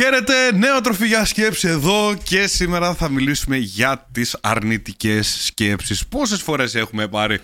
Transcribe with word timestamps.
Χαίρετε, 0.00 0.52
νέο 0.52 0.80
τροφή 0.80 1.06
για 1.06 1.24
σκέψη 1.24 1.68
εδώ 1.68 2.14
και 2.22 2.46
σήμερα 2.46 2.94
θα 2.94 3.08
μιλήσουμε 3.08 3.56
για 3.56 4.08
τις 4.12 4.36
αρνητικές 4.40 5.44
σκέψεις. 5.44 6.06
Πόσες 6.06 6.42
φορές 6.42 6.74
έχουμε 6.74 7.08
πάρει 7.08 7.40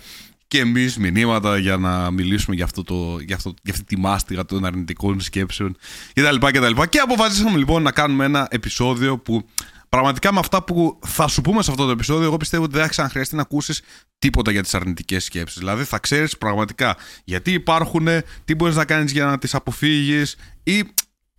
και 0.47 0.59
εμείς 0.59 0.97
μηνύματα 0.97 1.57
για 1.57 1.77
να 1.77 2.11
μιλήσουμε 2.11 2.55
για, 2.55 2.65
αυτό 2.65 2.83
το, 2.83 3.19
για, 3.19 3.35
αυτό, 3.35 3.53
για 3.63 3.73
αυτή 3.73 3.85
τη 3.85 3.97
μάστιγα 3.97 4.45
των 4.45 4.65
αρνητικών 4.65 5.21
σκέψεων 5.21 5.77
κτλ. 6.13 6.35
Και, 6.35 6.59
και 6.89 6.99
αποφασίσαμε 6.99 7.57
λοιπόν 7.57 7.81
να 7.81 7.91
κάνουμε 7.91 8.25
ένα 8.25 8.47
επεισόδιο 8.51 9.17
που 9.17 9.47
πραγματικά 9.89 10.33
με 10.33 10.39
αυτά 10.39 10.63
που 10.63 10.99
θα 11.05 11.27
σου 11.27 11.41
πούμε 11.41 11.63
σε 11.63 11.71
αυτό 11.71 11.85
το 11.85 11.91
επεισόδιο, 11.91 12.25
εγώ 12.25 12.37
πιστεύω 12.37 12.63
ότι 12.63 12.73
δεν 12.73 12.81
θα 12.81 12.89
ξαναχρειαστεί 12.89 13.35
να 13.35 13.41
ακούσεις 13.41 13.81
τίποτα 14.19 14.51
για 14.51 14.61
τις 14.61 14.73
αρνητικές 14.73 15.23
σκέψεις. 15.23 15.59
Δηλαδή 15.59 15.83
θα 15.83 15.99
ξέρεις 15.99 16.37
πραγματικά 16.37 16.95
γιατί 17.23 17.51
υπάρχουν, 17.51 18.07
τι 18.45 18.55
μπορείς 18.55 18.75
να 18.75 18.85
κάνεις 18.85 19.11
για 19.11 19.25
να 19.25 19.37
τις 19.37 19.55
αποφύγεις 19.55 20.35
ή 20.63 20.83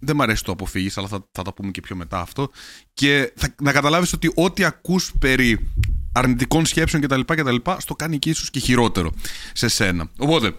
δεν 0.07 0.16
μ' 0.16 0.23
αρέσει 0.23 0.45
το 0.45 0.52
αποφύγεις, 0.52 0.98
αλλά 0.98 1.09
θα, 1.09 1.29
θα 1.32 1.43
τα 1.43 1.52
πούμε 1.52 1.70
και 1.70 1.80
πιο 1.80 1.96
μετά 1.96 2.20
αυτό. 2.20 2.50
Και 2.94 3.32
θα, 3.36 3.54
να 3.62 3.72
καταλάβεις 3.72 4.12
ότι 4.12 4.32
ό,τι 4.35 4.64
ακούς 4.64 5.12
περί 5.18 5.71
αρνητικών 6.12 6.67
σκέψεων 6.67 7.03
κτλ. 7.03 7.21
κτλ 7.21 7.57
στο 7.79 7.94
κάνει 7.94 8.18
και 8.18 8.31
ίσως 8.31 8.50
και 8.50 8.58
χειρότερο 8.58 9.12
σε 9.53 9.68
σένα. 9.68 10.11
Οπότε, 10.18 10.54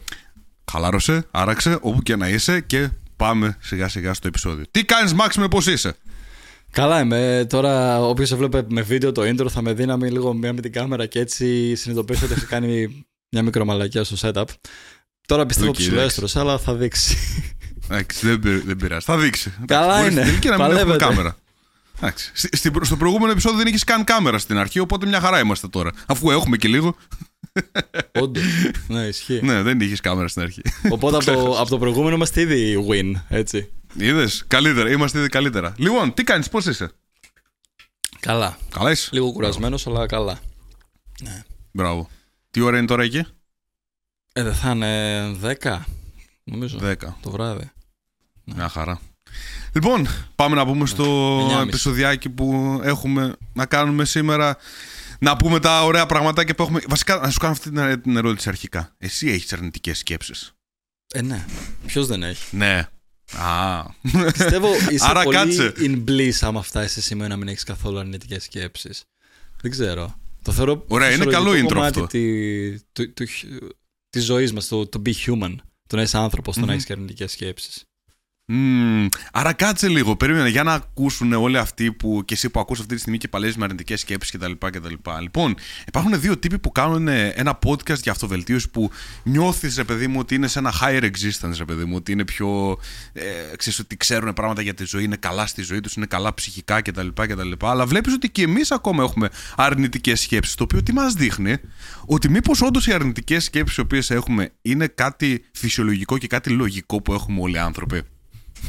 χαλάρωσε, 0.72 1.27
άραξε, 1.31 1.77
όπου 1.81 2.02
και 2.02 2.16
να 2.16 2.30
είσαι 2.30 2.59
και 2.62 2.89
πάμε 3.16 3.58
σιγά 3.59 3.88
σιγά 3.88 4.13
στο 4.13 4.27
επεισόδιο. 4.27 4.66
Τι 4.72 4.86
κάνεις, 4.86 5.13
Μάξιμε, 5.13 5.48
πώς 5.48 5.67
είσαι; 5.67 5.95
Καλά 6.72 7.02
είμαι. 7.02 7.45
Τώρα, 7.50 8.02
όποιος 8.02 8.31
έβλεπε 8.31 8.66
με 8.70 8.81
βίντεο 8.81 9.11
το 9.11 9.22
intro 9.22 9.50
θα 9.50 9.61
με 9.61 9.73
δίναμε 9.73 10.09
λίγο 10.09 10.34
μία 10.34 10.53
με 10.53 10.61
την 10.61 10.72
κάμερα 10.72 11.05
και 11.05 11.20
έτσι 11.20 11.75
συνειδητοποιήσω 11.75 12.25
ότι 12.25 12.34
έχει 12.34 12.45
κάνει 12.45 13.05
μια 13.30 13.44
μικρομαλακιά 13.44 14.03
στο 14.03 14.16
setup. 14.22 14.45
Τώρα 15.27 15.45
πιστεύω 15.45 15.72
okay, 15.72 15.75
ψηλό 15.75 16.41
αλλά 16.41 16.58
θα 16.58 16.75
δείξει. 16.75 17.17
Εντάξει, 17.90 18.36
δεν, 18.36 18.62
δεν 18.66 18.77
πειράζει. 18.77 19.05
Θα 19.05 19.18
δείξει. 19.18 19.54
Καλά 19.66 20.09
είναι. 20.09 20.38
Και 20.41 20.50
να 20.50 20.68
μην 20.68 20.78
έχουμε 20.78 20.95
κάμερα. 20.95 21.38
Εντάξει. 21.98 22.32
Στο 22.82 22.98
προηγούμενο 22.98 23.32
επεισόδιο 23.32 23.58
δεν 23.58 23.68
είχε 23.68 23.84
καν 23.86 24.04
κάμερα 24.04 24.38
στην 24.38 24.58
αρχή, 24.58 24.80
οπότε 24.80 25.06
μια 25.06 25.20
χαρά 25.20 25.39
είμαστε 25.39 25.67
τώρα. 25.67 25.92
Αφού 26.06 26.31
έχουμε 26.31 26.58
και 26.58 26.67
λίγο. 26.67 26.95
Όντως. 28.11 28.44
ναι, 28.88 29.02
ισχύει. 29.02 29.39
ναι, 29.44 29.61
δεν 29.61 29.80
είχες 29.80 30.02
κάμερα 30.02 30.28
στην 30.28 30.42
αρχή. 30.42 30.61
Οπότε 30.89 31.16
από 31.16 31.26
το, 31.26 31.59
από 31.59 31.70
το 31.70 31.78
προηγούμενο 31.78 32.16
είμαστε 32.16 32.42
ήδη 32.42 32.86
win, 32.89 33.22
έτσι. 33.30 33.70
Είδες, 33.98 34.44
καλύτερα. 34.48 34.89
Είμαστε 34.89 35.20
ήδη 35.20 35.28
καλύτερα. 35.28 35.73
Λοιπόν, 35.78 36.14
τι 36.14 36.23
κάνεις, 36.23 36.50
πώς 36.50 36.66
είσαι; 36.66 36.92
Καλά. 38.20 38.58
Καλά 38.70 38.92
είσαι; 38.92 39.09
Λίγο 39.11 39.31
κουρασμένος, 39.31 39.88
αλλά 39.88 40.06
καλά. 40.06 40.39
Ναι. 41.23 41.44
Μπράβο. 41.72 42.09
Τι 42.52 42.61
ώρα 42.61 42.78
είναι 42.78 42.88
τώρα 42.88 43.04
εκεί, 43.04 43.26
Ε, 44.33 44.44
δεν 44.44 44.54
θα 44.54 44.72
είναι 44.72 45.31
10. 45.61 45.80
Νομίζω. 46.44 46.80
10. 46.83 46.95
Το 47.22 47.31
βράδυ. 47.31 47.72
Ναι. 48.48 48.56
Μια 48.56 48.70
χαρά. 48.70 49.00
Λοιπόν, 49.73 50.08
πάμε 50.36 50.56
να 50.56 50.66
πούμε 50.66 50.86
στο 50.86 51.40
επεισοδιάκι 51.67 52.30
που 52.30 52.80
έχουμε 52.84 53.36
να 53.54 53.66
κάνουμε 53.66 54.06
σήμερα. 54.06 54.58
Να 55.20 55.36
πούμε 55.38 55.59
τα 55.59 55.84
ωραία 55.84 56.06
πραγματάκια 56.06 56.56
που 56.56 56.64
έχουμε. 56.64 56.81
Βασικά, 56.88 57.16
να 57.16 57.30
σου 57.30 57.39
κάνω 57.39 57.54
αυτή 57.54 57.98
την 58.02 58.17
ερώτηση 58.17 58.50
αρχικά. 58.50 58.95
Εσύ 58.98 59.28
έχεις 59.28 59.54
αρνητικές 59.54 59.98
σκέψεις; 59.98 60.52
Ε, 61.14 61.22
ναι. 61.22 61.45
Ποιος 61.86 62.08
δεν 62.08 62.23
έχει; 62.23 62.56
Ναι. 62.56 62.88
Α. 63.38 63.84
Πιστεύω 64.31 64.67
είσαι 64.92 65.06
Άρα 65.08 65.23
πολύ 65.23 65.36
κάτσε. 65.36 65.73
in 65.78 66.04
bliss 66.09 66.38
άμα 66.42 66.61
φτάσεις 66.61 66.92
σε 66.92 67.02
σημείο 67.02 67.28
να 67.28 67.36
μην 67.38 67.48
έχεις 67.48 67.64
καθόλου 67.64 68.00
αρνητικές 68.00 68.44
σκέψεις. 68.44 69.04
Δεν 69.61 69.72
ξέρω. 69.72 70.20
Το 70.42 70.52
θεωρώ. 70.52 70.84
Ωραία, 70.88 71.11
είναι 71.11 71.26
καλό 71.26 71.52
intro 71.52 71.78
αυτό. 71.82 72.08
Τη, 72.08 72.80
της 74.09 74.23
ζωής 74.26 74.54
μας, 74.54 74.67
το, 74.67 74.88
το 74.88 75.02
be 75.06 75.11
human. 75.26 75.56
Το 75.88 75.95
να 75.95 76.02
είσαι 76.02 76.17
άνθρωπος, 76.17 76.56
το 76.56 76.66
να 76.66 76.73
έχεις 76.73 76.89
αρνητικές 76.89 77.32
σκέψεις. 77.32 77.84
Mm, 78.53 79.08
άρα 79.31 79.53
κάτσε 79.53 79.88
λίγο, 79.88 80.16
περίμενε 80.16 80.50
για 80.50 80.64
να 80.64 80.73
ακούσουν 80.73 81.34
όλοι 81.34 81.58
αυτοί 81.58 81.92
που 81.92 82.22
και 82.26 82.34
εσύ 82.34 82.50
που 82.50 82.59
ακούς 82.59 82.80
αυτή 82.80 82.94
τη 82.94 83.00
στιγμή 83.00 83.17
και 83.17 83.28
παλεύεις 83.28 83.58
με 83.58 83.64
αρνητικές 83.64 84.00
σκέψεις 84.00 84.38
κτλ, 84.38 84.52
κτλ. 84.52 84.94
Λοιπόν, 85.22 85.56
υπάρχουν 85.88 86.20
δύο 86.20 86.38
τύποι 86.38 86.59
που 86.59 86.72
κάνουν 86.72 87.08
ένα 87.08 87.59
podcast 87.66 88.00
για 88.02 88.12
αυτοβελτίωση 88.12 88.70
που 88.70 88.92
νιώθεις, 89.23 89.76
ρε 89.76 89.83
παιδί 89.83 90.08
μου, 90.08 90.20
ότι 90.20 90.36
είναι 90.36 90.48
σε 90.48 90.60
ένα 90.60 90.73
higher 90.82 91.04
existence, 91.04 91.55
ρε 91.58 91.66
παιδί 91.66 91.86
μου, 91.86 91.95
ότι 91.95 92.11
είναι 92.11 92.26
πιο. 92.26 92.77
Ε, 93.14 93.55
ξέρεις, 93.58 93.80
ότι 93.80 93.98
ξέρουν 93.98 94.33
πράγματα 94.33 94.61
για 94.61 94.73
τη 94.73 94.86
ζωή, 94.86 95.04
είναι 95.04 95.16
καλά 95.16 95.45
στη 95.48 95.61
ζωή 95.61 95.80
τους, 95.80 95.94
είναι 95.94 96.05
καλά 96.05 96.33
ψυχικά 96.33 96.82
κτλ. 96.82 97.08
κτλ. 97.14 97.52
Αλλά 97.60 97.86
βλέπεις 97.86 98.14
ότι 98.14 98.30
και 98.30 98.42
εμείς 98.42 98.71
ακόμα 98.71 99.04
έχουμε 99.04 99.30
αρνητικές 99.55 100.21
σκέψεις. 100.21 100.55
Το 100.55 100.64
οποίο 100.64 100.83
τι 100.83 100.94
μας 100.94 101.14
δείχνει, 101.14 101.55
ότι 102.05 102.30
μήπως 102.30 102.61
όντως 102.61 102.88
οι 102.88 102.94
αρνητικές 102.94 103.44
σκέψεις 103.44 103.77
οι 103.77 103.82
οποίες 103.82 104.10
έχουμε 104.11 104.50
είναι 104.61 104.88
κάτι 104.88 105.45
φυσιολογικό 105.52 106.17
και 106.17 106.27
κάτι 106.27 106.50
λογικό 106.50 107.02
που 107.02 107.14
έχουμε 107.14 107.42
όλοι 107.42 107.55
οι 107.55 107.60
άνθρωποι; 107.60 108.02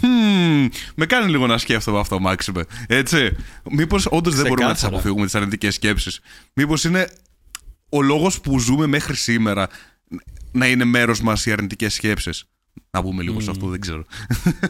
Hmm, 0.03 0.69
με 0.95 1.07
κάνει 1.07 1.31
λίγο 1.31 1.47
να 1.47 1.59
σκέφτομαι 1.59 1.99
αυτό, 1.99 2.21
Μάξιμε. 2.21 2.65
Έτσι. 2.87 3.37
Μήπως 3.71 4.07
όντως 4.11 4.35
δεν 4.35 4.47
μπορούμε 4.47 4.67
να 4.69 4.75
τις 4.75 4.85
αποφύγουμε 4.85 5.25
τις 5.25 5.35
αρνητικές 5.35 5.75
σκέψεις. 5.75 6.21
Μήπως 6.53 6.85
είναι 6.85 7.09
ο 7.89 8.03
λόγος 8.03 8.41
που 8.41 8.59
ζούμε 8.59 8.87
μέχρι 8.87 9.17
σήμερα 9.17 9.69
να 10.53 10.67
είναι 10.67 10.85
μέρος 10.85 11.21
μας 11.21 11.47
οι 11.47 11.53
αρνητικές 11.53 11.95
σκέψεις. 11.95 12.45
Να 12.91 13.03
πούμε 13.03 13.23
λίγο 13.23 13.41
σε 13.41 13.51
αυτό, 13.51 13.67
δεν 13.67 13.81
ξέρω. 13.81 14.05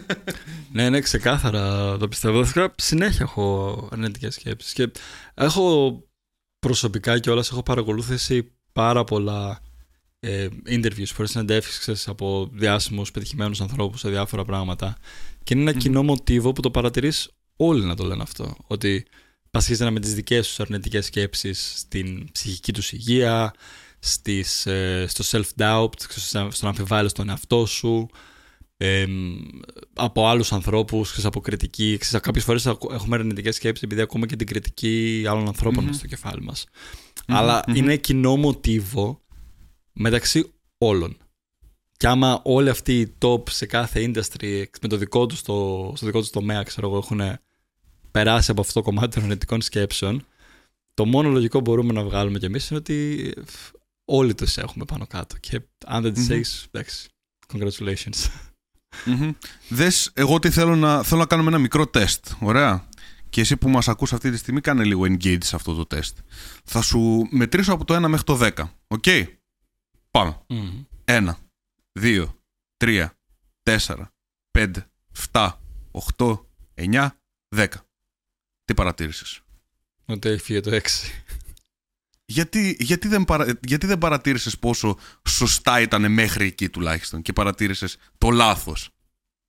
ναι, 0.73 0.91
ναι, 0.91 1.01
ξεκάθαρα 1.01 1.97
το 1.97 2.09
πιστεύω. 2.09 2.45
Συνέχεια 2.77 3.21
έχω 3.21 3.89
αρνητικές 3.93 4.35
σκέψεις. 4.35 4.73
Και 4.73 4.91
έχω 5.35 5.97
προσωπικά 6.59 7.19
κιόλα 7.19 7.45
έχω 7.50 7.62
παρακολούθηση 7.62 8.53
πάρα 8.73 9.05
πολλά 9.05 9.61
ε, 10.21 10.49
interviews, 10.67 11.06
φορές 11.06 11.31
συνεντεύξεις 11.31 12.09
από 12.09 12.49
διάσημους 12.53 13.11
πετυχημένους 13.11 13.61
ανθρώπους 13.61 14.01
σε 14.01 14.09
διάφορα 14.09 14.45
πράγματα 14.45 14.97
και 15.45 15.55
είναι 15.55 15.71
ένα 15.71 15.79
κοινό 15.79 16.03
μοτίβο 16.03 16.53
που 16.53 16.61
το 16.61 16.71
παρατηρείς 16.71 17.31
όλοι 17.56 17.84
να 17.84 17.97
το 17.97 18.05
λένε 18.05 18.23
αυτό 18.23 18.56
ότι 18.67 19.06
πασχίζεται 19.51 19.91
με 19.91 20.01
τις 20.01 20.15
δικές 20.15 20.47
τους 20.47 20.61
αρνητικές 20.61 21.06
σκέψεις 21.06 21.73
στην 21.77 22.29
ψυχική 22.33 22.73
τους 22.73 22.93
υγεία 22.93 23.55
στις, 23.99 24.67
ε, 24.67 25.06
στο 25.09 25.25
self-doubt, 25.39 25.93
στο 26.49 26.50
να 26.61 26.69
αμφιβάλλεις 26.69 27.12
τον 27.12 27.29
εαυτό 27.29 27.67
σου 27.67 28.09
ε, 28.77 29.06
από 29.95 30.29
άλλους 30.29 30.53
ανθρώπους, 30.53 31.25
από 31.25 31.41
κριτική. 31.41 31.97
Ξέρεις, 32.00 32.27
κάποιες 32.27 32.45
φορές 32.45 32.67
έχουμε 32.67 33.17
αρνητικές 33.17 33.55
σκέψεις 33.55 33.83
επειδή 33.83 34.00
ακούμε 34.00 34.27
και 34.27 34.37
την 34.37 34.47
κριτική 34.47 35.25
άλλων 35.29 35.47
ανθρώπων 35.47 35.89
mm-hmm. 35.89 35.95
στο 35.95 36.06
κεφάλι 36.06 36.43
μας. 36.43 36.65
Αλλά 37.27 37.65
είναι 37.75 37.97
κοινό 37.97 38.37
μοτίβο 38.37 39.23
μεταξύ 39.98 40.53
όλων. 40.78 41.16
Και 41.97 42.06
άμα 42.06 42.41
όλοι 42.44 42.69
αυτοί 42.69 43.00
οι 43.00 43.14
top 43.19 43.50
σε 43.50 43.66
κάθε 43.66 44.04
industry 44.06 44.64
με 44.82 44.88
το 44.88 44.97
δικό 44.97 45.26
τους 45.26 45.38
στο, 45.38 45.92
στο 45.97 46.06
δικό 46.06 46.20
τους 46.20 46.31
τομέα 46.31 46.62
ξέρω 46.62 46.88
εγώ, 46.88 46.97
έχουν 46.97 47.20
περάσει 48.10 48.50
από 48.50 48.60
αυτό 48.60 48.72
το 48.72 48.82
κομμάτι 48.82 49.14
των 49.14 49.22
αρνητικών 49.22 49.62
σκέψεων, 49.62 50.26
το 50.94 51.04
μόνο 51.04 51.28
λογικό 51.28 51.62
που 51.62 51.70
μπορούμε 51.70 51.92
να 51.92 52.03
βγάλουμε 52.03 52.38
κι 52.38 52.44
εμείς 52.44 52.69
είναι 52.69 52.78
ότι 52.78 53.32
όλοι 54.04 54.34
τους 54.34 54.56
έχουμε 54.56 54.84
πάνω 54.84 55.06
κάτω. 55.06 55.37
Και 55.41 55.60
αν 55.87 56.03
δεν 56.03 56.12
τις 56.12 56.31
έχεις, 56.31 56.66
εντάξει, 56.70 57.08
congratulations. 57.53 58.31
Δες, 59.69 60.10
εγώ 60.14 60.38
τι 60.38 60.50
θέλω 60.50 60.76
να, 60.76 61.03
θέλω 61.03 61.20
να 61.20 61.26
κάνουμε 61.26 61.48
ένα 61.48 61.58
μικρό 61.58 61.87
τεστ, 61.87 62.26
ωραία. 62.41 62.88
Και 63.31 63.41
εσύ 63.41 63.56
που 63.56 63.69
μας 63.69 63.88
ακούς 63.88 64.12
αυτή 64.12 64.31
τη 64.31 64.37
στιγμή 64.37 64.60
κάνε 64.60 64.84
λίγο 64.84 65.03
engage 65.04 65.44
σε 65.44 65.56
αυτό 65.56 65.75
το 65.75 65.87
τεστ. 65.87 66.19
Θα 66.64 66.82
σου 66.82 67.28
μετρήσω 67.31 67.72
από 67.72 67.84
το 67.84 67.97
1 68.04 68.08
μέχρι 68.08 68.25
το 68.25 68.38
10, 68.42 68.50
ok. 68.87 69.03
Okay? 69.06 69.25
Πάμε. 70.10 70.41
Mm. 70.48 70.84
Ένα, 71.04 71.38
δύο, 71.92 72.41
τρία, 72.76 73.19
τέσσερα, 73.62 74.14
πέντε, 74.50 74.91
φτά, 75.12 75.60
οχτώ, 75.91 76.50
εννιά, 76.74 77.20
δέκα. 77.48 77.86
Τι 78.64 78.74
παρατήρησες; 78.74 79.41
Ότι 80.04 80.28
έχει 80.28 80.42
φύγει 80.42 80.60
το 80.60 80.74
έξι. 80.74 81.24
Γιατί, 82.24 82.76
γιατί, 82.80 83.08
δεν 83.08 83.24
παρα, 83.24 83.58
γιατί 83.66 83.86
δεν 83.86 83.98
παρατήρησες 83.98 84.58
πόσο 84.58 84.98
σωστά 85.28 85.80
ήταν 85.80 86.12
μέχρι 86.12 86.46
εκεί 86.46 86.69
τουλάχιστον 86.69 87.22
και 87.22 87.32
παρατήρησες 87.32 87.96
το 88.19 88.30
λάθος; 88.30 88.90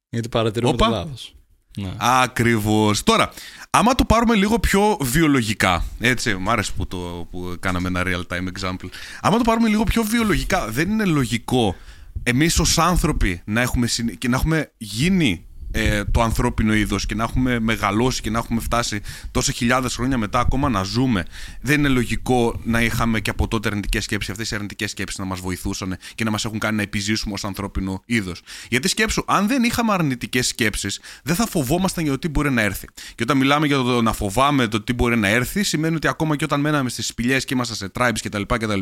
Γιατί 0.09 0.29
παρατηρούμε 0.29 0.77
το 0.77 0.87
λάθος. 0.87 1.33
Ναι. 1.77 1.93
Ακριβώς. 1.97 3.03
Τώρα, 3.03 3.29
άμα 3.69 3.95
το 3.95 4.05
πάρουμε 4.05 4.35
λίγο 4.35 4.59
πιο 4.59 4.97
βιολογικά. 5.01 5.83
Έτσι, 5.99 6.35
μου 6.35 6.51
άρεσε 6.51 6.71
που, 6.77 6.87
το, 6.87 7.27
που 7.31 7.55
κάναμε 7.59 7.87
ένα 7.87 8.03
real 8.05 8.35
time 8.35 8.47
example. 8.59 8.89
Άμα 9.21 9.37
το 9.37 9.43
πάρουμε 9.43 9.67
λίγο 9.67 9.83
πιο 9.83 10.03
βιολογικά, 10.03 10.67
δεν 10.67 10.89
είναι 10.89 11.05
λογικό 11.05 11.75
εμείς 12.23 12.59
ως 12.59 12.77
άνθρωποι 12.77 13.41
να 13.45 13.61
έχουμε, 13.61 13.87
και 14.17 14.27
να 14.27 14.35
έχουμε 14.35 14.71
γίνει 14.77 15.45
ε, 15.71 16.03
το 16.03 16.21
ανθρώπινο 16.21 16.73
είδος 16.73 17.05
και 17.05 17.15
να 17.15 17.23
έχουμε 17.23 17.59
μεγαλώσει 17.59 18.21
και 18.21 18.29
να 18.29 18.37
έχουμε 18.37 18.61
φτάσει 18.61 19.01
τόσα 19.31 19.51
χιλιάδες 19.51 19.95
χρόνια 19.95 20.17
μετά 20.17 20.39
ακόμα 20.39 20.69
να 20.69 20.83
ζούμε. 20.83 21.25
Δεν 21.61 21.79
είναι 21.79 21.87
λογικό 21.87 22.59
να 22.63 22.81
είχαμε 22.81 23.19
και 23.19 23.29
από 23.29 23.47
τότε 23.47 23.67
αρνητικές 23.67 24.03
σκέψεις, 24.03 24.31
αυτές 24.31 24.51
οι 24.51 24.55
αρνητικές 24.55 24.91
σκέψεις 24.91 25.19
να 25.19 25.25
μας 25.25 25.39
βοηθούσαν 25.39 25.97
και 26.15 26.23
να 26.23 26.31
μας 26.31 26.45
έχουν 26.45 26.59
κάνει 26.59 26.75
να 26.75 26.81
επιζήσουμε 26.81 27.33
ως 27.33 27.43
ανθρώπινο 27.43 28.01
είδος. 28.05 28.41
Γιατί 28.69 28.87
σκέψου, 28.87 29.23
αν 29.27 29.47
δεν 29.47 29.63
είχαμε 29.63 29.93
αρνητικές 29.93 30.47
σκέψεις, 30.47 31.01
δεν 31.23 31.35
θα 31.35 31.47
φοβόμασταν 31.47 32.03
για 32.03 32.13
το 32.13 32.19
τι 32.19 32.27
μπορεί 32.27 32.51
να 32.51 32.61
έρθει. 32.61 32.87
Και 33.15 33.23
όταν 33.23 33.37
μιλάμε 33.37 33.67
για 33.67 33.77
το 33.77 34.01
να 34.01 34.13
φοβάμαι 34.13 34.67
το 34.67 34.81
τι 34.81 34.93
μπορεί 34.93 35.17
να 35.17 35.27
έρθει, 35.27 35.63
σημαίνει 35.63 35.95
ότι 35.95 36.07
ακόμα 36.07 36.35
και 36.35 36.43
όταν 36.43 36.59
μέναμε 36.59 36.89
στις 36.89 37.07
σπηλιές 37.07 37.45
και 37.45 37.53
ήμασταν 37.53 37.75
σε 37.75 37.91
tribes 37.93 38.19
κτλ, 38.23 38.41
κτλ. 38.47 38.79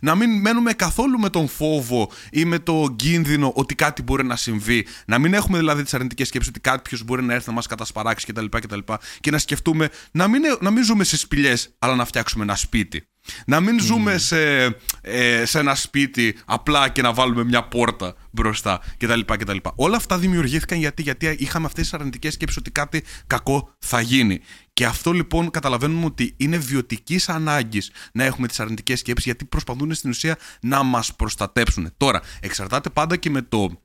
Να 0.00 0.14
μην 0.14 0.40
μένουμε 0.40 0.72
καθόλου 0.72 1.18
με 1.18 1.28
τον 1.28 1.48
φόβο 1.48 2.10
ή 2.30 2.44
με 2.44 2.58
το 2.58 2.94
κίνδυνο 2.96 3.52
ότι 3.54 3.74
κάτι 3.74 4.02
μπορεί 4.02 4.24
να 4.24 4.36
συμβεί. 4.36 4.86
Να 5.06 5.18
μην 5.18 5.34
έχουμε 5.34 5.58
δηλαδή 5.58 5.82
τις 5.82 5.94
αρνητικές 5.94 6.23
αρνητικέ 6.24 6.48
σκέψει 6.48 6.48
ότι 6.48 6.60
κάποιος 6.60 7.02
μπορεί 7.04 7.22
να 7.22 7.34
έρθει 7.34 7.48
να 7.48 7.54
μας 7.54 7.66
κατασπαράξει 7.66 8.26
κτλ. 8.26 8.44
Και, 8.44 8.66
και, 8.66 8.82
και 9.20 9.30
να 9.30 9.38
σκεφτούμε 9.38 9.88
να 10.10 10.28
μην, 10.28 10.42
να 10.60 10.70
μην 10.70 10.84
ζούμε 10.84 11.04
σε 11.04 11.16
σπηλιές, 11.16 11.74
αλλά 11.78 11.94
να 11.94 12.04
φτιάξουμε 12.04 12.44
ένα 12.44 12.56
σπίτι. 12.56 13.08
Να 13.46 13.60
μην 13.60 13.80
ζούμε 13.80 14.18
σε, 14.18 14.64
ε, 15.00 15.44
σε 15.44 15.58
ένα 15.58 15.74
σπίτι 15.74 16.36
απλά 16.44 16.88
και 16.88 17.02
να 17.02 17.12
βάλουμε 17.12 17.44
μια 17.44 17.62
πόρτα 17.62 18.14
μπροστά 18.30 18.80
κτλ. 18.98 19.20
κτλ. 19.20 19.56
Όλα 19.74 19.96
αυτά 19.96 20.18
δημιουργήθηκαν 20.18 20.78
γιατί, 20.78 21.02
γιατί 21.02 21.36
είχαμε 21.38 21.66
αυτές 21.66 21.82
τις 21.82 21.94
αρνητικές 21.94 22.32
σκέψεις 22.32 22.58
ότι 22.58 22.70
κάτι 22.70 23.02
κακό 23.26 23.74
θα 23.78 24.00
γίνει. 24.00 24.40
Και 24.72 24.86
αυτό 24.86 25.12
λοιπόν 25.12 25.50
καταλαβαίνουμε 25.50 26.04
ότι 26.04 26.34
είναι 26.36 26.56
βιωτικής 26.56 27.28
ανάγκης 27.28 27.90
να 28.12 28.24
έχουμε 28.24 28.46
τις 28.46 28.60
αρνητικές 28.60 28.98
σκέψεις 28.98 29.24
γιατί 29.24 29.44
προσπαθούν 29.44 29.94
στην 29.94 30.10
ουσία 30.10 30.38
να 30.60 30.82
μας 30.82 31.14
προστατέψουν. 31.14 31.92
Τώρα, 31.96 32.20
εξαρτάται 32.40 32.90
πάντα 32.90 33.16
και 33.16 33.30
με 33.30 33.42
το 33.42 33.83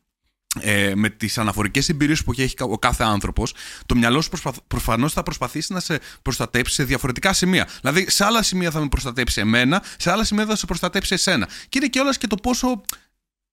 ε, 0.62 0.92
με 0.96 1.10
τις 1.10 1.38
αναφορικές 1.38 1.90
εμπειρίες 1.90 2.24
που 2.24 2.32
έχει 2.38 2.54
ο 2.60 2.80
κάθε 2.80 3.04
άνθρωπος 3.04 3.54
το 3.86 3.96
μυαλό 3.96 4.22
σου 4.22 4.30
προσπαθ, 4.30 4.58
προφανώς 4.68 5.14
θα 5.14 5.24
προσπαθήσει 5.24 5.74
να 5.74 5.80
σε 5.80 6.00
προστατέψει 6.22 6.74
σε 6.74 6.84
διαφορετικά 6.84 7.34
σημεία 7.34 7.68
δηλαδή 7.82 8.10
σε 8.10 8.26
άλλα 8.26 8.44
σημεία 8.44 8.72
θα 8.72 8.80
με 8.80 8.88
προστατέψει 8.88 9.42
εμένα 9.42 9.84
σε 9.98 10.12
άλλα 10.12 10.24
σημεία 10.24 10.46
θα 10.46 10.56
σε 10.56 10.66
προστατέψει 10.66 11.14
εσένα 11.14 11.48
και 11.70 11.78
είναι 11.78 11.88
και 11.88 12.00
όλας 12.00 12.18
και 12.18 12.28
το 12.28 12.36
πόσο 12.36 12.82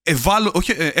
ευάλω, 0.07 0.51
όχι 0.53 0.71
ε, 0.71 0.91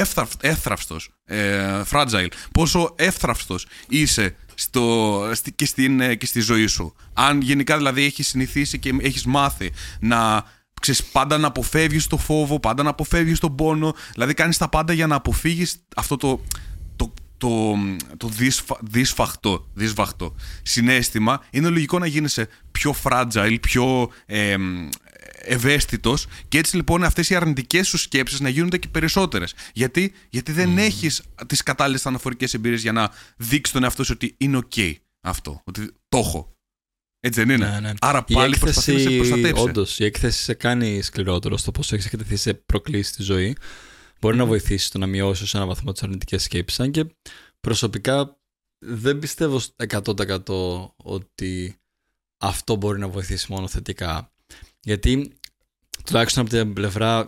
εύθραυστος, 0.41 1.09
ε, 1.25 1.81
fragile, 1.91 2.27
πόσο 2.51 2.93
εύθραυστος 2.97 3.67
είσαι 3.87 4.35
στο, 4.53 5.31
και, 5.55 5.65
στην, 5.65 5.99
ε, 5.99 6.15
και 6.15 6.25
στη 6.25 6.39
ζωή 6.39 6.67
σου. 6.67 6.95
Αν 7.13 7.41
γενικά 7.41 7.77
δηλαδή 7.77 8.03
έχεις 8.03 8.27
συνηθίσει 8.27 8.79
και 8.79 8.93
έχεις 9.01 9.25
μάθει 9.25 9.71
να 9.99 10.45
ξέρεις, 10.81 11.03
πάντα 11.03 11.37
να 11.37 11.47
αποφεύγεις 11.47 12.07
το 12.07 12.17
φόβο, 12.17 12.59
πάντα 12.59 12.83
να 12.83 12.89
αποφεύγεις 12.89 13.39
τον 13.39 13.55
πόνο, 13.55 13.93
δηλαδή 14.13 14.33
κάνεις 14.33 14.57
τα 14.57 14.69
πάντα 14.69 14.93
για 14.93 15.07
να 15.07 15.15
αποφύγεις 15.15 15.83
αυτό 15.95 16.17
το, 16.17 16.41
το, 16.95 17.13
το, 17.37 17.75
το 18.17 18.29
δυσφαχτό, 18.81 19.67
δυσβαχτό 19.73 20.35
συνέστημα, 20.61 21.41
είναι 21.49 21.69
λογικό 21.69 21.99
να 21.99 22.05
γίνεσαι 22.05 22.47
πιο 22.71 22.95
fragile, 23.03 23.57
πιο 23.61 24.09
ε, 24.25 24.55
ευαίσθητος 25.47 26.27
και 26.47 26.57
έτσι 26.57 26.75
λοιπόν 26.75 27.03
αυτές 27.03 27.29
οι 27.29 27.35
αρνητικές 27.35 27.87
σου 27.87 27.97
σκέψεις 27.97 28.39
να 28.39 28.49
γίνονται 28.49 28.77
και 28.77 28.87
περισσότερες. 28.87 29.53
Γιατί, 29.73 30.13
Γιατί 30.29 30.51
δεν 30.51 30.73
mm. 30.73 30.77
έχεις 30.77 31.21
τις 31.47 31.63
κατάλληλες 31.63 32.05
αναφορικές 32.05 32.53
εμπειρίες 32.53 32.81
για 32.81 32.91
να 32.91 33.11
δείξεις 33.37 33.73
τον 33.73 33.83
εαυτό 33.83 34.03
σου 34.03 34.11
ότι 34.15 34.35
είναι 34.37 34.59
ok 34.69 34.93
αυτό, 35.21 35.61
ότι 35.65 35.91
το 36.09 36.17
έχω. 36.17 36.56
Έτσι 37.19 37.43
δεν 37.43 37.55
είναι. 37.55 37.69
Ναι, 37.69 37.79
ναι. 37.79 37.93
Άρα 37.99 38.23
πάλι 38.23 38.53
η 38.53 38.59
έκθεση, 38.63 38.93
να 38.93 38.99
σε 38.99 39.09
προστατεύσει. 39.09 39.63
Όντως, 39.63 39.99
η 39.99 40.05
έκθεση 40.05 40.43
σε 40.43 40.53
κάνει 40.53 41.01
σκληρότερο 41.01 41.57
στο 41.57 41.71
πώς 41.71 41.91
έχεις 41.93 42.05
εκτεθεί 42.05 42.35
σε 42.35 42.53
προκλήσεις 42.53 43.13
στη 43.13 43.23
ζωή. 43.23 43.55
Μπορεί 44.21 44.37
να 44.37 44.45
βοηθήσει 44.45 44.85
στο 44.85 44.97
να 44.97 45.07
μειώσεις 45.07 45.49
σε 45.49 45.57
έναν 45.57 45.69
βαθμό 45.69 45.91
τις 45.91 46.03
αρνητικές 46.03 46.43
σκέψεις. 46.43 46.79
Αν 46.79 46.91
και 46.91 47.05
προσωπικά 47.59 48.37
δεν 48.79 49.19
πιστεύω 49.19 49.61
100% 49.75 50.93
ότι 50.95 51.75
αυτό 52.37 52.75
μπορεί 52.75 52.99
να 52.99 53.07
βοηθήσει 53.07 53.45
μόνο 53.49 53.67
θετικά. 53.67 54.31
Γιατί 54.79 55.37
τουλάχιστον 56.05 56.41
από 56.41 56.55
την 56.55 56.73
πλευρά 56.73 57.27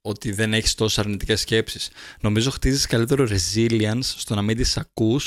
ότι 0.00 0.32
δεν 0.32 0.54
έχεις 0.54 0.74
τόσες 0.74 0.98
αρνητικές 0.98 1.40
σκέψεις. 1.40 1.90
Νομίζω 2.20 2.50
χτίζεις 2.50 2.86
καλύτερο 2.86 3.28
resilience 3.30 4.00
στο 4.02 4.34
να 4.34 4.42
μην 4.42 4.56
τις 4.56 4.76
ακου 4.76 5.20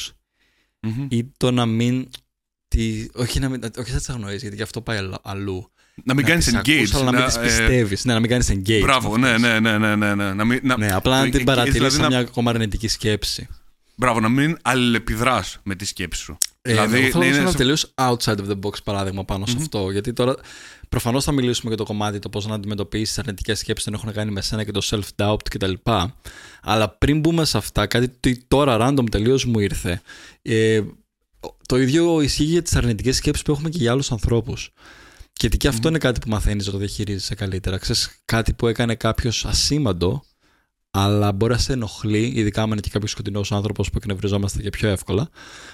ή 1.07 1.23
το 1.37 1.51
να 1.51 1.65
μην 1.65 2.09
τι, 2.73 3.07
όχι, 3.13 3.39
να 3.39 3.49
μην, 3.49 3.61
όχι 3.77 3.91
να 3.91 3.97
τις 3.97 4.09
αγνοεί, 4.09 4.35
γιατί 4.35 4.55
γι' 4.55 4.61
αυτό 4.61 4.81
πάει 4.81 5.09
αλλού. 5.21 5.71
Να 6.03 6.13
μην 6.13 6.25
κάνεις 6.25 6.55
engage. 6.55 6.87
αλλά 6.93 7.03
να 7.03 7.11
μην 7.11 7.25
τις 7.25 7.39
πιστεύεις. 7.39 8.05
Ναι, 8.05 8.13
να 8.13 8.19
μην 8.19 8.29
κάνεις 8.29 8.51
engage. 8.51 8.79
Μπράβο, 8.81 9.17
ναι, 9.17 9.37
ναι, 9.37 9.59
ναι, 9.59 9.77
ναι, 9.77 9.95
ναι, 9.95 10.15
ναι. 10.15 10.33
Να 10.33 10.45
μην, 10.45 10.59
να... 10.63 10.77
ναι 10.77 10.93
απλά 10.93 11.23
να 11.23 11.29
την 11.29 11.43
παρατηρήσεις 11.43 11.79
δηλαδή 11.79 11.95
σαν 11.95 12.07
μια 12.07 12.19
ακόμα 12.19 12.49
αρνητική 12.49 12.87
σκέψη. 12.87 13.47
Μπράβο, 13.95 14.19
να 14.19 14.29
μην 14.29 14.57
αλληλεπιδράς 14.61 15.59
με 15.63 15.75
τη 15.75 15.85
σκέψη 15.85 16.21
σου. 16.21 16.37
Ε, 16.61 16.71
δηλαδή, 16.71 16.97
εγώ 16.97 17.09
θέλω 17.09 17.23
να 17.23 17.29
είναι 17.29 17.37
ένα 17.37 17.53
τελείως 17.53 17.93
outside 17.95 18.37
of 18.37 18.47
the 18.49 18.59
box 18.63 18.83
παράδειγμα 18.83 19.25
πάνω 19.25 19.45
σε 19.45 19.55
αυτό. 19.59 19.89
Γιατί 19.91 20.13
τώρα 20.13 20.35
προφανώς 20.89 21.23
θα 21.23 21.31
μιλήσουμε 21.31 21.67
για 21.67 21.77
το 21.77 21.83
κομμάτι 21.83 22.19
το 22.19 22.29
πώς 22.29 22.47
να 22.47 22.55
αντιμετωπίσεις 22.55 23.19
αρνητικές 23.19 23.59
σκέψεις 23.59 23.89
που 23.89 23.95
έχουν 23.95 24.13
κάνει 24.13 24.31
με 24.31 24.41
σένα 24.41 24.63
και 24.63 24.71
το 24.71 24.81
self-doubt 24.83 25.49
κτλ. 25.49 25.73
Αλλά 26.61 26.89
πριν 26.89 27.19
μπούμε 27.19 27.45
σε 27.45 27.57
αυτά, 27.57 27.87
κάτι 27.87 28.37
τώρα 28.47 28.77
random 28.81 29.09
τελείως 29.11 29.45
μου 29.45 29.59
ήρθε. 29.59 30.01
Ε, 30.41 30.81
το 31.65 31.77
ίδιο 31.77 32.21
ισχύει 32.21 32.43
για 32.43 32.61
τις 32.61 32.75
αρνητικές 32.75 33.15
σκέψεις 33.15 33.43
που 33.43 33.51
έχουμε 33.51 33.69
και 33.69 33.77
για 33.77 33.91
άλλους 33.91 34.11
ανθρώπους. 34.11 34.73
Γιατί 35.39 35.57
και 35.57 35.67
αυτό 35.67 35.87
είναι 35.87 35.97
κάτι 35.97 36.19
που 36.19 36.29
μαθαίνεις 36.29 36.65
να 36.65 36.71
το 36.71 36.77
διαχειρίζεσαι 36.77 37.35
καλύτερα. 37.35 37.77
Ξέρεις, 37.77 38.21
κάτι 38.25 38.53
που 38.53 38.67
έκανε 38.67 38.95
κάποιος 38.95 39.45
ασήμαντο, 39.45 40.23
αλλά 40.95 41.31
μπορεί 41.31 41.53
να 41.53 41.57
σε 41.57 41.73
ενοχλεί, 41.73 42.31
ειδικά 42.35 42.61
αν 42.61 42.71
είναι 42.71 42.79
και 42.79 42.89
κάποιος 42.89 43.11
σκοτεινός 43.11 43.51
άνθρωπος 43.51 43.89
που 43.89 43.97
εκνευριζόμαστε 43.97 44.61
και 44.61 44.69
πιο 44.69 44.89
εύκολα, 44.89 45.29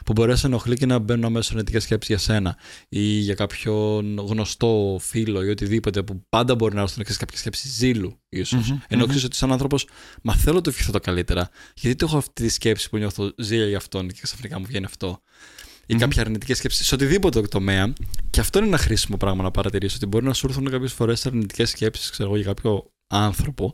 που 0.05 0.13
μπορεί 0.13 0.29
να 0.29 0.35
σε 0.35 0.47
ενοχλεί 0.47 0.75
και 0.75 0.85
να 0.85 0.99
μπαίνουν 0.99 1.25
αμέσως 1.25 1.51
αρνητικές 1.51 1.83
σκέψεις 1.83 2.09
για 2.09 2.17
σένα 2.17 2.57
ή 2.89 3.01
για 3.01 3.33
κάποιον 3.33 4.17
γνωστό 4.17 4.97
φίλο 5.01 5.43
ή 5.43 5.49
οτιδήποτε 5.49 6.03
που 6.03 6.25
πάντα 6.29 6.55
μπορεί 6.55 6.75
να 6.75 6.81
έρθουν 6.81 7.03
κάποια 7.17 7.37
σκέψη 7.37 7.67
ζήλου, 7.67 8.19
ίσως. 8.29 8.71
Mm-hmm, 8.71 8.85
Ενώ 8.87 9.05
ξέρεις 9.05 9.23
ότι 9.23 9.35
σαν 9.35 9.51
άνθρωπος, 9.51 9.87
μα 10.23 10.35
θέλω 10.35 10.61
το 10.61 10.69
ευχηθώ 10.69 10.91
το 10.91 10.99
καλύτερα, 10.99 11.49
γιατί 11.75 11.95
το 11.95 12.05
έχω 12.05 12.17
αυτή 12.17 12.43
τη 12.43 12.49
σκέψη 12.49 12.89
που 12.89 12.97
νιώθω 12.97 13.31
ζήλια 13.37 13.67
για 13.67 13.77
αυτόν 13.77 14.07
και 14.07 14.19
ξαφνικά 14.21 14.59
μου 14.59 14.65
βγαίνει 14.65 14.85
αυτό 14.85 15.21
ή 15.89 15.95
mm-hmm. 15.95 15.99
κάποια 15.99 16.21
αρνητική 16.21 16.53
σκέψη 16.53 16.83
σε 16.83 16.95
οτιδήποτε 16.95 17.41
τομέα. 17.41 17.93
Και 18.29 18.39
αυτό 18.39 18.57
είναι 18.59 18.67
ένα 18.67 18.77
χρήσιμο 18.77 19.17
πράγμα 19.17 19.43
να 19.43 19.51
παρατηρήσει. 19.51 19.95
Ότι 19.95 20.05
μπορεί 20.05 20.25
να 20.25 20.33
σου 20.33 20.47
έρθουν 20.47 20.69
κάποιες 20.69 20.93
φορές 20.93 21.25
αρνητικές 21.25 21.69
σκέψεις, 21.69 22.09
ξέρω 22.09 22.29
εγώ, 22.29 22.37
για 22.37 22.45
κάποιο 22.45 22.91
άνθρωπο, 23.07 23.73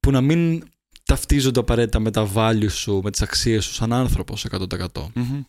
που 0.00 0.10
να 0.10 0.20
μην 0.20 0.62
ταυτίζονται 1.04 1.60
απαραίτητα 1.60 1.98
με 1.98 2.10
τα 2.10 2.30
value 2.34 2.70
σου, 2.70 3.00
με 3.04 3.10
τις 3.10 3.22
αξίες 3.22 3.64
σου 3.64 3.72
σαν 3.72 3.92
άνθρωπος 3.92 4.46
100%. 4.50 4.58
Mm-hmm. 4.58 5.44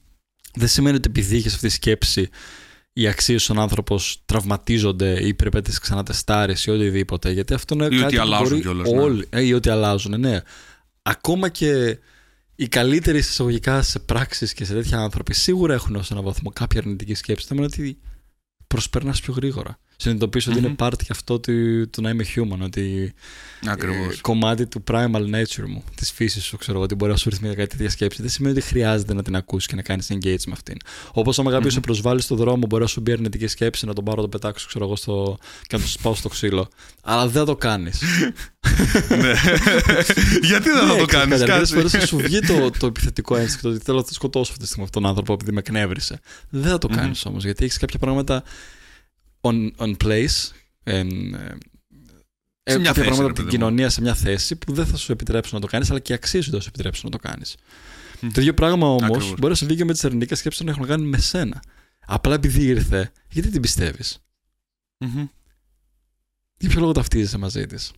Δεν 0.53 0.67
σημαίνει 0.67 0.95
ότι 0.95 1.09
επειδή 1.09 1.35
έχει 1.35 1.47
αυτή 1.47 1.67
τη 1.67 1.69
σκέψη, 1.69 2.29
οι 2.93 3.07
αξίες 3.07 3.41
σου 3.41 3.47
σαν 3.47 3.59
άνθρωπος 3.59 4.21
τραυματίζονται 4.25 5.25
ή 5.25 5.33
πρέπει 5.33 5.55
να 5.55 5.61
τις 5.61 5.79
ξανατεστάρεις 5.79 6.65
ή 6.65 6.71
οτιδήποτε. 6.71 7.31
Γιατί 7.31 7.53
αυτό 7.53 7.75
είναι 7.75 7.85
ή 7.85 7.89
κάτι 7.89 8.03
ότι 8.03 8.17
αλλάζουν 8.17 8.61
κιόλας. 8.61 8.91
Ναι. 8.91 9.23
Ε, 9.29 9.43
ή 9.43 9.53
ότι 9.53 9.69
αλλάζουν, 9.69 10.19
ναι. 10.19 10.39
Ακόμα 11.01 11.49
και 11.49 11.97
οι 12.55 12.67
καλύτεροι 12.67 13.17
εισαγωγικά 13.17 13.81
σε 13.81 13.99
πράξεις 13.99 14.53
και 14.53 14.65
σε 14.65 14.73
τέτοια 14.73 14.99
άνθρωποι 14.99 15.33
σίγουρα 15.33 15.73
έχουν 15.73 15.95
ως 15.95 16.11
έναν 16.11 16.23
βαθμό 16.23 16.51
κάποια 16.51 16.79
αρνητική 16.79 17.13
σκέψη. 17.13 17.47
Το 17.47 17.63
ότι 17.63 17.99
προσπερνάς 18.67 19.21
πιο 19.21 19.33
γρήγορα 19.33 19.77
συνειδητοποιήσω 20.03 20.51
mm-hmm. 20.51 20.57
ότι 20.57 20.65
είναι 20.65 20.75
part 20.79 20.97
και 20.97 21.07
αυτό 21.09 21.39
του, 21.39 21.89
του 21.89 22.01
να 22.01 22.09
είμαι 22.09 22.25
human. 22.35 22.59
Ότι 22.63 23.13
Ακριβώς. 23.65 24.17
Ε, 24.17 24.21
κομμάτι 24.21 24.67
του 24.67 24.83
primal 24.91 25.35
nature 25.35 25.65
μου, 25.67 25.83
της 25.95 26.11
φύσης 26.11 26.43
σου, 26.43 26.57
ξέρω 26.57 26.79
ότι 26.79 26.95
μπορεί 26.95 27.11
να 27.11 27.17
σου 27.17 27.29
έρθει 27.29 27.43
μια 27.43 27.53
κάτι 27.53 27.67
τέτοια 27.67 27.89
σκέψη. 27.89 28.21
Δεν 28.21 28.31
σημαίνει 28.31 28.57
ότι 28.57 28.67
χρειάζεται 28.67 29.13
να 29.13 29.23
την 29.23 29.35
ακούσεις 29.35 29.67
και 29.67 29.75
να 29.75 29.81
κάνεις 29.81 30.07
engage 30.11 30.43
με 30.45 30.51
αυτήν. 30.51 30.77
Όπως 31.11 31.39
άμα 31.39 31.51
κάποιος 31.51 31.71
mm-hmm. 31.71 31.75
σε 31.75 31.79
προσβάλλει 31.79 32.21
στον 32.21 32.37
δρόμο, 32.37 32.65
μπορεί 32.65 32.81
να 32.81 32.87
σου 32.87 33.01
μπει 33.01 33.11
αρνητική 33.11 33.47
σκέψη, 33.47 33.85
να 33.85 33.93
τον 33.93 34.03
πάρω, 34.03 34.21
το 34.21 34.27
πετάξω, 34.27 34.67
ξέρω 34.67 34.85
εγώ, 34.85 34.95
στο... 34.95 35.37
και 35.67 35.75
να 35.75 35.81
το 35.81 35.87
σπάω 35.87 36.15
στο 36.15 36.29
ξύλο. 36.29 36.67
Αλλά 37.03 37.27
δεν 37.27 37.45
το 37.45 37.55
κάνεις. 37.55 38.01
ναι. 39.21 39.33
Γιατί 40.49 40.69
δεν 40.69 40.87
θα 40.87 40.95
το 40.97 41.05
κάνεις, 41.05 41.43
Κάποιε 41.43 41.65
φορές 41.65 41.91
θα 41.91 42.05
σου 42.05 42.17
βγει 42.17 42.39
το, 42.39 42.69
το 42.79 42.85
επιθετικό 42.85 43.35
ένστικτο 43.35 43.69
ότι 43.69 43.79
θέλω 43.83 43.97
να 43.97 44.03
το 44.03 44.13
σκοτώσω 44.13 44.51
αυτή 44.51 44.63
τη 44.63 44.67
στιγμή 44.67 44.85
αυτόν 44.85 45.01
τον 45.01 45.11
άνθρωπο 45.11 45.33
επειδή 45.33 45.51
με 45.51 45.59
εκνεύρισε. 45.59 46.19
Δεν 46.49 46.71
θα 46.71 46.77
το 46.77 46.87
κάνεις 46.87 47.25
όμως, 47.25 47.43
γιατί 47.43 47.63
έχεις 47.63 47.77
κάποια 47.77 47.99
πράγματα 47.99 48.43
on, 49.43 49.71
on 49.77 49.95
place. 49.97 50.51
En, 50.83 51.33
ε, 52.63 52.71
σε 52.71 52.79
μια 52.79 52.93
θέση, 52.93 53.05
πράγματα 53.05 53.25
από 53.25 53.33
την 53.33 53.47
κοινωνία 53.47 53.89
σε 53.89 54.01
μια 54.01 54.15
θέση 54.15 54.55
που 54.55 54.73
δεν 54.73 54.85
θα 54.85 54.97
σου 54.97 55.11
επιτρέψουν 55.11 55.55
να 55.55 55.61
το 55.61 55.67
κάνεις, 55.67 55.89
αλλά 55.89 55.99
και 55.99 56.13
αξίζουν 56.13 56.53
να 56.53 56.59
σου 56.59 56.67
επιτρέψουν 56.67 57.09
να 57.11 57.17
το 57.17 57.27
κάνεις. 57.27 57.55
Το 58.33 58.41
ίδιο 58.41 58.53
πράγμα 58.53 58.87
όμως 58.87 59.27
μπορεί 59.29 59.47
να 59.47 59.55
συμβεί 59.55 59.75
και 59.75 59.85
με 59.85 59.93
τις 59.93 60.05
αρνητικέ 60.05 60.35
σκέψεις 60.35 60.63
που 60.63 60.69
έχουν 60.69 60.85
κάνει 60.85 61.05
με 61.05 61.17
σένα. 61.17 61.63
Απλά 62.05 62.33
επειδή 62.33 62.63
ήρθε, 62.63 63.11
γιατί 63.29 63.49
την 63.49 63.61
πιστεύεις; 63.61 64.17
Mm-hmm. 65.05 65.27
Για 66.57 66.69
ποιο 66.69 66.79
λόγο 66.79 66.91
ταυτίζεσαι 66.91 67.37
μαζί 67.37 67.65
της; 67.65 67.91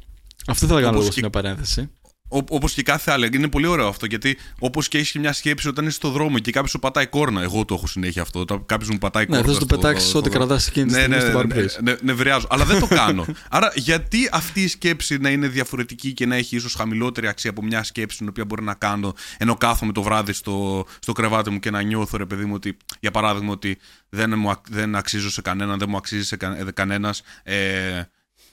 Αυτό 0.48 0.68
θα 0.68 0.82
κάνω 0.82 1.00
λίγο 1.00 1.12
μια 1.16 1.30
παρένθεση. 1.30 1.90
Όπως 2.28 2.74
και 2.74 2.84
κάθε 2.84 3.12
άλλη. 3.12 3.30
Είναι 3.34 3.48
πολύ 3.48 3.68
ωραίο 3.68 3.88
αυτό 3.88 4.06
γιατί 4.06 4.38
όπως 4.60 4.88
και 4.88 4.98
έχεις 4.98 5.14
μια 5.14 5.34
σκέψη 5.34 5.68
όταν 5.68 5.86
είσαι 5.86 5.96
στο 5.96 6.10
δρόμο 6.10 6.40
και 6.40 6.52
κάποιος 6.52 6.72
σου 6.72 6.80
πατάει 6.80 7.08
κόρνα. 7.08 7.42
Εγώ 7.42 7.66
το 7.66 7.74
έχω 7.74 7.88
συνέχεια 7.88 8.22
αυτό. 8.22 8.46
Κάποιος 8.66 8.90
μου 8.90 8.98
πατάει 8.98 9.26
κόρνα. 9.26 9.42
Ναι, 9.42 9.48
θες 9.48 9.54
να 9.54 9.60
του 9.60 9.66
πετάξεις 9.66 10.16
ό,τι 10.16 10.30
κρατάς 10.30 10.68
εκείνη 10.68 10.86
τη 10.86 11.08
ναι, 11.08 11.20
στιγμή 11.20 11.46
ναι, 11.46 11.56
ναι, 11.56 11.66
ναι, 11.82 11.96
νευριάζω. 12.02 12.48
Αλλά 12.50 12.66
δεν 12.66 12.80
το 12.80 12.88
κάνω. 12.88 13.26
Άρα 13.50 13.72
γιατί 13.76 14.30
αυτή 14.32 14.62
η 14.62 14.68
σκέψη 14.68 15.18
να 15.18 15.30
είναι 15.30 15.48
διαφορετική 15.48 16.14
και 16.14 16.26
να 16.26 16.36
έχει 16.36 16.56
ίσως 16.56 16.74
χαμηλότερη 16.74 17.28
αξία 17.28 17.50
από 17.50 17.64
μια 17.64 17.84
σκέψη 17.84 18.18
την 18.18 18.28
οποία 18.28 18.46
μπορεί 18.46 18.64
να 18.64 18.74
κάνω 18.74 19.14
ενώ 19.38 19.56
κάθομαι 19.56 19.92
το 19.92 20.02
βράδυ 20.02 20.34
στο, 20.34 20.86
στο 21.00 21.12
κρεβάτι 21.12 21.50
μου 21.50 21.60
και 21.60 21.72
να 21.72 21.82
νιώθω 21.82 22.18
ρε 22.18 22.26
παιδί 22.26 22.46
μου 22.46 22.54
ότι 22.54 22.78
για 23.00 23.12
παράδειγμα 23.12 23.52
ότι 23.52 23.78
δεν, 24.10 24.34
μου, 24.38 24.54
δεν 24.70 24.96
αξίζω 24.96 25.32
σε 25.32 25.42
κανέναν, 25.42 25.80
δεν 25.80 25.88
μου 25.90 25.98
αξίζει 25.98 26.24
σε 26.24 26.38
κανένας. 26.74 27.22
Ε, 27.44 28.02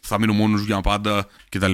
θα 0.00 0.18
μείνω 0.18 0.32
μόνος 0.32 0.62
για 0.64 0.80
πάντα 0.80 1.26
κτλ. 1.48 1.72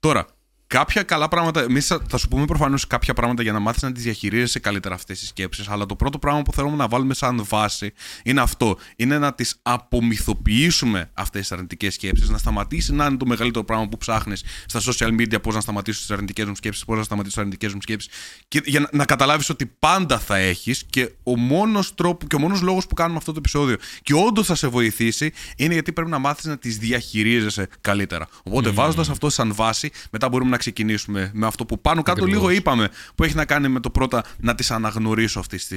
Τώρα, 0.00 0.26
κάποια 0.72 1.02
καλά 1.02 1.28
πράγματα. 1.28 1.62
Εμείς 1.62 1.86
θα, 1.86 2.02
θα 2.08 2.16
σου 2.16 2.28
πούμε 2.28 2.44
προφανώς 2.44 2.86
κάποια 2.86 3.14
πράγματα 3.14 3.42
για 3.42 3.52
να 3.52 3.58
μάθεις 3.58 3.82
να 3.82 3.92
τις 3.92 4.02
διαχειρίζεσαι 4.02 4.58
καλύτερα 4.58 4.94
αυτές 4.94 5.18
τις 5.18 5.28
σκέψεις. 5.28 5.68
Αλλά 5.68 5.86
το 5.86 5.96
πρώτο 5.96 6.18
πράγμα 6.18 6.42
που 6.42 6.52
θέλουμε 6.52 6.76
να 6.76 6.88
βάλουμε 6.88 7.14
σαν 7.14 7.44
βάση 7.48 7.92
είναι 8.24 8.40
αυτό. 8.40 8.76
Είναι 8.96 9.18
να 9.18 9.34
τις 9.34 9.58
απομυθοποιήσουμε 9.62 11.10
αυτές 11.14 11.40
τις 11.40 11.52
αρνητικές 11.52 11.94
σκέψεις. 11.94 12.28
Να 12.28 12.38
σταματήσει 12.38 12.92
να 12.92 13.06
είναι 13.06 13.16
το 13.16 13.26
μεγαλύτερο 13.26 13.64
πράγμα 13.64 13.88
που 13.88 13.96
ψάχνεις 13.96 14.44
στα 14.66 14.80
social 14.80 15.08
media 15.08 15.42
πώς 15.42 15.54
να 15.54 15.60
σταματήσω 15.60 16.00
τις 16.00 16.10
αρνητικές 16.10 16.46
μου 16.46 16.54
σκέψεις, 16.54 16.84
πώς 16.84 16.96
να 16.96 17.02
σταματήσω 17.02 17.34
τις 17.34 17.42
αρνητικές 17.42 17.74
μου 17.74 17.80
σκέψεις. 17.82 18.12
Και 18.48 18.60
για 18.64 18.80
να, 18.80 18.88
να 18.92 19.04
καταλάβεις 19.04 19.48
ότι 19.48 19.66
πάντα 19.78 20.18
θα 20.18 20.36
έχεις 20.36 20.84
και 20.90 21.12
ο 21.22 21.36
μόνος 21.36 21.94
τρόπο 21.94 22.26
και 22.26 22.36
ο 22.36 22.38
μόνος 22.38 22.60
λόγος 22.60 22.86
που 22.86 22.94
κάνουμε 22.94 23.18
αυτό 23.18 23.32
το 23.32 23.38
επεισόδιο 23.38 23.76
και 24.02 24.14
όντως 24.14 24.46
θα 24.46 24.54
σε 24.54 24.66
βοηθήσει 24.66 25.32
είναι 25.56 25.72
γιατί 25.72 25.92
πρέπει 25.92 26.10
να 26.10 26.18
μάθεις 26.18 26.44
να 26.44 26.58
τις 26.58 26.78
διαχειρίζεσαι 26.78 27.68
καλύτερα. 27.80 28.28
Οπότε 28.42 28.70
mm. 28.70 28.74
βάζοντας 28.74 29.08
αυτό 29.08 29.30
σαν 29.30 29.54
βάση, 29.54 29.90
μετά 30.10 30.28
μπορούμε 30.28 30.50
να 30.50 30.58
ξεκινήσουμε 30.62 31.30
με 31.34 31.46
αυτό 31.46 31.64
που 31.64 31.80
πάνω 31.80 32.02
κάτω 32.02 32.24
λίγο 32.26 32.50
είπαμε, 32.50 32.88
που 33.14 33.24
έχει 33.24 33.34
να 33.34 33.44
κάνει 33.44 33.68
με 33.68 33.80
το 33.80 33.90
πρώτα 33.90 34.24
να 34.38 34.54
τις 34.54 34.70
αναγνωρίσω 34.70 35.38
αυτέ 35.38 35.56
τι 35.56 35.74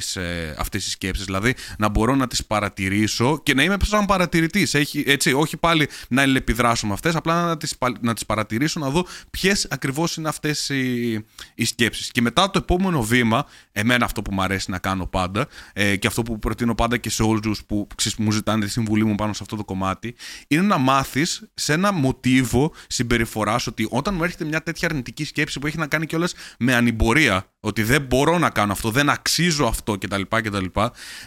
αυτές 0.57 0.83
τις 0.83 0.87
ε, 0.87 0.95
σκέψει. 0.95 1.23
Δηλαδή 1.23 1.55
να 1.77 1.89
μπορώ 1.89 2.15
να 2.15 2.27
τις 2.27 2.45
παρατηρήσω 2.45 3.39
και 3.43 3.53
να 3.53 3.63
είμαι 3.63 3.77
σαν 3.83 4.05
παρατηρητής. 4.05 4.73
Έτσι, 5.05 5.33
όχι 5.33 5.57
πάλι 5.57 5.87
να 6.07 6.21
ελεπιδράσω 6.21 6.87
με 6.87 6.93
αυτές, 6.93 7.15
απλά 7.15 7.45
να 7.45 7.57
τις 7.57 7.77
να 7.99 8.13
τις 8.13 8.25
παρατηρήσω, 8.25 8.79
να 8.79 8.89
δω 8.89 9.05
ποιες 9.31 9.67
ακριβώς 9.69 10.17
είναι 10.17 10.29
αυτές 10.29 10.69
οι, 10.69 11.11
οι 11.55 11.65
σκέψεις. 11.65 12.11
Και 12.11 12.21
μετά 12.21 12.49
το 12.49 12.59
επόμενο 12.61 13.03
βήμα, 13.03 13.45
εμένα 13.71 14.05
αυτό 14.05 14.21
που 14.21 14.33
μου 14.33 14.41
αρέσει 14.41 14.71
να 14.71 14.79
κάνω 14.79 15.05
πάντα 15.05 15.47
ε, 15.73 15.95
και 15.95 16.07
αυτό 16.07 16.23
που 16.23 16.39
προτείνω 16.39 16.75
πάντα 16.75 16.97
και 16.97 17.09
σε 17.09 17.23
όλους 17.23 17.63
που 17.63 17.87
μου 18.17 18.31
ζητάνε 18.31 18.65
τη 18.65 18.71
συμβουλή 18.71 19.05
μου 19.05 19.15
πάνω 19.15 19.33
σε 19.33 19.39
αυτό 19.43 19.55
το 19.55 19.63
κομμάτι, 19.63 20.15
είναι 20.47 20.61
να 20.61 20.77
μάθεις 20.77 21.43
σε 21.53 21.73
ένα 21.73 21.91
μοτίβο 21.91 22.73
συμπεριφοράς 22.87 23.67
ότι 23.67 23.87
όταν 23.89 24.15
μου 24.15 24.23
έρχεται 24.23 24.45
μια 24.45 24.63
τέτοια 24.63 24.74
αρνητική 24.83 25.25
σκέψη 25.25 25.59
που 25.59 25.67
έχει 25.67 25.77
να 25.77 25.87
κάνει 25.87 26.05
κιόλας 26.05 26.33
με 26.59 26.75
ανημπορία, 26.75 27.45
ότι 27.59 27.83
δεν 27.83 28.01
μπορώ 28.01 28.37
να 28.37 28.49
κάνω 28.49 28.71
αυτό, 28.71 28.89
δεν 28.89 29.09
αξίζω 29.09 29.65
αυτό 29.65 29.97
κτλ. 29.97 30.21
κτλ 30.29 30.65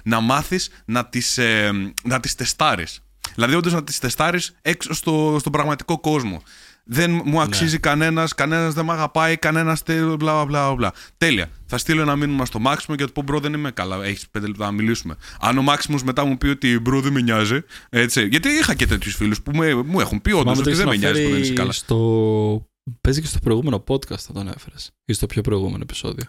να 0.04 0.20
μάθεις 0.20 0.70
να 0.84 1.06
τις 1.06 1.38
ε, 1.38 1.70
να 2.04 2.20
τις 2.20 2.34
τεστάρεις. 2.34 3.02
Δηλαδή, 3.34 3.54
όντως 3.54 3.72
να 3.72 3.84
τις 3.84 3.98
τεστάρεις 3.98 4.56
έξω 4.62 4.94
στο, 4.94 5.36
στον 5.40 5.52
πραγματικό 5.52 6.00
κόσμο. 6.00 6.42
Δεν 6.90 7.10
μου 7.10 7.36
ναι. 7.36 7.42
αξίζει 7.42 7.72
ναι. 7.72 7.78
κανένας, 7.78 8.34
κανένας 8.34 8.74
δεν 8.74 8.84
με 8.84 8.92
αγαπάει, 8.92 9.36
κανένας 9.36 9.82
μπλα 10.18 10.44
μπλα 10.44 10.74
μπλα. 10.74 10.92
Τέλεια. 11.16 11.50
Θα 11.66 11.78
στείλω 11.78 12.00
ένα 12.00 12.16
μήνυμα 12.16 12.44
στο 12.44 12.58
Μάξιμο 12.58 12.96
και 12.96 13.04
θα 13.04 13.12
πω 13.12 13.22
bro 13.22 13.40
δεν 13.40 13.52
είμαι 13.52 13.70
καλά. 13.70 14.04
Έχεις 14.04 14.28
πέντε 14.30 14.46
λεπτά 14.46 14.64
να 14.64 14.70
μιλήσουμε. 14.70 15.16
Αν 15.40 15.58
ο 15.58 15.62
Μάξιμος 15.62 16.02
μετά 16.02 16.24
μου 16.24 16.38
πει 16.38 16.46
ότι 16.46 16.78
bro 16.78 17.00
δεν 17.00 17.12
με 17.12 17.20
νοιάζει. 17.20 17.60
Έτσι. 17.88 18.26
Γιατί 18.26 18.48
είχα 18.48 18.74
και 18.74 18.86
τέτοιους 18.86 19.14
φίλους 19.14 19.42
που 19.42 19.50
μου 19.84 20.00
έχουν 20.00 20.22
πει 20.22 20.32
όντως 20.32 20.58
ότι 20.58 20.72
δεν 20.72 20.88
με 20.88 20.96
νοιάζει 20.96 21.24
που 21.24 21.30
δεν 21.30 21.40
είσαι 21.40 21.52
καλά. 21.52 21.72
Στο... 21.72 22.67
Παίζει 23.00 23.20
και 23.20 23.26
στο 23.26 23.38
προηγούμενο 23.38 23.84
podcast 23.88 24.18
θα 24.18 24.32
τον 24.32 24.48
έφερες. 24.48 24.90
Ή 25.04 25.12
στο 25.12 25.26
πιο 25.26 25.42
προηγούμενο 25.42 25.82
επεισόδιο; 25.82 26.24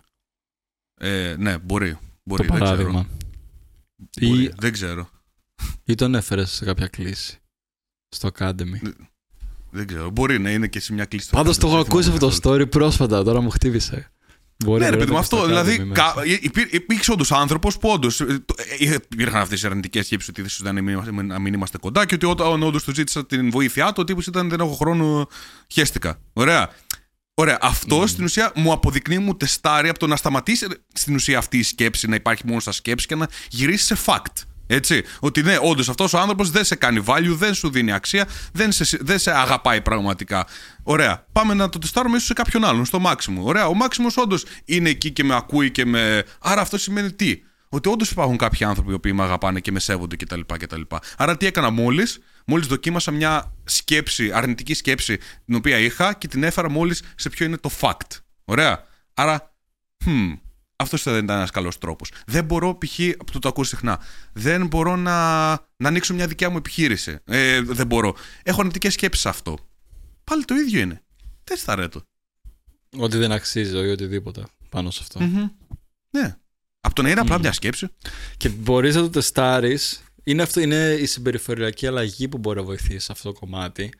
Ε, 1.00 1.36
ναι, 1.39 1.58
μπορεί. 1.58 1.98
μπορεί 2.24 2.48
το 2.48 2.54
παράδειγμα. 2.54 3.08
Δεν 3.96 4.10
ξέρω. 4.20 4.42
Ή... 4.42 4.51
Δεν 4.58 4.72
ξέρω. 4.72 5.10
Ή 5.84 5.96
τον 5.96 6.16
έφερες 6.16 6.51
σε 6.51 6.66
κάποια 6.66 6.88
κλίση. 6.88 7.39
Στο 8.10 8.30
Academy; 8.38 8.94
Δεν 9.70 9.88
ξέρω. 9.88 10.10
Μπορεί 10.10 10.39
να 10.39 10.51
είναι 10.51 10.68
και 10.68 10.80
σε 10.80 10.94
μια 10.94 11.06
κλίση. 11.06 11.30
Πάντως 11.30 11.58
το 11.58 11.68
έχω 11.68 11.78
ακούσει 11.78 12.10
αυτό 12.10 12.30
το 12.30 12.38
story 12.42 12.70
πρόσφατα, 12.70 13.24
τώρα 13.24 13.42
μου 13.42 13.50
χτύπησε. 13.50 14.12
Μπορεί 14.66 14.84
ναι, 14.84 14.89
ρε 14.89 14.98
παιδί 14.98 15.12
μου, 15.12 15.18
αυτό. 15.18 15.46
Δηλαδή, 15.46 15.92
υπήρξε 16.70 17.12
όντως 17.12 17.32
άνθρωπος 17.32 17.78
που 17.78 17.89
όντως. 17.89 18.22
Ε, 18.22 18.44
ε, 18.80 18.96
υπήρχαν 19.10 19.42
αυτές 19.42 19.62
οι 19.62 19.66
αρνητικές 19.66 20.06
σκέψεις 20.06 20.30
ότι 20.30 20.42
ίσως 20.42 20.62
να 21.22 21.39
μην 21.39 21.54
είμαστε 21.54 21.78
κοντά 21.78 22.06
και 22.06 22.16
ότι 22.16 22.25
όταν 22.25 22.63
όντως 22.63 22.84
του 22.84 22.94
ζήτησα 22.94 23.25
την 23.25 23.50
βοήθειά 23.51 23.88
του, 23.88 23.98
ο 23.98 24.04
τύπος 24.04 24.28
ήταν 24.28 24.50
δεν 24.50 24.60
έχω 24.60 24.74
χρόνο, 24.74 25.28
χέστηκα. 25.68 26.20
Ωραία. 26.34 26.70
Ωραία. 27.34 27.58
Αυτό 27.62 28.01
mm. 28.01 28.08
στην 28.08 28.24
ουσία 28.24 28.51
μου 28.56 28.72
αποδεικνύει, 28.72 29.20
μου 29.20 29.36
τεστάρει 29.36 29.89
από 29.89 30.00
το 30.00 30.08
να 30.08 30.16
σταματήσει 30.16 30.68
στην 30.94 31.16
ουσία 31.16 31.38
αυτή 31.38 31.58
η 31.58 31.63
σκέψη 31.63 32.08
να 32.08 32.16
υπάρχει 32.16 32.44
μόνος 32.46 32.62
στα 32.62 32.72
σκέψη 32.72 33.08
και 33.08 33.16
να 33.16 33.28
γυρίσει 33.50 33.86
σε 33.86 33.98
fact. 34.06 34.44
Έτσι. 34.72 35.04
Ότι 35.20 35.42
ναι, 35.42 35.58
όντως 35.62 35.90
αυτός 35.90 36.14
ο 36.14 36.20
άνθρωπος 36.20 36.50
δεν 36.52 36.64
σε 36.64 36.76
κάνει 36.76 37.04
value, 37.06 37.36
δεν 37.36 37.54
σου 37.54 37.70
δίνει 37.70 37.92
αξία, 37.92 38.28
δεν 38.54 38.72
σε, 38.72 38.98
δεν 39.02 39.20
σε 39.20 39.32
αγαπάει 39.32 39.82
πραγματικά. 39.82 40.48
Ωραία. 40.84 41.26
Πάμε 41.32 41.54
να 41.54 41.70
το 41.70 41.80
τεστάρουμε 41.80 42.16
ίσως 42.16 42.28
σε 42.28 42.34
κάποιον 42.34 42.66
άλλον, 42.66 42.86
στο 42.86 43.00
Μάξιμο. 43.00 43.44
Ωραία. 43.46 43.68
Ο 43.68 43.74
Μάξιμος 43.74 44.18
όντως 44.18 44.46
είναι 44.66 44.90
εκεί 44.90 45.12
και 45.12 45.24
με 45.24 45.36
ακούει 45.36 45.72
και 45.72 45.86
με. 45.86 46.24
Άρα 46.40 46.62
αυτό 46.62 46.78
σημαίνει 46.78 47.12
τι; 47.12 47.42
Ότι 47.70 47.90
όντως 47.90 48.12
υπάρχουν 48.12 48.38
κάποιοι 48.38 48.66
άνθρωποι 48.66 49.00
που 49.00 49.16
με 49.16 49.24
αγαπάνε 49.24 49.60
και 49.60 49.72
με 49.72 49.80
σέβονται 49.80 50.16
κτλ. 50.16 50.40
κτλ. 50.60 50.82
Άρα 51.18 51.38
τι 51.38 51.46
έκανα 51.46 51.70
μόλις; 51.70 52.20
Μόλις 52.46 52.68
δοκίμασα 52.68 53.12
μια 53.12 53.54
σκέψη, 53.64 54.32
αρνητική 54.32 54.74
σκέψη 54.74 55.18
την 55.46 55.56
οποία 55.56 55.78
είχα 55.78 56.14
και 56.14 56.28
την 56.28 56.44
έφερα 56.44 56.70
μόλις 56.70 57.04
σε 57.16 57.30
ποιο 57.30 57.46
είναι 57.46 57.58
το 57.58 57.70
fact. 57.82 58.18
Ωραία. 58.46 58.84
Άρα, 59.14 59.54
hmm, 60.06 60.38
αυτός 60.79 61.03
δεν 61.03 61.24
ήταν 61.24 61.38
ένας 61.38 61.50
καλός 61.50 61.77
τρόπος. 61.77 62.12
Δεν 62.25 62.45
μπορώ, 62.45 62.77
π.χ. 62.77 63.00
που 63.31 63.39
το 63.39 63.48
ακούω 63.48 63.63
συχνά, 63.63 64.00
δεν 64.33 64.67
μπορώ 64.67 64.95
να, 64.95 65.50
να 65.51 65.88
ανοίξω 65.88 66.13
μια 66.13 66.27
δικιά 66.27 66.50
μου 66.50 66.57
επιχείρηση. 66.57 67.17
Ε, 67.25 67.62
δεν 67.62 67.88
μπορώ. 67.88 68.15
Έχω 68.43 68.59
αρνητικές 68.59 68.93
σκέψεις 68.93 69.21
σε 69.21 69.29
αυτό. 69.29 69.57
Πάλι 70.24 70.45
το 70.45 70.55
ίδιο 70.55 70.79
είναι. 70.79 71.03
Δεν 71.43 71.89
το. 71.89 72.03
Ότι 72.98 73.17
δεν 73.17 73.31
αξίζει 73.31 73.71
ή 73.71 73.89
οτιδήποτε 73.89 74.43
πάνω 74.69 74.91
σε 74.91 75.00
αυτο 75.01 75.19
Ναι. 76.09 76.38
Από 76.81 76.95
το 76.95 77.01
να 77.01 77.09
είναι 77.09 77.19
απλά 77.19 77.39
μια 77.39 77.51
σκέψη. 77.51 77.88
Και 78.38 78.50
μπορείς 78.50 78.95
να 78.95 79.01
το 79.01 79.09
τεστάρεις. 79.09 80.03
Είναι, 80.24 80.41
αυτό, 80.41 80.59
είναι 80.59 80.98
η 81.00 81.05
συμπεριφοριακή 81.05 81.88
αλλαγή 81.88 82.27
που 82.27 82.38
μπορεί 82.38 82.59
να 82.59 82.65
βοηθήσει 82.65 83.00
σε 83.00 83.12
αυτό 83.12 83.31
το 83.31 83.39
κομμάτι 83.39 83.91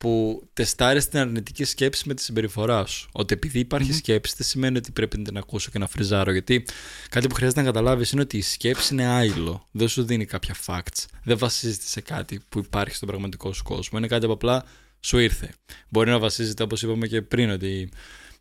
που 0.00 0.42
τεστάρεις 0.52 1.08
την 1.08 1.18
αρνητική 1.18 1.64
σκέψη 1.64 2.08
με 2.08 2.14
τη 2.14 2.22
συμπεριφορά 2.22 2.86
σου. 2.86 3.08
Ότι 3.12 3.34
επειδή 3.34 3.58
υπάρχει 3.58 3.92
σκέψη, 3.92 4.34
δεν 4.36 4.46
σημαίνει 4.46 4.76
ότι 4.76 4.92
πρέπει 4.92 5.18
να 5.18 5.24
την 5.24 5.36
ακούσω 5.36 5.70
και 5.70 5.78
να 5.78 5.86
φριζάρω. 5.86 6.32
Γιατί 6.32 6.64
κάτι 7.10 7.26
που 7.26 7.34
χρειάζεται 7.34 7.60
να 7.60 7.66
καταλάβεις 7.66 8.10
είναι 8.10 8.20
ότι 8.20 8.36
η 8.36 8.42
σκέψη 8.42 8.94
είναι 8.94 9.06
άειλο. 9.06 9.66
Δεν 9.70 9.88
σου 9.88 10.04
δίνει 10.04 10.24
κάποια 10.24 10.54
facts. 10.66 11.04
Δεν 11.24 11.38
βασίζεται 11.38 11.86
σε 11.86 12.00
κάτι 12.00 12.40
που 12.48 12.58
υπάρχει 12.58 12.94
στον 12.94 13.08
πραγματικό 13.08 13.52
σου 13.52 13.62
κόσμο. 13.62 13.98
Είναι 13.98 14.06
κάτι 14.06 14.26
που 14.26 14.32
απλά 14.32 14.64
σου 15.00 15.18
ήρθε. 15.18 15.54
Μπορεί 15.88 16.10
να 16.10 16.18
βασίζεται, 16.18 16.62
όπως 16.62 16.82
είπαμε 16.82 17.06
και 17.06 17.22
πριν, 17.22 17.50
ότι 17.50 17.90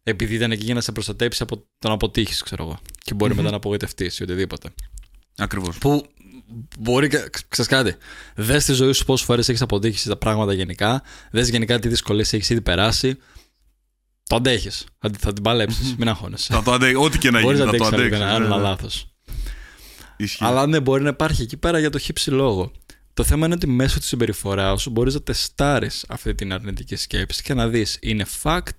επειδή 0.04 0.36
ήταν 0.36 0.52
εκεί 0.52 0.64
για 0.64 0.74
να 0.74 0.82
σε 0.82 0.92
προστατέψει 0.92 1.44
από 1.44 1.58
το 1.58 1.88
να 1.88 1.94
αποτύχεις, 1.94 2.42
ξέρω 2.42 2.64
εγώ. 2.64 2.80
Και 3.04 3.14
μπορεί 3.14 3.36
μετά 3.36 3.50
να 3.50 3.56
απογοητευτείς 3.56 4.20
ή 4.20 4.24
οτιδήποτε. 4.24 4.70
Ακριβώς. 5.38 5.78
Που 5.78 6.08
μπορεί. 6.80 7.10
Ξέρει 7.48 7.68
κάτι. 7.68 7.96
Δες 8.36 8.66
τη 8.66 8.74
ζωή 8.74 8.92
σου 8.92 9.06
πόσες 9.06 9.26
φορές 9.26 9.50
έχεις 9.50 9.62
αποτύχει 9.62 10.08
τα 10.08 10.18
πράγματα 10.18 10.54
γενικά. 10.54 11.04
Δες 11.32 11.50
γενικά 11.50 11.80
τι 11.80 11.88
δυσκολίες 11.88 12.34
έχεις 12.34 12.50
ήδη 12.50 12.62
περάσει. 12.62 13.18
Το 14.24 14.36
αντέχεις. 14.36 14.86
Θα, 15.00 15.10
θα 15.20 15.34
την 15.34 15.44
παλέψεις. 15.44 15.96
Μην 15.98 16.10
αγχώνεσαι. 16.10 16.54
Θα 16.54 16.64
το 16.64 16.72
αντέχεις. 16.72 16.98
Ό,τι 16.98 17.18
και 17.18 17.32
να 17.32 17.40
γίνει. 17.40 17.56
Θα 17.56 17.76
το 17.76 17.86
αντέχεις. 17.86 18.20
Ένα 18.20 18.40
ναι, 18.40 18.48
ναι. 18.48 18.56
λάθος. 18.56 19.14
Αλλά 20.40 20.68
ναι, 20.68 20.80
μπορεί 20.80 21.04
να 21.04 21.10
υπάρχει 21.10 21.42
εκεί 21.42 21.58
πέρα 21.58 21.80
για 21.80 21.90
το 21.90 21.98
χύψη 21.98 22.32
λόγο. 22.32 22.72
Το 23.14 23.24
θέμα 23.24 23.46
είναι 23.46 23.56
ότι 23.56 23.68
μέσω 23.68 24.00
της 24.00 24.08
συμπεριφοράς 24.08 24.82
σου 24.82 24.90
μπορείς 24.90 25.14
να 25.14 25.22
τεστάρεις 25.22 26.06
αυτή 26.10 26.36
την 26.36 26.54
αρνητική 26.54 26.96
σκέψη 26.96 27.44
και 27.44 27.54
να 27.54 27.68
δεις 27.68 27.98
είναι 28.02 28.26
fact 28.44 28.78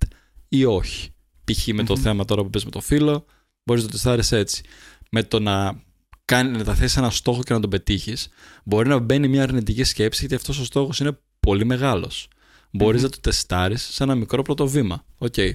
ή 0.48 0.64
όχι. 0.64 1.14
Π.χ. 1.44 1.66
με 1.66 1.84
το 1.84 1.96
θέμα 1.96 2.24
τώρα 2.24 2.42
που 2.42 2.50
πες 2.50 2.64
με 2.64 2.70
το 2.70 2.80
φίλο, 2.80 3.24
μπορείς 3.64 3.82
να 3.82 3.88
το 3.88 3.94
τεστάρεις 3.94 4.32
έτσι. 4.32 4.62
Με 5.10 5.22
το 5.22 5.40
να 5.40 5.82
κάνει, 6.30 6.58
να 6.58 6.64
θέσεις 6.64 6.98
ένα 6.98 7.10
στόχο 7.10 7.42
και 7.42 7.52
να 7.52 7.60
τον 7.60 7.70
πετύχεις, 7.70 8.28
μπορεί 8.64 8.88
να 8.88 8.98
μπαίνει 8.98 9.28
μια 9.28 9.42
αρνητική 9.42 9.84
σκέψη 9.84 10.20
γιατί 10.20 10.34
αυτός 10.34 10.58
ο 10.58 10.64
στόχος 10.64 11.00
είναι 11.00 11.18
πολύ 11.40 11.64
μεγάλος. 11.64 12.28
Μπορείς 12.70 13.02
να 13.02 13.08
το 13.08 13.20
τεστάρεις 13.20 13.82
σε 13.82 14.02
ένα 14.02 14.14
μικρό 14.14 14.42
πρώτο 14.42 14.68
βήμα. 14.68 15.04
Ok. 15.18 15.32
Okay. 15.36 15.52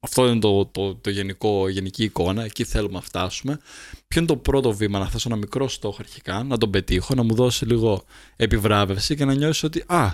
Αυτό 0.00 0.28
είναι 0.28 0.38
το, 0.38 0.66
το, 0.66 0.94
το 0.94 1.10
γενικό, 1.10 1.68
γενική 1.68 2.04
εικόνα. 2.04 2.44
Εκεί 2.44 2.64
θέλουμε 2.64 2.94
να 2.94 3.00
φτάσουμε. 3.00 3.58
Ποιο 4.08 4.20
είναι 4.20 4.26
το 4.26 4.36
πρώτο 4.36 4.72
βήμα, 4.72 4.98
να 4.98 5.08
θέσω 5.08 5.28
ένα 5.28 5.38
μικρό 5.38 5.68
στόχο 5.68 5.96
αρχικά, 6.00 6.42
να 6.42 6.56
τον 6.56 6.70
πετύχω, 6.70 7.14
να 7.14 7.22
μου 7.22 7.34
δώσει 7.34 7.64
λίγο 7.64 8.04
επιβράβευση 8.36 9.16
και 9.16 9.24
να 9.24 9.34
νιώσει 9.34 9.66
ότι 9.66 9.84
Α, 9.86 10.10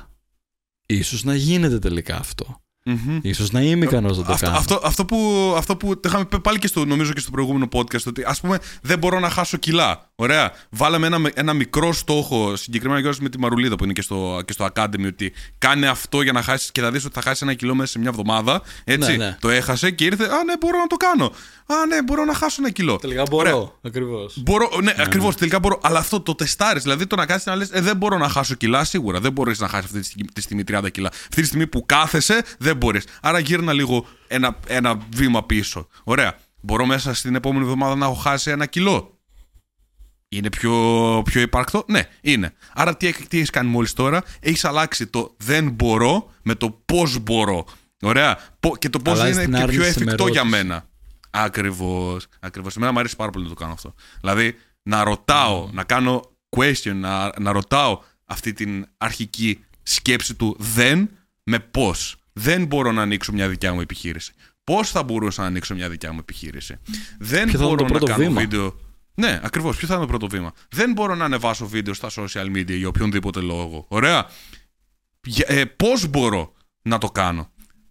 ίσως 0.87 1.25
να 1.25 1.35
γίνεται 1.35 1.79
τελικά 1.79 2.17
αυτό. 2.17 2.61
Mm-hmm. 2.85 3.31
Ίσως 3.35 3.47
να 3.51 3.61
είμαι 3.61 3.85
ικανός 3.85 4.19
να 4.19 4.25
το 4.25 4.33
αυτό, 4.33 4.47
κάνω. 4.47 4.59
Αυτό, 4.59 4.81
αυτό, 4.85 5.05
που, 5.05 5.53
αυτό 5.57 5.77
που 5.77 6.01
το 6.01 6.09
είχαμε 6.09 6.25
πει 6.25 6.41
πάλι 6.41 6.59
και 6.59 6.67
στο, 6.67 6.85
νομίζω 6.85 7.13
και 7.13 7.21
στο 7.21 7.31
προηγούμενο 7.31 7.69
podcast, 7.73 8.07
ότι 8.07 8.23
ας 8.27 8.41
πούμε 8.41 8.59
δεν 8.83 8.99
μπορώ 8.99 9.19
να 9.21 9.31
χάσω 9.31 9.57
κιλά. 9.57 10.10
Ωραία. 10.21 10.53
Βάλαμε 10.71 11.07
ένα, 11.07 11.31
ένα 11.35 11.53
μικρό 11.53 11.93
στόχο, 11.93 12.57
συγκεκριμένα 12.57 13.11
και 13.13 13.19
με 13.21 13.29
τη 13.29 13.39
Μαρουλίδα 13.39 13.77
που 13.77 13.85
είναι 13.85 13.93
και 13.93 14.03
στο, 14.03 14.43
και 14.45 14.53
στο 14.53 14.69
Academy, 14.75 15.07
ότι 15.07 15.33
κάνε 15.59 15.89
αυτό 15.89 16.23
για 16.23 16.33
να 16.33 16.43
χάσεις 16.43 16.73
και 16.73 16.81
θα 16.81 16.91
δεις 16.91 17.05
ότι 17.05 17.15
θα 17.15 17.21
χάσεις 17.23 17.43
ένα 17.43 17.55
κιλό 17.55 17.75
μέσα 17.75 17.91
σε 17.91 17.99
μια 17.99 18.09
εβδομάδα. 18.09 18.63
Έτσι. 18.85 19.11
Ναι, 19.11 19.25
ναι. 19.25 19.37
Το 19.41 19.49
έχασε 19.49 19.91
και 19.91 20.05
ήρθε. 20.05 20.25
Α, 20.25 20.45
ναι, 20.45 20.57
μπορώ 20.61 20.79
να 20.79 20.87
το 20.87 20.97
κάνω. 20.97 21.25
Α, 21.67 21.87
ναι, 21.87 22.03
μπορώ 22.03 22.25
να 22.25 22.35
χάσω 22.35 22.57
ένα 22.59 22.71
κιλό. 22.71 22.97
Τελικά 22.97 23.23
μπορώ. 23.31 23.79
Ακριβώς. 23.83 24.35
Μπορώ, 24.37 24.71
ναι, 24.75 24.93
ναι 24.93 25.03
ακριβώς. 25.03 25.33
Ναι. 25.33 25.39
Τελικά 25.39 25.59
μπορώ. 25.59 25.79
Αλλά 25.83 25.99
αυτό 25.99 26.21
το 26.21 26.35
τεστάρεις. 26.35 26.83
Δηλαδή 26.83 27.07
το 27.07 27.17
να 27.17 27.27
κάτσει 27.27 27.49
να 27.49 27.57
λες: 27.57 27.71
ε, 27.73 27.81
Δεν 27.81 27.97
μπορώ 27.97 28.19
να 28.19 28.29
χάσω 28.29 28.55
κιλά 28.55 28.85
σίγουρα. 28.85 29.21
Δεν 29.21 29.33
μπορείς 29.33 29.59
να 29.59 29.69
χάσεις 29.69 29.97
αυτή 29.97 30.25
τη 30.33 30.41
στιγμή 30.41 30.63
30 30.73 30.91
κιλά. 30.93 31.09
Αυτή 31.09 31.41
τη 31.41 31.47
στιγμή 31.47 31.67
που 31.67 31.87
κάθεσαι, 31.87 32.43
δεν 32.59 32.77
μπορείς. 32.77 33.05
Άρα 33.23 33.39
γύρνα 33.39 33.73
λίγο 33.73 34.07
ένα, 34.27 34.57
ένα 34.67 34.99
βήμα 35.15 35.45
πίσω. 35.45 35.89
Ωραία. 36.05 36.37
Μπορώ 36.61 36.87
μέσα 36.87 37.15
στην 37.15 37.35
επόμενη 37.35 37.65
εβδομάδα 37.65 37.95
να 37.95 38.05
έχω 38.05 38.15
χάσει 38.15 38.51
ένα 38.51 38.67
κιλό. 38.67 39.20
Είναι 40.33 40.49
πιο, 40.49 41.23
πιο 41.25 41.41
υπαρκτό; 41.41 41.85
Ναι, 41.89 42.09
είναι. 42.21 42.53
Άρα 42.73 42.97
τι, 42.97 43.13
τι 43.13 43.37
έχεις 43.37 43.51
κάνει 43.51 43.71
μόλις 43.71 43.93
τώρα, 43.93 44.23
έχεις 44.41 44.65
αλλάξει 44.65 45.07
το 45.07 45.35
δεν 45.37 45.71
μπορώ 45.71 46.31
με 46.43 46.55
το 46.55 46.71
πώς 46.71 47.19
μπορώ. 47.19 47.67
Ωραία. 48.03 48.39
Και 48.79 48.89
το 48.89 48.99
πώς 48.99 49.21
Αλλάζει 49.21 49.33
είναι 49.33 49.43
την 49.45 49.53
και 49.53 49.57
πιο 49.57 49.63
άρνηση 49.63 49.81
με 49.81 49.87
εφικτό 49.87 50.11
ερώτησης. 50.13 50.33
για 50.33 50.45
μένα. 50.45 50.87
Ακριβώς. 51.31 52.27
Ακριβώς. 52.41 52.77
Εμένα 52.77 52.93
μου 52.93 52.99
αρέσει 52.99 53.17
πάρα 53.17 53.31
πολύ 53.31 53.45
να 53.45 53.51
το 53.51 53.57
κάνω 53.57 53.73
αυτό. 53.73 53.95
Δηλαδή, 54.21 54.57
να 54.83 55.05
ρωτάω, 55.05 55.69
να 55.73 55.85
κάνω 55.85 56.23
question, 56.57 56.95
να, 56.95 57.33
να 57.39 57.53
ρωτάω 57.53 58.01
αυτή 58.25 58.53
την 58.53 58.87
αρχική 58.99 59.65
σκέψη 59.83 60.35
του 60.35 60.57
δεν 60.59 61.11
με 61.43 61.59
πώς. 61.59 62.17
Δεν 62.33 62.65
μπορώ 62.65 62.93
να 62.93 63.03
ανοίξω 63.03 63.33
μια 63.33 63.49
δικιά 63.49 63.73
μου 63.73 63.81
επιχείρηση. 63.81 64.33
Πώς 64.65 64.91
θα 64.91 65.03
μπορούσα 65.03 65.43
να 65.43 65.47
ανοίξω 65.49 65.75
μια 65.75 65.89
δικιά 65.89 66.13
μου 66.13 66.19
επιχείρηση. 66.21 66.77
Δεν 67.19 67.49
Ποιο 67.49 67.59
θα 67.59 67.65
είναι 67.65 67.75
μπορώ 67.75 67.77
το 67.77 67.83
να 67.83 67.89
πρώτο 67.89 68.05
κάνω 68.07 68.19
βήμα; 68.19 68.41
βίντεο. 68.41 68.75
Ναι, 69.15 69.41
ακριβώς. 69.43 69.77
Ποιο 69.77 69.87
θα 69.87 69.95
είναι 69.95 70.03
το 70.03 70.09
πρώτο 70.09 70.29
βήμα. 70.29 70.53
Δεν 70.69 70.93
μπορώ 70.93 71.15
να 71.15 71.25
ανεβάσω 71.25 71.67
βίντεο 71.67 71.95
στα 71.95 72.11
social 72.17 72.57
media 72.57 72.77
για 72.77 72.89
οποιονδήποτε 72.89 73.41
λόγο. 73.41 73.85
Ωραία. 73.89 74.27
Ε, 75.47 75.65
Πώς 75.65 76.07
μπορώ 76.07 76.53
να 76.83 76.99
το 76.99 77.11
κάνω. 77.11 77.51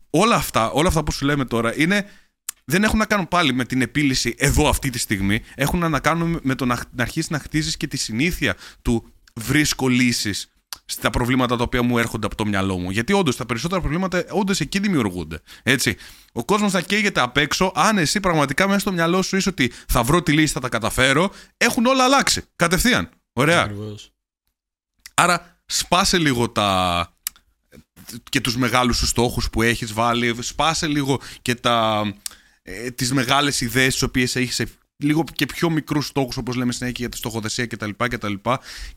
Όλα 0.10 0.36
αυτά, 0.36 0.72
όλα 0.72 0.88
αυτά 0.88 1.04
που 1.04 1.12
σου 1.12 1.26
λέμε 1.26 1.46
τώρα 1.46 1.80
είναι 1.80 2.06
δεν 2.66 2.84
έχουν 2.84 3.00
να 3.00 3.06
κάνουν 3.06 3.28
πάλι 3.28 3.54
με 3.54 3.66
την 3.66 3.82
επίλυση 3.82 4.36
εδώ 4.38 4.70
αυτή 4.70 4.90
τη 4.90 5.00
στιγμή. 5.00 5.42
Έχουν 5.56 5.90
να 5.90 6.00
κάνουν 6.00 6.40
με 6.44 6.56
το 6.56 6.66
να, 6.66 6.84
να 6.92 7.04
αρχίσεις 7.04 7.30
να 7.30 7.40
χτίζεις 7.40 7.78
και 7.78 7.88
τη 7.88 7.98
συνήθεια 7.98 8.56
του 8.82 9.14
βρίσκω 9.34 9.88
λύσεις 9.88 10.52
στα 10.92 11.10
προβλήματα 11.10 11.56
τα 11.56 11.64
οποία 11.64 11.84
μου 11.84 11.98
έρχονται 11.98 12.26
από 12.26 12.36
το 12.36 12.46
μυαλό 12.46 12.78
μου. 12.78 12.90
Γιατί 12.90 13.14
όντως 13.14 13.36
τα 13.36 13.46
περισσότερα 13.46 13.82
προβλήματα 13.82 14.26
όντως 14.30 14.60
εκεί 14.60 14.80
δημιουργούνται. 14.80 15.42
Έτσι. 15.64 15.98
Ο 16.32 16.46
κόσμος 16.46 16.72
θα 16.72 16.82
καίγεται 16.82 17.22
απ' 17.22 17.38
έξω. 17.38 17.72
Αν 17.76 17.98
εσύ 17.98 18.20
πραγματικά 18.20 18.68
μέσα 18.68 18.80
στο 18.80 18.92
μυαλό 18.92 19.22
σου 19.22 19.36
είσαι 19.36 19.50
ότι 19.50 19.72
θα 19.88 20.04
βρω 20.04 20.24
τη 20.24 20.32
λύση, 20.32 20.54
θα 20.54 20.60
τα 20.60 20.70
καταφέρω, 20.70 21.32
έχουν 21.58 21.86
όλα 21.86 22.04
αλλάξει. 22.04 22.44
Κατευθείαν. 22.56 23.10
Ωραία. 23.34 23.62
Ακριβώς. 23.62 24.12
Άρα 25.14 25.62
σπάσε 25.66 26.18
λίγο 26.18 26.50
τα 26.50 27.14
και 28.30 28.42
τους 28.42 28.58
μεγάλους 28.58 28.98
σου 28.98 29.06
στόχους 29.06 29.50
που 29.50 29.62
έχεις 29.62 29.94
βάλει, 29.94 30.36
σπάσε 30.40 30.88
λίγο 30.88 31.20
και 31.42 31.56
τα, 31.56 32.04
ε, 32.62 32.92
τις 32.92 33.14
μεγάλες 33.14 33.62
ιδέες 33.62 33.94
τις 33.94 34.02
οποίες 34.02 34.36
έχεις 34.36 34.56
σε 34.56 34.68
λίγο 34.98 35.24
και 35.34 35.46
πιο 35.46 35.70
μικρούς 35.70 36.06
στόχους 36.08 36.38
όπως 36.38 36.56
λέμε 36.56 36.72
συνέχεια 36.72 36.98
για 37.00 37.10
τη 37.10 37.18
στοχοθεσία 37.18 37.68
κτλ. 37.68 37.90
κτλ. 37.98 38.34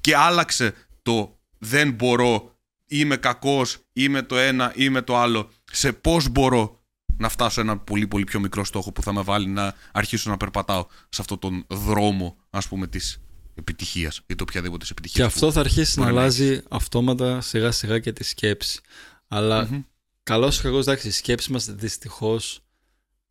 Και 0.00 0.16
άλλαξε 0.16 0.74
το 1.02 1.41
δεν 1.64 1.92
μπορώ, 1.92 2.56
είμαι 2.86 3.16
κακός, 3.16 3.78
είμαι 3.92 4.22
το 4.22 4.36
ένα, 4.38 4.72
είμαι 4.76 5.02
το 5.02 5.16
άλλο, 5.16 5.50
σε 5.72 5.92
πώς 5.92 6.28
μπορώ 6.28 6.80
να 7.16 7.28
φτάσω 7.28 7.50
σε 7.50 7.60
ένα 7.60 7.78
πολύ 7.78 8.06
πολύ 8.06 8.24
πιο 8.24 8.40
μικρό 8.40 8.64
στόχο 8.64 8.92
που 8.92 9.02
θα 9.02 9.12
με 9.12 9.22
βάλει 9.22 9.48
να 9.48 9.74
αρχίσω 9.92 10.30
να 10.30 10.36
περπατάω 10.36 10.86
σε 11.08 11.20
αυτόν 11.20 11.38
τον 11.38 11.64
δρόμο 11.68 12.36
ας 12.50 12.68
πούμε 12.68 12.86
της 12.86 13.20
επιτυχίας 13.54 14.20
ή 14.26 14.34
το 14.34 14.44
οποιαδήποτε 14.48 14.86
επιτυχίας. 14.90 15.28
Και 15.28 15.34
αυτό 15.34 15.52
θα 15.52 15.60
αρχίσει 15.60 15.98
να 15.98 16.04
μπορεί 16.04 16.16
να 16.16 16.20
αλλάζει 16.20 16.62
αυτόματα 16.68 17.40
σιγά 17.40 17.70
σιγά 17.70 17.98
και 17.98 18.12
τη 18.12 18.24
σκέψη. 18.24 18.80
Αλλά 19.28 19.68
Μμμ. 19.70 19.82
καλός 20.22 20.58
ή 20.58 20.62
κακός, 20.62 20.86
εντάξει, 20.86 21.08
οι 21.08 21.10
σκέψεις 21.10 21.48
μας 21.48 21.64
δυστυχώς 21.64 22.60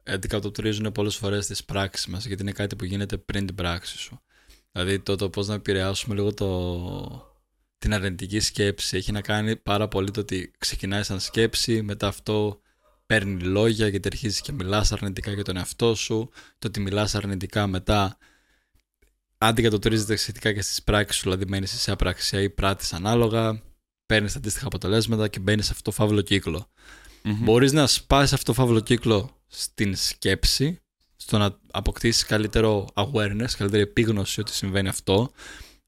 αντικατοπτρίζουν 0.03 0.91
πολλές 0.91 1.15
φορές 1.15 1.47
τις 1.47 1.63
πράξεις 1.63 2.07
μας, 2.07 2.25
γιατί 2.25 2.41
είναι 2.41 2.51
κάτι 2.51 2.75
που 2.75 2.85
γίνεται 2.85 3.17
πριν 3.17 3.45
την 3.45 3.55
πράξη 3.55 3.97
σου. 3.97 4.21
Δηλαδή 4.71 4.99
το, 4.99 5.15
το 5.15 5.29
πώς 5.29 5.47
να 5.47 5.53
επηρεάσουμε 5.53 6.15
λίγο 6.15 6.33
το, 6.33 7.30
την 7.81 7.93
αρνητική 7.93 8.39
σκέψη 8.39 8.97
έχει 8.97 9.11
να 9.11 9.21
κάνει 9.21 9.55
πάρα 9.55 9.87
πολύ 9.87 10.11
το 10.11 10.19
ότι 10.19 10.51
ξεκινάει 10.57 11.03
σαν 11.03 11.19
σκέψη, 11.19 11.81
μετά 11.81 12.07
αυτό 12.07 12.61
παίρνει 13.05 13.43
λόγια 13.43 13.87
γιατί 13.87 14.07
αρχίζεις 14.11 14.41
και 14.41 14.51
μιλάς 14.51 14.91
αρνητικά 14.91 15.31
για 15.31 15.43
τον 15.43 15.57
εαυτό 15.57 15.95
σου, 15.95 16.29
το 16.59 16.67
ότι 16.67 16.79
μιλάς 16.79 17.15
αρνητικά 17.15 17.67
μετά 17.67 18.17
αντικατοπτρίζεται 19.37 20.15
σχετικά 20.15 20.53
και 20.53 20.61
στις 20.61 20.83
πράξεις 20.83 21.15
σου, 21.15 21.23
δηλαδή 21.23 21.45
μένεις 21.45 21.81
σε 21.81 21.91
απραξία 21.91 22.41
ή 22.41 22.49
πράττεις 22.49 22.93
ανάλογα, 22.93 23.61
παίρνεις 24.05 24.35
αντίστοιχα 24.35 24.65
αποτελέσματα 24.65 25.27
και 25.27 25.39
μπαίνεις 25.39 25.65
σε 25.65 25.71
αυτό 25.71 25.83
το 25.83 25.91
φαύλο 25.91 26.21
κύκλο. 26.21 26.67
Μμμ. 27.23 27.43
Μπορείς 27.43 27.71
να 27.71 27.87
σπάσεις 27.87 28.33
αυτό 28.33 28.45
το 28.45 28.61
φαύλο 28.61 28.79
κύκλο 28.79 29.41
στην 29.47 29.95
σκέψη, 29.95 30.79
στο 31.15 31.37
να 31.37 31.57
αποκτήσεις 31.71 32.25
καλύτερο 32.25 32.87
awareness, 32.93 33.49
καλύτερη 33.57 33.81
επίγνωση 33.81 34.39
ότι 34.39 34.53
συμβαίνει 34.53 34.87
αυτό. 34.87 35.31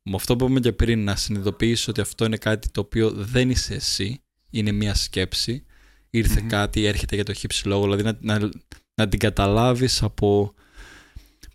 Με 0.03 0.15
αυτό 0.15 0.35
που 0.35 0.43
είπαμε 0.43 0.59
και 0.59 0.71
πριν, 0.71 1.03
να 1.03 1.15
συνειδητοποιήσεις 1.15 1.87
ότι 1.87 2.01
αυτό 2.01 2.25
είναι 2.25 2.37
κάτι 2.37 2.69
το 2.69 2.81
οποίο 2.81 3.11
δεν 3.11 3.49
είσαι 3.49 3.73
εσύ, 3.73 4.21
είναι 4.49 4.71
μια 4.71 4.93
σκέψη. 4.93 5.65
Ήρθε 6.09 6.41
Μμμ. 6.41 6.47
κάτι, 6.47 6.85
έρχεται 6.85 7.15
για 7.15 7.23
το 7.23 7.33
χύψη 7.33 7.67
λόγο, 7.67 7.83
δηλαδή 7.83 8.03
να, 8.03 8.17
να, 8.19 8.49
να 8.95 9.07
την 9.07 9.19
καταλάβεις 9.19 10.03
από 10.03 10.53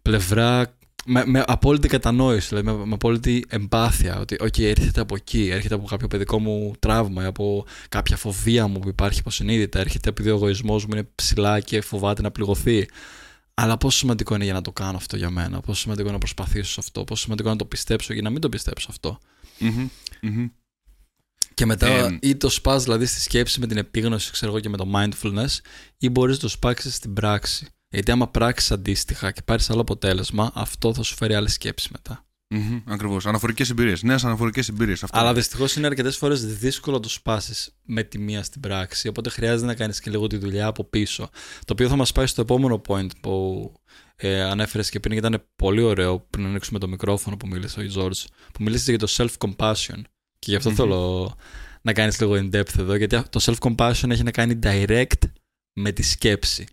πλευρά 0.03 0.79
με, 1.07 1.25
με 1.27 1.45
απόλυτη 1.47 1.89
κατανόηση, 1.89 2.49
δηλαδή 2.49 2.67
με, 2.67 2.87
με 2.87 2.95
απόλυτη 2.95 3.45
εμπάθεια. 3.49 4.19
Ότι, 4.19 4.37
OK, 4.41 4.63
έρχεται 4.63 5.01
από 5.01 5.15
εκεί, 5.15 5.49
έρχεται 5.53 5.75
από 5.75 5.87
κάποιο 5.87 6.09
παιδικό 6.09 6.39
μου 6.39 6.73
τραύμα, 6.79 7.23
ή 7.23 7.27
από 7.27 7.65
κάποια 7.89 8.17
φοβία 8.17 8.67
μου 8.67 8.79
που 8.79 8.89
υπάρχει 8.89 9.19
υποσυνείδητα, 9.19 9.79
έρχεται 9.79 10.09
επειδή 10.09 10.31
ο 10.31 10.35
εγωισμός 10.35 10.85
μου 10.85 10.91
είναι 10.93 11.09
ψηλά 11.15 11.61
και 11.61 11.81
φοβάται 11.81 12.23
να 12.23 12.31
πληγωθεί. 12.31 12.89
Αλλά 13.61 13.77
πόσο 13.77 13.99
σημαντικό 13.99 14.35
είναι 14.35 14.45
για 14.45 14.53
να 14.53 14.61
το 14.61 14.73
κάνω 14.73 14.97
αυτό 14.97 15.17
για 15.17 15.31
μένα, 15.31 15.61
πόσο 15.61 15.81
σημαντικό 15.81 16.05
είναι 16.07 16.13
να 16.13 16.19
προσπαθήσω 16.19 16.73
σε 16.73 16.81
αυτό, 16.81 17.05
πόσο 17.05 17.23
σημαντικό 17.23 17.49
είναι 17.49 17.57
να 17.59 17.63
το 17.65 17.69
πιστέψω 17.69 18.13
ή 18.13 18.21
να 18.21 18.31
μην 18.31 18.41
το 18.41 18.49
πιστέψω 18.49 18.87
αυτό. 18.91 19.19
Μμμ. 19.59 19.89
Μμμ. 20.23 20.49
Και 21.55 21.67
μετά 21.67 21.87
Ε, 21.87 22.19
ή 22.21 22.37
το 22.37 22.49
σπάς 22.49 22.83
δηλαδή 22.85 23.07
στη 23.07 23.21
σκέψη 23.21 23.61
με 23.61 23.67
την 23.67 23.77
επίγνωση, 23.77 24.33
ξέρω 24.33 24.53
εγώ, 24.53 24.61
και 24.61 24.69
με 24.69 24.77
το 24.77 24.91
mindfulness, 24.95 25.59
ή 25.99 26.09
μπορείς 26.09 26.35
να 26.35 26.41
το 26.41 26.49
σπάξεις 26.49 26.95
στην 26.95 27.13
πράξη. 27.13 27.69
Γιατί 27.89 28.11
άμα 28.11 28.29
πράξεις 28.29 28.71
αντίστοιχα 28.71 29.31
και 29.31 29.43
πάρεις 29.43 29.71
άλλο 29.71 29.81
αποτέλεσμα, 29.81 30.51
αυτό 30.55 30.95
θα 30.95 31.03
σου 31.03 31.15
φέρει 31.15 31.35
άλλη 31.35 31.49
σκέψη 31.49 31.89
μετά. 31.93 32.27
Μμμ, 32.51 32.81
Ακριβώς. 32.85 33.27
Αναφορικές 33.27 33.71
εμπειρίες. 33.71 34.03
Νέες 34.03 34.25
αναφορικές 34.25 34.69
εμπειρίες. 34.69 35.05
Αλλά 35.11 35.35
δυστυχώς 35.35 35.77
είναι 35.77 35.87
αρκετές 35.87 36.17
φορές 36.17 36.59
δύσκολο 36.59 36.97
να 36.97 37.03
το 37.03 37.09
σπάσεις 37.09 37.77
με 37.83 38.03
τη 38.03 38.19
μία 38.19 38.43
στην 38.43 38.61
πράξη. 38.61 39.09
Οπότε 39.09 39.31
χρειάζεται 39.31 39.67
να 39.67 39.75
κάνεις 39.75 40.01
και 40.01 40.11
λίγο 40.11 40.27
τη 40.27 40.37
δουλειά 40.37 40.67
από 40.67 40.85
πίσω. 40.85 41.31
Το 41.65 41.73
οποίο 41.73 41.89
θα 41.89 41.97
μας 41.97 42.13
πάει 42.13 42.27
στο 42.27 42.41
επόμενο 42.41 42.81
point 42.87 43.09
που 43.21 43.73
ε, 44.17 44.43
ανέφερες 44.43 44.91
και 44.91 45.01
πριν 45.01 45.13
και 45.21 45.27
ήταν 45.27 45.45
πολύ 45.57 45.81
ωραίο 45.81 46.21
πριν 46.31 46.47
ανοίξουμε 46.47 46.79
το 46.79 46.89
μικρόφωνο 46.89 47.37
που 47.37 47.47
μίλησε 47.47 47.81
ο 47.81 47.83
George. 47.95 48.25
Που 48.53 48.63
μίλησε 48.63 48.91
για 48.95 48.99
το 48.99 49.07
self-compassion. 49.11 50.01
Και 50.39 50.51
γι' 50.51 50.57
αυτό 50.57 50.69
Μμμ. 50.71 50.77
θέλω 50.77 51.35
να 51.83 51.93
κάνεις 51.93 52.21
λίγο 52.21 52.35
in 52.35 52.57
depth 52.57 52.79
εδώ. 52.79 52.95
Γιατί 52.95 53.23
το 53.31 53.41
self-compassion 53.43 54.11
έχει 54.11 54.23
να 54.23 54.31
κάνει 54.31 54.59
direct 54.63 55.31
με 55.73 55.93
τη 55.93 56.03
σκέψη. 56.03 56.67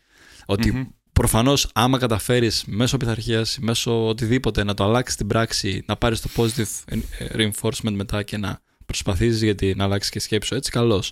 Ότι 0.46 0.72
Μμμ. 0.72 0.86
Προφανώς, 1.20 1.70
άμα 1.74 1.98
καταφέρεις 1.98 2.64
μέσω 2.68 2.98
πειθαρχίας, 2.98 3.58
μέσω 3.62 4.08
οτιδήποτε 4.08 4.64
να 4.64 4.74
το 4.74 4.84
αλλάξεις 4.84 5.14
στην 5.14 5.28
πράξη, 5.28 5.84
να 5.88 5.96
πάρεις 5.96 6.22
το 6.22 6.30
positive 6.36 6.94
reinforcement 7.36 7.92
μετά 7.94 8.24
και 8.24 8.38
να 8.38 8.60
προσπαθήσεις 8.86 9.42
γιατί 9.42 9.74
να 9.78 9.84
αλλάξεις 9.84 10.12
και 10.12 10.20
σκέψη 10.20 10.48
σου, 10.48 10.56
έτσι 10.56 10.72
καλώς. 10.72 11.12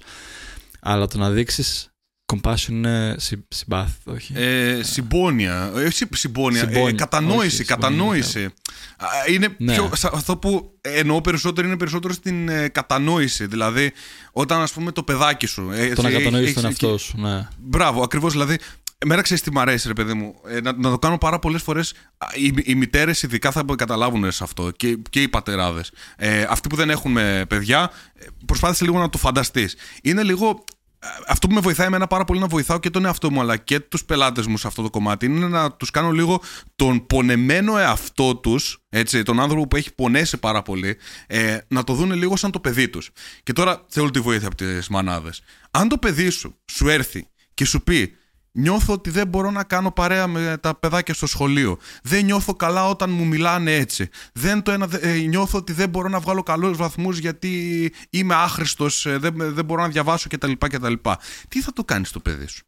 Αλλά 0.81 1.07
το 1.07 1.17
να 1.17 1.29
δείξεις 1.29 1.87
compassion 2.33 2.67
είναι 2.69 3.15
συ- 3.19 3.39
συμπάθεια, 3.47 4.13
όχι; 4.13 4.33
Ε, 4.35 4.79
συμπόνια. 4.83 5.71
Ε, 5.75 5.89
συ- 5.89 6.15
συμπόνια. 6.15 6.61
Ε, 6.61 6.65
Συμπόνια. 6.73 6.91
κατανόηση. 6.91 7.55
Όχι, 7.55 7.63
κατανόηση. 7.63 8.43
Α, 8.97 9.07
Είναι 9.29 9.55
Ναι. 9.57 9.73
πιο, 9.73 9.89
σα- 9.95 10.07
αυτό 10.13 10.37
που 10.37 10.77
εννοώ 10.81 11.21
περισσότερο 11.21 11.67
είναι 11.67 11.77
περισσότερο 11.77 12.13
στην 12.13 12.49
ε, 12.49 12.67
κατανόηση. 12.67 13.45
Δηλαδή, 13.45 13.91
όταν 14.31 14.61
ας 14.61 14.71
πούμε 14.73 14.91
το 14.91 15.03
παιδάκι 15.03 15.45
σου. 15.45 15.71
ε, 15.71 15.93
το 15.93 16.01
να 16.01 16.07
εσύ 16.07 16.17
κατανοήσεις 16.17 16.41
έχεις- 16.41 16.53
τον 16.53 16.65
εαυτό 16.65 16.97
σου, 16.97 17.17
ναι. 17.21 17.47
Μπράβο, 17.57 18.03
ακριβώς. 18.03 18.31
Δηλαδή, 18.31 18.57
εμένα 19.03 19.21
ξέρεις 19.21 19.43
τι 19.43 19.51
μ' 19.51 19.59
αρέσει, 19.59 19.87
ρε 19.87 19.93
παιδί 19.93 20.13
μου. 20.13 20.35
Ε, 20.47 20.61
να, 20.61 20.73
να 20.73 20.89
το 20.89 20.99
κάνω 20.99 21.17
πάρα 21.17 21.39
πολλές 21.39 21.61
φορές. 21.61 21.93
Οι, 22.35 22.53
οι 22.63 22.75
μητέρες 22.75 23.23
ειδικά 23.23 23.51
θα 23.51 23.65
καταλάβουν 23.75 24.31
σε 24.31 24.43
αυτό 24.43 24.71
και, 24.71 24.97
και 25.09 25.21
οι 25.21 25.27
πατεράδες. 25.27 25.91
Ε, 26.17 26.45
αυτοί 26.49 26.69
που 26.69 26.75
δεν 26.75 26.89
έχουν 26.89 27.17
ε, 27.17 27.45
παιδιά, 27.45 27.91
ε, 28.13 28.25
προσπάθησε 28.45 28.83
λίγο 28.85 28.99
να 28.99 29.09
το 29.09 29.17
φανταστείς. 29.17 29.75
Είναι 30.03 30.23
λίγο. 30.23 30.63
ε, 30.99 31.07
Αυτό 31.27 31.47
που 31.47 31.53
με 31.53 31.59
βοηθάει 31.59 31.87
εμένα 31.87 32.07
πάρα 32.07 32.23
πολύ 32.25 32.39
να 32.39 32.47
βοηθάω 32.47 32.79
και 32.79 32.89
τον 32.89 33.05
εαυτό 33.05 33.31
μου 33.31 33.39
αλλά 33.39 33.57
και 33.57 33.79
τους 33.79 34.05
πελάτες 34.05 34.47
μου 34.47 34.57
σε 34.57 34.67
αυτό 34.67 34.81
το 34.81 34.89
κομμάτι 34.89 35.25
είναι 35.25 35.47
να 35.47 35.71
τους 35.71 35.91
κάνω 35.91 36.11
λίγο 36.11 36.41
τον 36.75 37.05
πονεμένο 37.05 37.77
εαυτό 37.77 38.35
τους, 38.35 38.83
τον 39.23 39.39
άνθρωπο 39.39 39.67
που 39.67 39.75
έχει 39.75 39.93
πονέσει 39.93 40.37
πάρα 40.37 40.61
πολύ, 40.61 40.97
ε, 41.27 41.57
να 41.67 41.83
το 41.83 41.93
δουν 41.93 42.11
λίγο 42.11 42.35
σαν 42.35 42.51
το 42.51 42.59
παιδί 42.59 42.89
τους. 42.89 43.09
Και 43.43 43.53
τώρα 43.53 43.85
θέλω 43.87 44.11
τη 44.11 44.19
βοήθεια 44.19 44.47
από 44.47 44.55
τις 44.55 44.87
μανάδες. 44.87 45.41
Αν 45.71 45.87
το 45.87 45.97
παιδί 45.97 46.29
σου 46.29 46.61
σου 46.71 46.89
έρθει 46.89 47.27
και 47.53 47.65
σου 47.65 47.83
πει 47.83 48.15
Νιώθω 48.55 48.93
ότι 48.93 49.09
δεν 49.09 49.27
μπορώ 49.27 49.51
να 49.51 49.63
κάνω 49.63 49.91
παρέα 49.91 50.27
με 50.27 50.57
τα 50.61 50.75
παιδάκια 50.75 51.13
στο 51.13 51.27
σχολείο. 51.27 51.77
Δεν 52.03 52.25
νιώθω 52.25 52.53
καλά 52.55 52.89
όταν 52.89 53.09
μου 53.09 53.25
μιλάνε 53.25 53.75
έτσι. 53.75 54.09
Δεν 54.33 54.61
το 54.61 54.71
ένα, 54.71 54.87
ε, 55.01 55.13
νιώθω 55.13 55.57
ότι 55.57 55.73
δεν 55.73 55.89
μπορώ 55.89 56.09
να 56.09 56.19
βγάλω 56.19 56.43
καλούς 56.43 56.77
βαθμούς 56.77 57.17
γιατί 57.17 57.91
είμαι 58.09 58.33
άχρηστος, 58.35 59.05
ε, 59.05 59.17
δεν, 59.17 59.33
δεν 59.37 59.65
μπορώ 59.65 59.81
να 59.81 59.87
διαβάσω 59.87 60.27
κτλ. 60.29 60.51
κτλ. 60.57 60.93
Τι 61.47 61.61
θα 61.61 61.73
το 61.73 61.83
κάνεις 61.83 62.09
στο 62.09 62.19
παιδί 62.19 62.47
σου; 62.47 62.63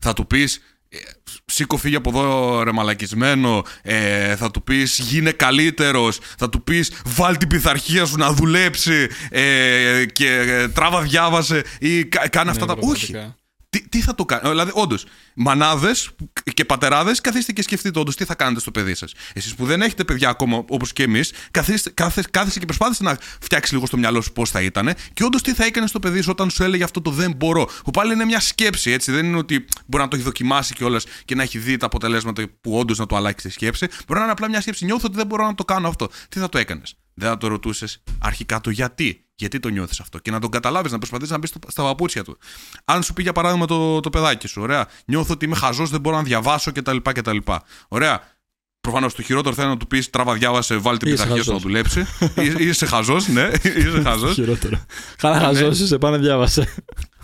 Θα 0.00 0.12
του 0.12 0.26
πεις 0.26 0.60
ε, 0.88 0.98
σήκω 1.44 1.76
φύγει 1.76 1.94
από 1.96 2.08
εδώ 2.10 2.62
ρε 2.62 2.72
μαλακισμένο 2.72 3.62
ε, 3.82 4.36
θα 4.36 4.50
του 4.50 4.62
πεις 4.62 4.98
γίνε 4.98 5.30
καλύτερος 5.30 6.18
θα 6.38 6.48
του 6.48 6.62
πεις 6.64 6.92
βάλ 7.04 7.36
την 7.36 7.48
πειθαρχία 7.48 8.04
σου 8.04 8.16
να 8.16 8.32
δουλέψει 8.32 9.08
ε, 9.30 10.04
και 10.12 10.28
ε, 10.32 10.68
τράβα 10.68 11.00
διάβασε 11.00 11.62
ή 11.80 12.04
κα- 12.04 12.28
κάνε 12.28 12.50
αυτά 12.50 12.66
Ναι, 12.66 12.74
τα 12.74 12.78
όχι 12.86 13.10
πραγματικά. 13.12 13.40
Τι, 13.72 13.88
τι 13.88 14.00
θα 14.00 14.14
το 14.14 14.24
κάνει. 14.24 14.48
Δηλαδή, 14.48 14.70
όντως, 14.74 15.04
μανάδες 15.34 16.10
και 16.54 16.64
πατεράδες, 16.64 17.20
καθίστε 17.20 17.52
και 17.52 17.62
σκεφτείτε 17.62 17.98
όντως 17.98 18.16
τι 18.16 18.24
θα 18.24 18.34
κάνετε 18.34 18.60
στο 18.60 18.70
παιδί 18.70 18.94
σας. 18.94 19.12
Εσείς 19.32 19.54
που 19.54 19.66
δεν 19.66 19.82
έχετε 19.82 20.04
παιδιά 20.04 20.28
ακόμα, 20.28 20.64
όπως 20.68 20.92
και 20.92 21.02
εμείς, 21.02 21.32
κάθεστε 21.90 22.58
και 22.58 22.66
προσπάθησε 22.66 23.02
να 23.02 23.18
φτιάξει 23.40 23.74
λίγο 23.74 23.86
στο 23.86 23.96
μυαλό 23.96 24.20
σου 24.20 24.32
πώς 24.32 24.50
θα 24.50 24.62
ήταν 24.62 24.94
και 25.12 25.24
όντως 25.24 25.42
τι 25.42 25.54
θα 25.54 25.64
έκανε 25.64 25.86
στο 25.86 25.98
παιδί 25.98 26.20
σου 26.20 26.30
όταν 26.30 26.50
σου 26.50 26.62
έλεγε 26.62 26.84
αυτό 26.84 27.00
το 27.00 27.10
δεν 27.10 27.32
μπορώ. 27.32 27.68
Που 27.84 27.90
πάλι 27.90 28.12
είναι 28.12 28.24
μια 28.24 28.40
σκέψη, 28.40 28.90
έτσι. 28.90 29.12
Δεν 29.12 29.24
είναι 29.26 29.36
ότι 29.36 29.64
μπορεί 29.86 30.02
να 30.02 30.08
το 30.08 30.16
έχει 30.16 30.24
δοκιμάσει 30.24 30.74
κιόλας 30.74 31.04
και 31.24 31.34
να 31.34 31.42
έχει 31.42 31.58
δει 31.58 31.76
τα 31.76 31.86
αποτελέσματα 31.86 32.44
που 32.60 32.78
όντως 32.78 32.98
να 32.98 33.06
το 33.06 33.16
αλλάξει 33.16 33.46
τη 33.46 33.52
σκέψη. 33.52 33.86
Μπορεί 34.06 34.18
να 34.18 34.22
είναι 34.22 34.32
απλά 34.32 34.48
μια 34.48 34.60
σκέψη. 34.60 34.84
Νιώθω 34.84 35.06
ότι 35.06 35.16
δεν 35.16 35.26
μπορώ 35.26 35.46
να 35.46 35.54
το 35.54 35.64
κάνω 35.64 35.88
αυτό. 35.88 36.08
Τι 36.28 36.38
θα 36.38 36.48
το 36.48 36.58
έκανες; 36.58 36.94
Δεν 37.14 37.28
θα 37.28 37.36
το 37.36 37.46
ρωτούσες 37.46 38.02
αρχικά 38.18 38.60
το 38.60 38.70
γιατί. 38.70 39.26
Γιατί 39.34 39.60
το 39.60 39.68
νιώθεις 39.68 40.00
αυτό; 40.00 40.18
Και 40.18 40.30
να 40.30 40.40
τον 40.40 40.50
καταλάβεις, 40.50 40.92
να 40.92 40.98
προσπαθήσεις 40.98 41.32
να 41.32 41.38
μπεις 41.38 41.52
στα 41.66 41.82
παπούτσια 41.82 42.24
του. 42.24 42.38
Αν 42.84 43.02
σου 43.02 43.12
πει 43.12 43.22
για 43.22 43.32
παράδειγμα 43.32 43.66
το, 43.66 44.00
το 44.00 44.10
παιδάκι 44.10 44.46
σου, 44.46 44.62
ωραία. 44.62 44.88
Νιώθω 45.04 45.21
ότι 45.30 45.44
είμαι 45.44 45.56
χαζός, 45.56 45.90
δεν 45.90 46.00
μπορώ 46.00 46.16
να 46.16 46.22
διαβάσω 46.22 46.72
κτλ. 46.72 46.96
κτλ. 46.96 47.36
Ωραία. 47.88 48.22
Προφανώς 48.80 49.14
το 49.14 49.22
χειρότερο 49.22 49.54
θα 49.54 49.62
είναι 49.62 49.70
να 49.70 49.76
του 49.76 49.86
πεις 49.86 50.10
τράβα, 50.10 50.34
διάβασε, 50.34 50.76
βάλει 50.76 50.98
την 50.98 51.10
πειθαρχία 51.10 51.42
σου 51.42 51.52
να 51.52 51.58
δουλέψει. 51.58 52.06
είσαι 52.58 52.86
χαζός, 52.86 53.28
ναι, 53.28 53.50
είσαι 53.78 54.02
χαζός. 54.02 54.34
Χειρότερο. 54.34 54.84
Καλά, 55.16 55.38
χαζός 55.38 55.80
είσαι, 55.80 55.98
πάνε 55.98 56.18
διάβασε. 56.18 56.74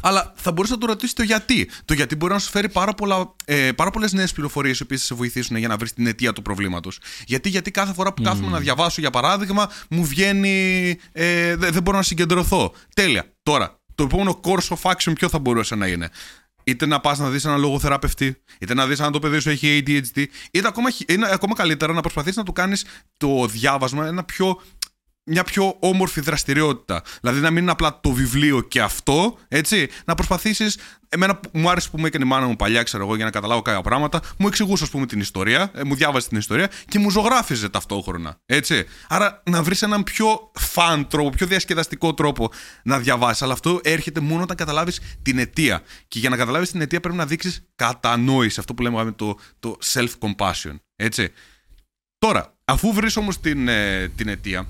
Αλλά 0.01 0.33
θα 0.37 0.53
μπορούσε 0.53 0.73
να 0.73 0.79
το 0.79 0.87
ρωτήσεις 0.87 1.15
το 1.15 1.23
γιατί. 1.23 1.71
Το 1.85 1.95
γιατί 1.95 2.17
μπορεί 2.17 2.33
να 2.33 2.39
σου 2.39 2.51
φέρει 2.51 2.69
πάρα, 2.69 2.95
πολλά, 2.95 3.35
ε, 3.45 3.73
πάρα 3.73 3.91
πολλές 3.91 4.13
νέες 4.13 4.33
πληροφορίες 4.33 4.79
οι 4.79 4.83
οποίες 4.83 5.01
θα 5.01 5.07
σε 5.07 5.15
βοηθήσουν 5.15 5.57
για 5.57 5.69
να 5.69 5.77
βρεις 5.77 5.93
την 5.93 6.07
αιτία 6.07 6.33
του 6.33 6.43
προβλήματος. 6.43 6.99
Γιατί, 7.27 7.49
γιατί 7.49 7.71
κάθε 7.71 7.93
φορά 7.93 8.13
που 8.13 8.23
κάθομαι 8.23 8.49
να 8.49 8.59
διαβάσω, 8.59 9.01
για 9.01 9.11
παράδειγμα, 9.11 9.71
μου 9.91 10.05
βγαίνει. 10.05 10.97
Ε, 11.13 11.57
δεν 11.57 11.83
μπορώ 11.83 11.97
να 11.97 12.03
συγκεντρωθώ. 12.03 12.73
Τέλεια. 12.95 13.33
Τώρα, 13.43 13.81
το 13.95 14.03
επόμενο 14.03 14.41
course 14.45 14.77
of 14.77 14.93
action 14.93 15.13
ποιο 15.15 15.29
θα 15.29 15.39
μπορούσε 15.39 15.75
να 15.75 15.87
είναι; 15.87 16.11
Είτε 16.69 16.87
να 16.87 17.01
πας 17.01 17.19
να 17.19 17.31
δεις 17.31 17.45
έναν 17.45 17.61
λογοθεραπευτή, 17.61 18.37
είτε 18.59 18.75
να 18.75 18.87
δεις 18.87 19.01
αν 19.01 19.13
το 19.13 19.19
παιδί 19.19 19.39
σου 19.39 19.51
έχει 19.51 19.83
ADHD, 19.87 20.25
είτε 20.51 20.69
ακόμα, 20.69 20.89
είναι 21.07 21.29
ακόμα 21.33 21.55
καλύτερα 21.55 21.93
να 21.93 22.01
προσπαθήσει 22.01 22.39
να 22.39 22.45
του 22.45 22.53
κάνεις 22.53 22.85
το 23.17 23.47
διάβασμα 23.47 24.07
ένα 24.07 24.25
πιο 24.25 24.61
μια 25.29 25.45
πιο 25.45 25.77
όμορφη 25.79 26.21
δραστηριότητα. 26.21 27.03
Δηλαδή 27.21 27.41
να 27.41 27.51
μην 27.51 27.63
είναι 27.63 27.71
απλά 27.71 28.01
το 28.01 28.11
βιβλίο 28.11 28.61
και 28.61 28.81
αυτό, 28.81 29.39
έτσι. 29.49 29.89
Να 30.05 30.15
προσπαθήσεις. 30.15 30.79
Εμένα 31.09 31.41
μου 31.53 31.71
άρεσε 31.71 31.89
που 31.91 31.99
μου 32.01 32.07
έκανε 32.07 32.25
η 32.25 32.29
μάνα 32.29 32.47
μου 32.47 32.57
παλιά, 32.57 32.83
ξέρω 32.83 33.05
εγώ, 33.05 33.17
για 33.17 33.25
να 33.25 33.31
καταλάβω 33.31 33.63
κάποια 33.63 33.81
πράγματα. 33.81 34.21
Μου 34.39 34.47
εξηγούσε, 34.47 34.85
ας 34.85 34.91
πούμε, 34.91 35.07
την 35.07 35.21
ιστορία, 35.21 35.71
ε, 35.75 35.85
μου 35.85 35.95
διάβασε 35.95 36.29
την 36.29 36.39
ιστορία 36.39 36.71
και 36.89 36.99
μου 36.99 37.11
ζωγράφιζε 37.11 37.69
ταυτόχρονα. 37.69 38.41
Έτσι. 38.47 38.85
Άρα 39.09 39.43
να 39.51 39.63
βρεις 39.63 39.83
έναν 39.83 40.03
πιο 40.03 40.51
φαν 40.55 41.09
τρόπο, 41.09 41.31
πιο 41.31 41.47
διασκεδαστικό 41.47 42.15
τρόπο 42.15 42.51
να 42.83 42.99
διαβάσεις. 42.99 43.43
Αλλά 43.43 43.53
αυτό 43.53 43.81
έρχεται 43.83 44.21
μόνο 44.21 44.43
όταν 44.43 44.57
καταλάβεις 44.57 45.01
την 45.23 45.39
αιτία. 45.39 45.83
Και 46.09 46.19
για 46.19 46.29
να 46.29 46.37
καταλάβεις 46.37 46.71
την 46.71 46.81
αιτία 46.81 47.01
πρέπει 47.01 47.17
να 47.17 47.27
δείξεις 47.27 47.63
κατανόηση. 47.75 48.61
Αυτό 48.61 48.75
που 48.75 48.83
λέμε 48.83 49.13
το, 49.13 49.39
το 49.61 49.79
self-compassion. 49.85 50.75
Έτσι. 50.97 51.33
Τώρα, 52.19 52.57
αφού 52.65 52.93
βρεις 52.93 53.17
όμως 53.17 53.41
την, 53.41 53.69
ε, 53.69 54.09
την 54.09 54.29
αιτία, 54.29 54.69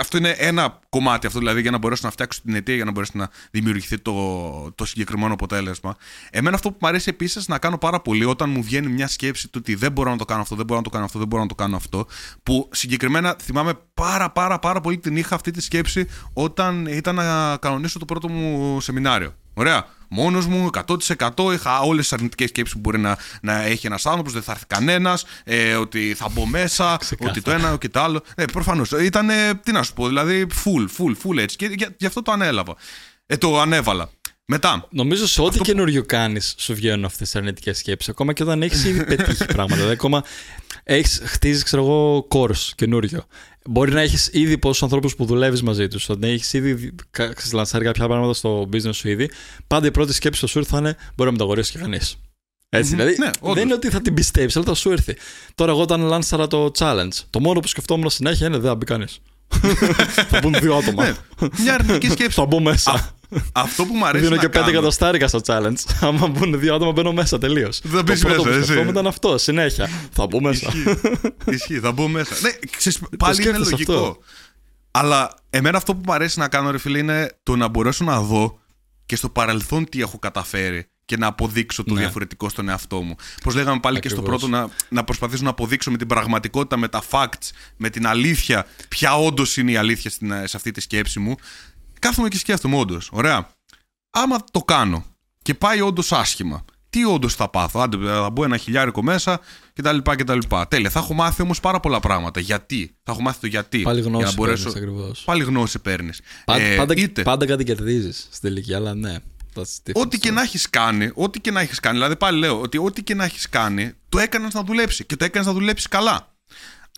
αυτό 0.00 0.16
είναι 0.16 0.34
ένα 0.38 0.78
κομμάτι 0.88 1.26
αυτό, 1.26 1.38
δηλαδή 1.38 1.60
για 1.60 1.70
να 1.70 1.78
μπορέσω 1.78 2.00
να 2.04 2.10
φτιάξω 2.10 2.40
την 2.42 2.54
αιτία, 2.54 2.74
για 2.74 2.84
να 2.84 2.90
μπορέσει 2.90 3.16
να 3.16 3.30
δημιουργηθεί 3.50 3.98
το, 3.98 4.72
το 4.74 4.84
συγκεκριμένο 4.84 5.32
αποτέλεσμα. 5.32 5.96
Εμένα 6.30 6.54
αυτό 6.56 6.70
που 6.70 6.76
μου 6.80 6.88
αρέσει 6.88 7.08
επίσης 7.08 7.48
να 7.48 7.58
κάνω 7.58 7.78
πάρα 7.78 8.00
πολύ 8.00 8.24
όταν 8.24 8.50
μου 8.50 8.62
βγαίνει 8.62 8.88
μια 8.88 9.08
σκέψη 9.08 9.48
του 9.48 9.58
ότι 9.62 9.74
δεν 9.74 9.92
μπορώ 9.92 10.10
να 10.10 10.16
το 10.16 10.24
κάνω 10.24 10.40
αυτό, 10.40 10.54
δεν 10.54 10.66
μπορώ 10.66 10.78
να 10.78 10.84
το 10.84 10.90
κάνω 10.90 11.04
αυτό, 11.04 11.18
δεν 11.18 11.28
μπορώ 11.28 11.42
να 11.42 11.48
το 11.48 11.54
κάνω 11.54 11.76
αυτό. 11.76 12.06
Που 12.42 12.68
συγκεκριμένα 12.72 13.36
θυμάμαι 13.42 13.72
πάρα 13.94 14.30
πάρα 14.30 14.58
πάρα 14.58 14.80
πολύ 14.80 14.98
την 14.98 15.16
είχα 15.16 15.34
αυτή 15.34 15.50
τη 15.50 15.60
σκέψη 15.60 16.06
όταν 16.32 16.86
ήταν 16.86 17.14
να 17.14 17.56
κανονίσω 17.56 17.98
το 17.98 18.04
πρώτο 18.04 18.28
μου 18.28 18.80
σεμινάριο. 18.80 19.34
Ωραία 19.58 19.86
μόνος 20.08 20.46
μου, 20.46 20.66
100%. 20.66 21.52
Είχα 21.52 21.80
όλες 21.80 22.02
τις 22.02 22.12
αρνητικές 22.12 22.48
σκέψεις 22.48 22.74
που 22.74 22.80
μπορεί 22.80 22.98
να, 22.98 23.18
να 23.40 23.62
έχει 23.62 23.86
ένας 23.86 24.06
άνθρωπος, 24.06 24.32
δεν 24.32 24.42
θα 24.42 24.52
έρθει 24.52 24.66
κανένας, 24.66 25.24
ε, 25.44 25.74
ότι 25.74 26.14
θα 26.16 26.28
μπω 26.28 26.46
μέσα, 26.46 26.98
ότι 27.28 27.40
το 27.40 27.50
ένα 27.50 27.76
και 27.76 27.88
το 27.88 28.00
άλλο. 28.00 28.22
Ε, 28.34 28.44
Προφανώς. 28.44 28.90
Ήταν, 28.90 29.28
τι 29.62 29.72
να 29.72 29.82
σου 29.82 29.92
πω, 29.92 30.06
δηλαδή 30.06 30.46
full, 30.64 30.86
full, 30.98 31.14
full 31.24 31.38
έτσι. 31.38 31.56
Και 31.56 31.76
γι' 31.96 32.06
αυτό 32.06 32.22
το 32.22 32.32
ανέλαβα. 32.32 32.76
Ε, 33.26 33.36
το 33.36 33.60
ανέβαλα. 33.60 34.10
Μετά. 34.48 34.88
Νομίζω 34.90 35.26
σε 35.26 35.40
ό,τι 35.40 35.48
αυτό... 35.48 35.64
καινούριο 35.64 36.04
κάνεις, 36.04 36.54
σου 36.58 36.74
βγαίνουν 36.74 37.04
αυτές 37.04 37.30
τις 37.30 37.36
αρνητικές 37.36 37.78
σκέψεις. 37.78 38.08
Ακόμα 38.08 38.32
και 38.32 38.42
όταν 38.42 38.62
έχεις 38.62 38.84
ήδη 38.84 39.04
πετύχει 39.04 39.44
πράγματα. 39.44 39.74
Δηλαδή, 39.74 39.92
ακόμα 39.92 40.24
έχεις 40.84 41.22
χτίζεις, 41.24 41.62
ξέρω 41.62 41.82
εγώ, 41.82 42.28
course 42.30 42.70
καινούριο. 42.74 43.26
Μπορεί 43.68 43.92
να 43.92 44.00
έχεις 44.00 44.30
ήδη 44.32 44.58
πόσους 44.58 44.82
ανθρώπους 44.82 45.16
που 45.16 45.24
δουλεύεις 45.24 45.62
μαζί 45.62 45.88
τους. 45.88 46.08
Όταν 46.08 46.30
έχεις 46.30 46.52
ήδη 46.52 46.94
λανσάρει 47.52 47.84
κάποια 47.84 48.06
πράγματα 48.06 48.34
στο 48.34 48.68
business 48.72 48.94
σου 48.94 49.08
ήδη, 49.08 49.30
πάντα 49.66 49.86
η 49.86 49.90
πρώτη 49.90 50.12
σκέψη 50.12 50.40
που 50.40 50.48
σου 50.48 50.58
ήρθε 50.58 50.70
θα 50.70 50.78
είναι 50.78 50.96
Μπορεί 51.16 51.24
να 51.24 51.30
με 51.30 51.38
το 51.38 51.44
αγοράσει 51.44 51.72
και 51.72 51.78
κανείς. 51.78 52.16
Έτσι, 52.68 52.90
mm-hmm. 52.92 52.96
δηλαδή 52.96 53.16
ναι, 53.18 53.30
δεν 53.54 53.64
είναι 53.64 53.74
ότι 53.74 53.88
θα 53.88 54.00
την 54.00 54.14
πιστέψει, 54.14 54.58
αλλά 54.58 54.66
θα 54.66 54.74
σου 54.74 54.90
έρθει. 54.90 55.16
Τώρα, 55.54 55.70
εγώ 55.70 55.80
όταν 55.80 56.00
λάνσαρα 56.00 56.46
το 56.46 56.70
challenge, 56.78 57.14
το 57.30 57.40
μόνο 57.40 57.60
που 57.60 57.66
σκεφτόμουν 57.66 58.10
συνέχεια 58.10 58.46
είναι 58.46 58.58
Δεν 58.58 58.68
θα 58.68 58.74
μπει 58.74 58.84
κανείς. 58.84 59.20
Θα 60.28 60.38
μπουν 60.42 60.54
δύο 60.60 60.76
άτομα. 60.76 61.04
Ναι, 61.04 61.14
μια 61.58 61.74
αρνητική 61.74 62.10
σκέψη. 62.10 62.40
θα 62.40 62.46
μπω 62.46 62.60
μέσα. 62.60 63.14
Αυτό 63.52 63.84
που 63.84 63.94
μου 63.94 64.06
αρέσει. 64.06 64.24
Δίνω 64.24 64.36
και 64.36 64.48
πέντε 64.48 64.70
εκατοστάρικα 64.70 65.28
στο 65.28 65.40
challenge. 65.46 65.74
Άμα 66.00 66.26
μπουν 66.26 66.58
δύο 66.60 66.74
άτομα, 66.74 66.92
μπαίνω 66.92 67.12
μέσα 67.12 67.38
τελείως. 67.38 67.80
Θα 67.84 68.02
μπει 68.02 68.10
μέσα. 68.10 68.34
Το 68.34 68.42
πρώτο 68.42 68.88
ήταν 68.88 69.06
αυτό, 69.06 69.38
συνέχεια. 69.38 69.90
Θα 70.12 70.26
μπω 70.26 70.40
μέσα. 70.40 70.72
Ισχύει, 71.44 71.80
θα 71.80 71.92
μπω 71.92 72.08
μέσα. 72.08 72.34
Ναι, 72.40 72.50
ξέρεις, 72.76 73.00
πάλι 73.18 73.48
είναι 73.48 73.58
λογικό. 73.58 73.92
Αυτό. 73.92 74.18
Αλλά 74.90 75.34
εμένα 75.50 75.76
αυτό 75.76 75.94
που 75.94 76.00
μου 76.06 76.12
αρέσει 76.12 76.38
να 76.38 76.48
κάνω, 76.48 76.70
ρε 76.70 76.78
φίλε, 76.78 76.98
είναι 76.98 77.30
το 77.42 77.56
να 77.56 77.68
μπορέσω 77.68 78.04
να 78.04 78.20
δω 78.20 78.58
και 79.06 79.16
στο 79.16 79.28
παρελθόν 79.28 79.88
τι 79.88 80.00
έχω 80.00 80.18
καταφέρει 80.18 80.86
και 81.06 81.16
να 81.16 81.26
αποδείξω 81.26 81.84
το 81.84 81.94
ναι. 81.94 82.00
διαφορετικό 82.00 82.48
στον 82.48 82.68
εαυτό 82.68 83.02
μου. 83.02 83.14
Πώς 83.42 83.54
λέγαμε 83.54 83.80
πάλι 83.80 83.96
Ακριβώς. 83.96 84.18
και 84.18 84.24
στο 84.24 84.36
πρώτο, 84.36 84.56
να, 84.56 84.68
να 84.88 85.04
προσπαθήσω 85.04 85.42
να 85.42 85.50
αποδείξω 85.50 85.90
με 85.90 85.96
την 85.96 86.06
πραγματικότητα, 86.06 86.76
με 86.76 86.88
τα 86.88 87.02
facts, 87.10 87.50
με 87.76 87.90
την 87.90 88.06
αλήθεια, 88.06 88.66
ποια 88.88 89.16
όντως 89.16 89.56
είναι 89.56 89.70
η 89.70 89.76
αλήθεια 89.76 90.10
σε 90.44 90.56
αυτή 90.56 90.70
τη 90.70 90.80
σκέψη 90.80 91.18
μου 91.18 91.36
κάθομαι 91.98 92.28
και 92.28 92.38
σκέφτομαι 92.38 92.76
όντως. 92.76 93.08
Ωραία. 93.12 93.48
Άμα 94.10 94.36
το 94.50 94.60
κάνω 94.60 95.04
και 95.42 95.54
πάει 95.54 95.80
όντως 95.80 96.12
άσχημα, 96.12 96.64
τι 96.90 97.04
όντως 97.04 97.34
θα 97.34 97.48
πάθω; 97.48 97.80
Άντε, 97.80 97.96
θα 98.06 98.30
μπω 98.30 98.44
ένα 98.44 98.56
χιλιάρικο 98.56 99.02
μέσα 99.02 99.40
κτλ. 99.72 99.98
κτλ. 100.02 100.38
Τέλεια. 100.68 100.90
Θα 100.90 100.98
έχω 100.98 101.14
μάθει 101.14 101.42
όμως 101.42 101.60
πάρα 101.60 101.80
πολλά 101.80 102.00
πράγματα. 102.00 102.40
Γιατί; 102.40 102.96
Θα 103.02 103.12
έχω 103.12 103.20
μάθει 103.22 103.40
το 103.40 103.46
γιατί. 103.46 103.82
Πάλι 103.82 104.00
γνώση 104.00 104.16
για 104.16 104.26
να 104.26 104.32
μπορέσω... 104.32 104.72
παίρνεις, 104.72 105.20
Πάλι 105.24 105.42
γνώση 105.42 105.78
παίρνεις. 105.78 106.20
Πάντα, 106.44 106.62
ε, 106.62 106.76
πάντα, 106.76 106.94
είτε... 106.96 107.22
πάντα 107.22 107.46
κάτι 107.46 107.64
κερδίζεις 107.64 108.28
στην 108.30 108.48
τελική, 108.48 108.74
αλλά 108.74 108.94
ναι. 108.94 109.16
Ό,τι 109.92 110.18
και 110.18 110.30
να 110.30 110.42
έχεις 110.42 110.70
κάνει, 110.70 111.10
ό,τι 111.14 111.40
και 111.40 111.50
να 111.50 111.60
έχεις 111.60 111.80
κάνει, 111.80 111.96
δηλαδή 111.96 112.16
πάλι 112.16 112.38
λέω 112.38 112.60
ότι 112.60 112.78
ό,τι 112.78 113.02
και 113.02 113.14
να 113.14 113.24
έχεις 113.24 113.48
κάνει, 113.48 113.92
το 114.08 114.18
έκανες 114.18 114.54
να 114.54 114.62
δουλέψει 114.62 115.04
και 115.04 115.16
το 115.16 115.24
έκανες 115.24 115.46
να 115.46 115.52
δουλέψεις 115.52 115.88
καλά. 115.88 116.34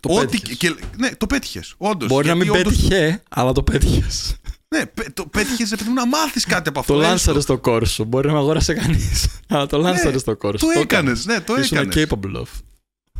Το 0.01 0.15
ό,τι 0.15 0.41
και, 0.41 0.75
ναι, 0.97 1.11
το 1.17 1.27
πέτυχες. 1.27 1.75
Όντως. 1.77 2.09
Μπορεί 2.09 2.29
να 2.29 2.35
μην 2.35 2.51
όντως... 2.51 2.63
πέτυχε, 2.63 3.23
αλλά 3.29 3.53
το 3.53 3.63
πέτυχες. 3.63 4.37
Ναι, 4.69 4.83
το 5.15 5.27
πέτυχες 5.27 5.73
επειδή 5.73 5.91
να 5.91 6.07
μάθεις 6.07 6.45
κάτι 6.45 6.69
από 6.69 6.81
αυτό. 6.81 6.95
Το 6.95 7.01
λάνσαρες 7.01 7.43
στο 7.43 7.59
κόρσο. 7.59 8.05
Μπορεί 8.05 8.27
να 8.27 8.33
με 8.33 8.39
αγόρασε 8.39 8.75
κανείς. 8.75 9.29
Αλλά 9.49 9.67
το 9.67 9.79
λάνσαρες 9.79 10.13
ναι, 10.13 10.19
στο 10.19 10.37
κόρσο. 10.37 10.67
Το 10.67 10.81
έκανες, 10.81 11.25
ναι, 11.25 11.41
το 11.41 11.55
έκανες. 11.55 12.07
capable 12.09 12.37
of. 12.37 12.49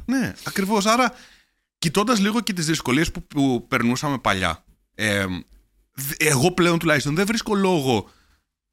Ναι, 0.05 0.35
ακριβώς. 0.43 0.87
Άρα, 0.87 1.13
κοιτώντας 1.79 2.21
λίγο 2.21 2.41
και 2.41 2.53
τις 2.53 2.67
δυσκολίες 2.67 3.11
που, 3.11 3.27
που 3.27 3.67
περνούσαμε 3.69 4.19
παλιά, 4.19 4.65
ε, 4.95 5.25
εγώ 6.17 6.53
πλέον 6.53 6.79
τουλάχιστον 6.79 7.15
δεν 7.15 7.27
βρίσκω 7.27 7.55
λόγο 7.55 8.11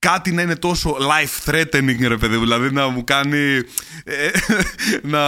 κάτι 0.06 0.32
να 0.32 0.41
είναι 0.41 0.56
τόσο 0.56 0.98
life 1.00 1.50
threatening 1.50 2.08
ρε 2.08 2.18
παιδί 2.18 2.38
δηλαδή 2.38 2.72
να 2.72 2.88
μου 2.88 3.04
κάνει 3.04 3.62
ε, 4.04 4.30
να 5.15 5.20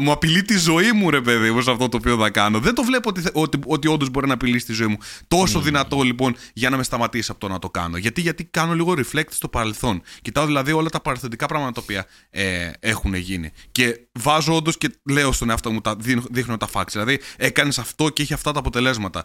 μου 0.00 0.12
απειλεί 0.12 0.42
τη 0.42 0.58
ζωή 0.58 0.92
μου 0.92 1.10
ρε 1.10 1.20
παιδί 1.20 1.50
μου 1.50 1.60
σε 1.60 1.70
αυτό 1.70 1.88
το 1.88 1.96
οποίο 1.96 2.16
θα 2.16 2.30
κάνω. 2.30 2.58
Δεν 2.58 2.74
το 2.74 2.82
βλέπω 2.82 3.08
ότι, 3.08 3.22
ότι, 3.32 3.58
ότι 3.66 3.88
όντως 3.88 4.10
μπορεί 4.10 4.26
να 4.26 4.34
απειλήσει 4.34 4.66
τη 4.66 4.72
ζωή 4.72 4.86
μου. 4.86 4.96
Τόσο 5.28 5.58
mm. 5.58 5.62
δυνατό 5.62 6.02
λοιπόν 6.02 6.36
για 6.52 6.70
να 6.70 6.76
με 6.76 6.82
σταματήσει 6.82 7.30
από 7.30 7.40
το 7.40 7.48
να 7.48 7.58
το 7.58 7.70
κάνω. 7.70 7.96
Γιατί, 7.96 8.20
γιατί 8.20 8.44
κάνω 8.44 8.74
λίγο 8.74 8.94
reflect 8.96 9.30
στο 9.30 9.48
παρελθόν. 9.48 10.02
Κοιτάω 10.22 10.46
δηλαδή 10.46 10.72
όλα 10.72 10.88
τα 10.88 11.00
παρελθοντικά 11.00 11.46
πράγματα 11.46 11.72
τα 11.72 11.80
οποία 11.82 12.06
ε, 12.30 12.70
έχουν 12.80 13.14
γίνει. 13.14 13.52
Και 13.72 14.00
βάζω 14.12 14.56
όντως 14.56 14.78
και 14.78 14.90
λέω 15.10 15.32
στον 15.32 15.50
εαυτό 15.50 15.70
μου 15.70 15.80
τα, 15.80 15.96
δείχνω 16.30 16.56
τα 16.56 16.68
facts. 16.72 16.90
Δηλαδή 16.92 17.20
έκανες 17.36 17.78
αυτό 17.78 18.08
και 18.08 18.22
έχει 18.22 18.32
αυτά 18.32 18.52
τα 18.52 18.58
αποτελέσματα. 18.58 19.24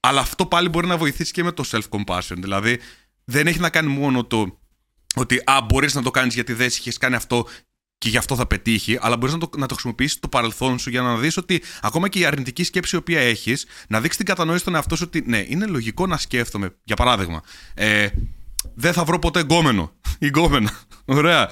Αλλά 0.00 0.20
αυτό 0.20 0.46
πάλι 0.46 0.68
μπορεί 0.68 0.86
να 0.86 0.96
βοηθήσει 0.96 1.32
και 1.32 1.44
με 1.44 1.52
το 1.52 1.64
self-compassion. 1.70 2.36
Δηλαδή 2.36 2.78
δεν 3.26 3.46
έχει 3.46 3.58
να 3.58 3.70
κάνει 3.70 3.88
μόνο 3.88 4.24
το 4.24 4.58
ότι 5.14 5.42
α, 5.44 5.60
μπορείς 5.68 5.94
να 5.94 6.02
το 6.02 6.10
κάνεις 6.10 6.34
γιατί 6.34 6.52
δεν 6.52 6.66
έχει 6.66 6.92
κάνει 6.92 7.14
αυτό 7.14 7.46
και 7.98 8.08
γι' 8.08 8.16
αυτό 8.16 8.36
θα 8.36 8.46
πετύχει, 8.46 8.98
αλλά 9.00 9.16
μπορείς 9.16 9.34
να 9.34 9.40
το, 9.40 9.50
να 9.56 9.66
το 9.66 9.74
χρησιμοποιήσεις 9.74 10.18
το 10.20 10.28
παρελθόν 10.28 10.78
σου 10.78 10.90
για 10.90 11.02
να 11.02 11.16
δεις 11.16 11.36
ότι 11.36 11.62
ακόμα 11.80 12.08
και 12.08 12.18
η 12.18 12.24
αρνητική 12.24 12.64
σκέψη 12.64 12.96
η 12.96 12.98
οποία 12.98 13.20
έχεις, 13.20 13.66
να 13.88 14.00
δείξεις 14.00 14.16
την 14.16 14.26
κατανόηση 14.26 14.60
στον 14.60 14.74
εαυτό 14.74 14.96
σου 14.96 15.04
ότι 15.06 15.22
ναι, 15.26 15.44
είναι 15.48 15.66
λογικό 15.66 16.06
να 16.06 16.16
σκέφτομαι. 16.16 16.76
Για 16.84 16.96
παράδειγμα, 16.96 17.42
ε, 17.74 18.08
δεν 18.74 18.92
θα 18.92 19.04
βρω 19.04 19.18
ποτέ 19.18 19.40
εγκόμενο 19.40 19.92
ή 20.18 20.26
γκόμενα. 20.26 20.70
Ωραία. 21.04 21.50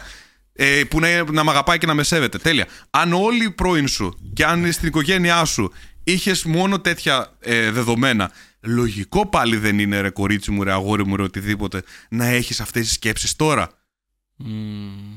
Ε, 0.52 0.82
που 0.84 1.00
να, 1.00 1.32
να 1.32 1.44
με 1.44 1.50
αγαπάει 1.50 1.78
και 1.78 1.87
να 1.87 1.94
με 1.94 2.02
σέβεται. 2.02 2.38
Τέλεια. 2.38 2.66
Αν 2.90 3.12
όλοι 3.12 3.44
οι 3.44 3.50
πρώην 3.50 3.88
σου 3.88 4.18
και 4.32 4.44
αν 4.44 4.72
στην 4.72 4.88
οικογένειά 4.88 5.44
σου 5.44 5.72
είχες 6.04 6.44
μόνο 6.44 6.80
τέτοια 6.80 7.37
ε, 7.40 7.70
δεδομένα 7.70 8.30
Λογικό 8.64 9.27
πάλι 9.29 9.57
δεν 9.57 9.79
είναι 9.79 10.00
ρε 10.00 10.11
κορίτσι 10.11 10.50
μου, 10.50 10.62
ρε 10.62 10.72
αγόρι 10.72 11.07
μου, 11.07 11.16
ρε 11.16 11.22
οτιδήποτε, 11.22 11.83
να 12.09 12.24
έχεις 12.24 12.61
αυτές 12.61 12.83
τις 12.83 12.92
σκέψεις 12.92 13.37
τώρα. 13.37 13.70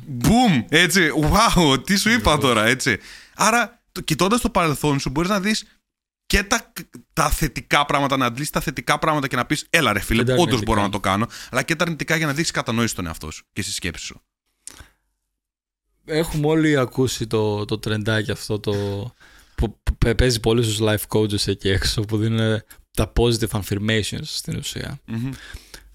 Μπουμ! 0.07 0.65
Έτσι. 0.69 1.09
Wow, 1.21 1.85
τι 1.85 1.97
σου 1.97 2.09
είπα 2.09 2.37
τώρα, 2.37 2.65
έτσι. 2.65 2.97
Άρα, 3.35 3.83
κοιτώντας 4.03 4.41
το 4.41 4.49
παρελθόν 4.49 4.99
σου, 4.99 5.09
μπορείς 5.09 5.29
να 5.29 5.39
δεις 5.39 5.65
και 6.25 6.43
τα, 6.43 6.73
τα 7.13 7.29
θετικά 7.29 7.85
πράγματα, 7.85 8.17
να 8.17 8.25
αντλήσει 8.25 8.51
τα 8.51 8.59
θετικά 8.59 8.99
πράγματα 8.99 9.27
και 9.27 9.35
να 9.35 9.45
πεις: 9.45 9.67
Έλα, 9.69 9.93
ρε 9.93 9.99
φίλε, 9.99 10.33
όντως 10.37 10.63
μπορώ 10.63 10.81
να 10.81 10.89
το 10.89 10.99
κάνω. 10.99 11.27
Αλλά 11.49 11.63
και 11.63 11.75
τα 11.75 11.83
αρνητικά 11.83 12.15
για 12.15 12.25
να 12.25 12.33
δείξει 12.33 12.51
κατανόηση 12.51 12.91
στον 12.91 13.05
εαυτό 13.05 13.31
σου 13.31 13.45
και 13.53 13.61
στη 13.61 13.71
σκέψη 13.71 14.05
σου. 14.05 14.21
Έχουμε 16.05 16.47
όλοι 16.47 16.77
ακούσει 16.77 17.27
το, 17.27 17.65
το 17.65 17.79
τρεντάκι 17.79 18.31
αυτό 18.31 18.59
το. 18.59 18.73
που 19.55 19.79
παίζει 20.17 20.39
πολύ 20.39 20.63
στους 20.63 20.77
life 20.81 21.07
coaches 21.07 21.47
εκεί 21.47 21.69
έξω 21.69 22.01
που 22.01 22.17
δίνουν 22.17 22.61
τα 22.97 23.13
positive 23.19 23.61
affirmations 23.61 24.23
στην 24.23 24.57
ουσια 24.57 24.99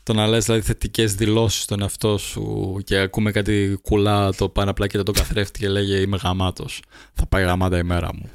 Το 0.02 0.12
να 0.12 0.26
λες 0.26 0.44
δηλαδή 0.44 0.62
θετικές 0.62 1.14
δηλώσεις 1.14 1.62
στον 1.62 1.82
εαυτό 1.82 2.18
σου 2.18 2.76
και 2.84 2.98
ακούμε 2.98 3.30
κάτι 3.30 3.78
κουλά 3.82 4.32
το 4.32 4.48
πάνω 4.48 4.70
απλά 4.70 4.86
και 4.86 5.02
το 5.02 5.12
καθρέφτη 5.12 5.58
και 5.58 5.68
λέγε 5.68 5.96
Είμαι 5.96 6.16
γαμάτος. 6.22 6.82
Θα 7.14 7.26
πάει 7.26 7.44
γαμάτα 7.44 7.78
η 7.78 7.82
μέρα 7.82 8.14
μου. 8.14 8.30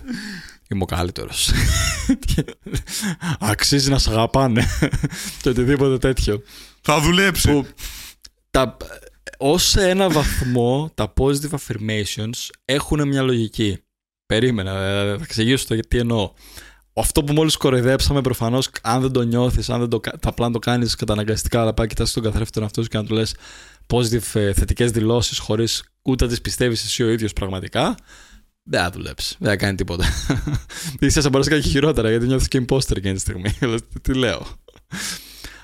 Είμαι 0.69 0.81
ο 0.83 0.85
καλύτερος. 0.85 1.51
Αξίζει 3.39 3.89
να 3.89 3.97
σε 3.97 4.09
αγαπάνε. 4.09 4.65
και 5.41 5.49
οτιδήποτε 5.49 5.97
τέτοιο. 5.97 6.41
Θα 6.81 7.01
δουλέψει. 7.01 7.51
Που 7.51 7.67
τα, 8.51 8.77
ως 9.37 9.75
ένα 9.75 10.09
βαθμό 10.09 10.91
τα 10.95 11.13
positive 11.19 11.51
affirmations 11.51 12.49
έχουν 12.65 13.07
μια 13.07 13.21
λογική. 13.21 13.77
Περίμενα, 14.25 14.71
ε, 14.71 15.15
θα 15.17 15.23
εξηγήσω 15.23 15.67
το 15.67 15.79
τι 15.87 15.97
εννοώ. 15.97 16.31
Αυτό 16.99 17.23
που 17.23 17.33
μόλις 17.33 17.57
κοροϊδέψαμε, 17.57 18.21
προφανώς, 18.21 18.69
αν 18.81 19.01
δεν 19.01 19.11
το 19.11 19.21
νιώθεις, 19.21 19.69
αν 19.69 19.79
δεν 19.79 19.89
το, 19.89 19.99
απλά 20.21 20.49
το 20.49 20.59
κάνεις 20.59 20.95
καταναγκαστικά, 20.95 21.61
αλλά 21.61 21.73
πάει 21.73 21.87
κοιτάς 21.87 22.13
τον 22.13 22.23
καθρέφτη 22.23 22.63
αυτό 22.63 22.81
και 22.81 22.97
να 22.97 23.03
του 23.03 23.13
λες 23.13 23.35
positive 23.87 24.39
ε, 24.39 24.53
θετικές 24.53 24.91
δηλώσεις 24.91 25.37
χωρίς 25.37 25.83
ούτε 26.01 26.23
να 26.23 26.29
τις 26.29 26.41
πιστεύεις 26.41 26.83
εσύ 26.83 27.03
ο 27.03 27.09
ίδιος 27.09 27.33
πραγματικά, 27.33 27.95
δεν 28.63 28.81
θα 28.81 28.89
δουλέψεις. 28.89 29.35
Δεν 29.39 29.49
θα 29.49 29.55
κάνει 29.55 29.75
τίποτα. 29.75 30.05
σα 31.07 31.29
μπορεί 31.29 31.43
να 31.43 31.49
κάνει 31.49 31.61
χειρότερα 31.61 32.09
γιατί 32.09 32.25
νιώθεις 32.25 32.47
και 32.47 32.65
imposter 32.67 32.97
εκείνη 32.97 33.13
τη 33.13 33.19
στιγμή. 33.19 33.57
τι 34.01 34.13
λέω. 34.13 34.47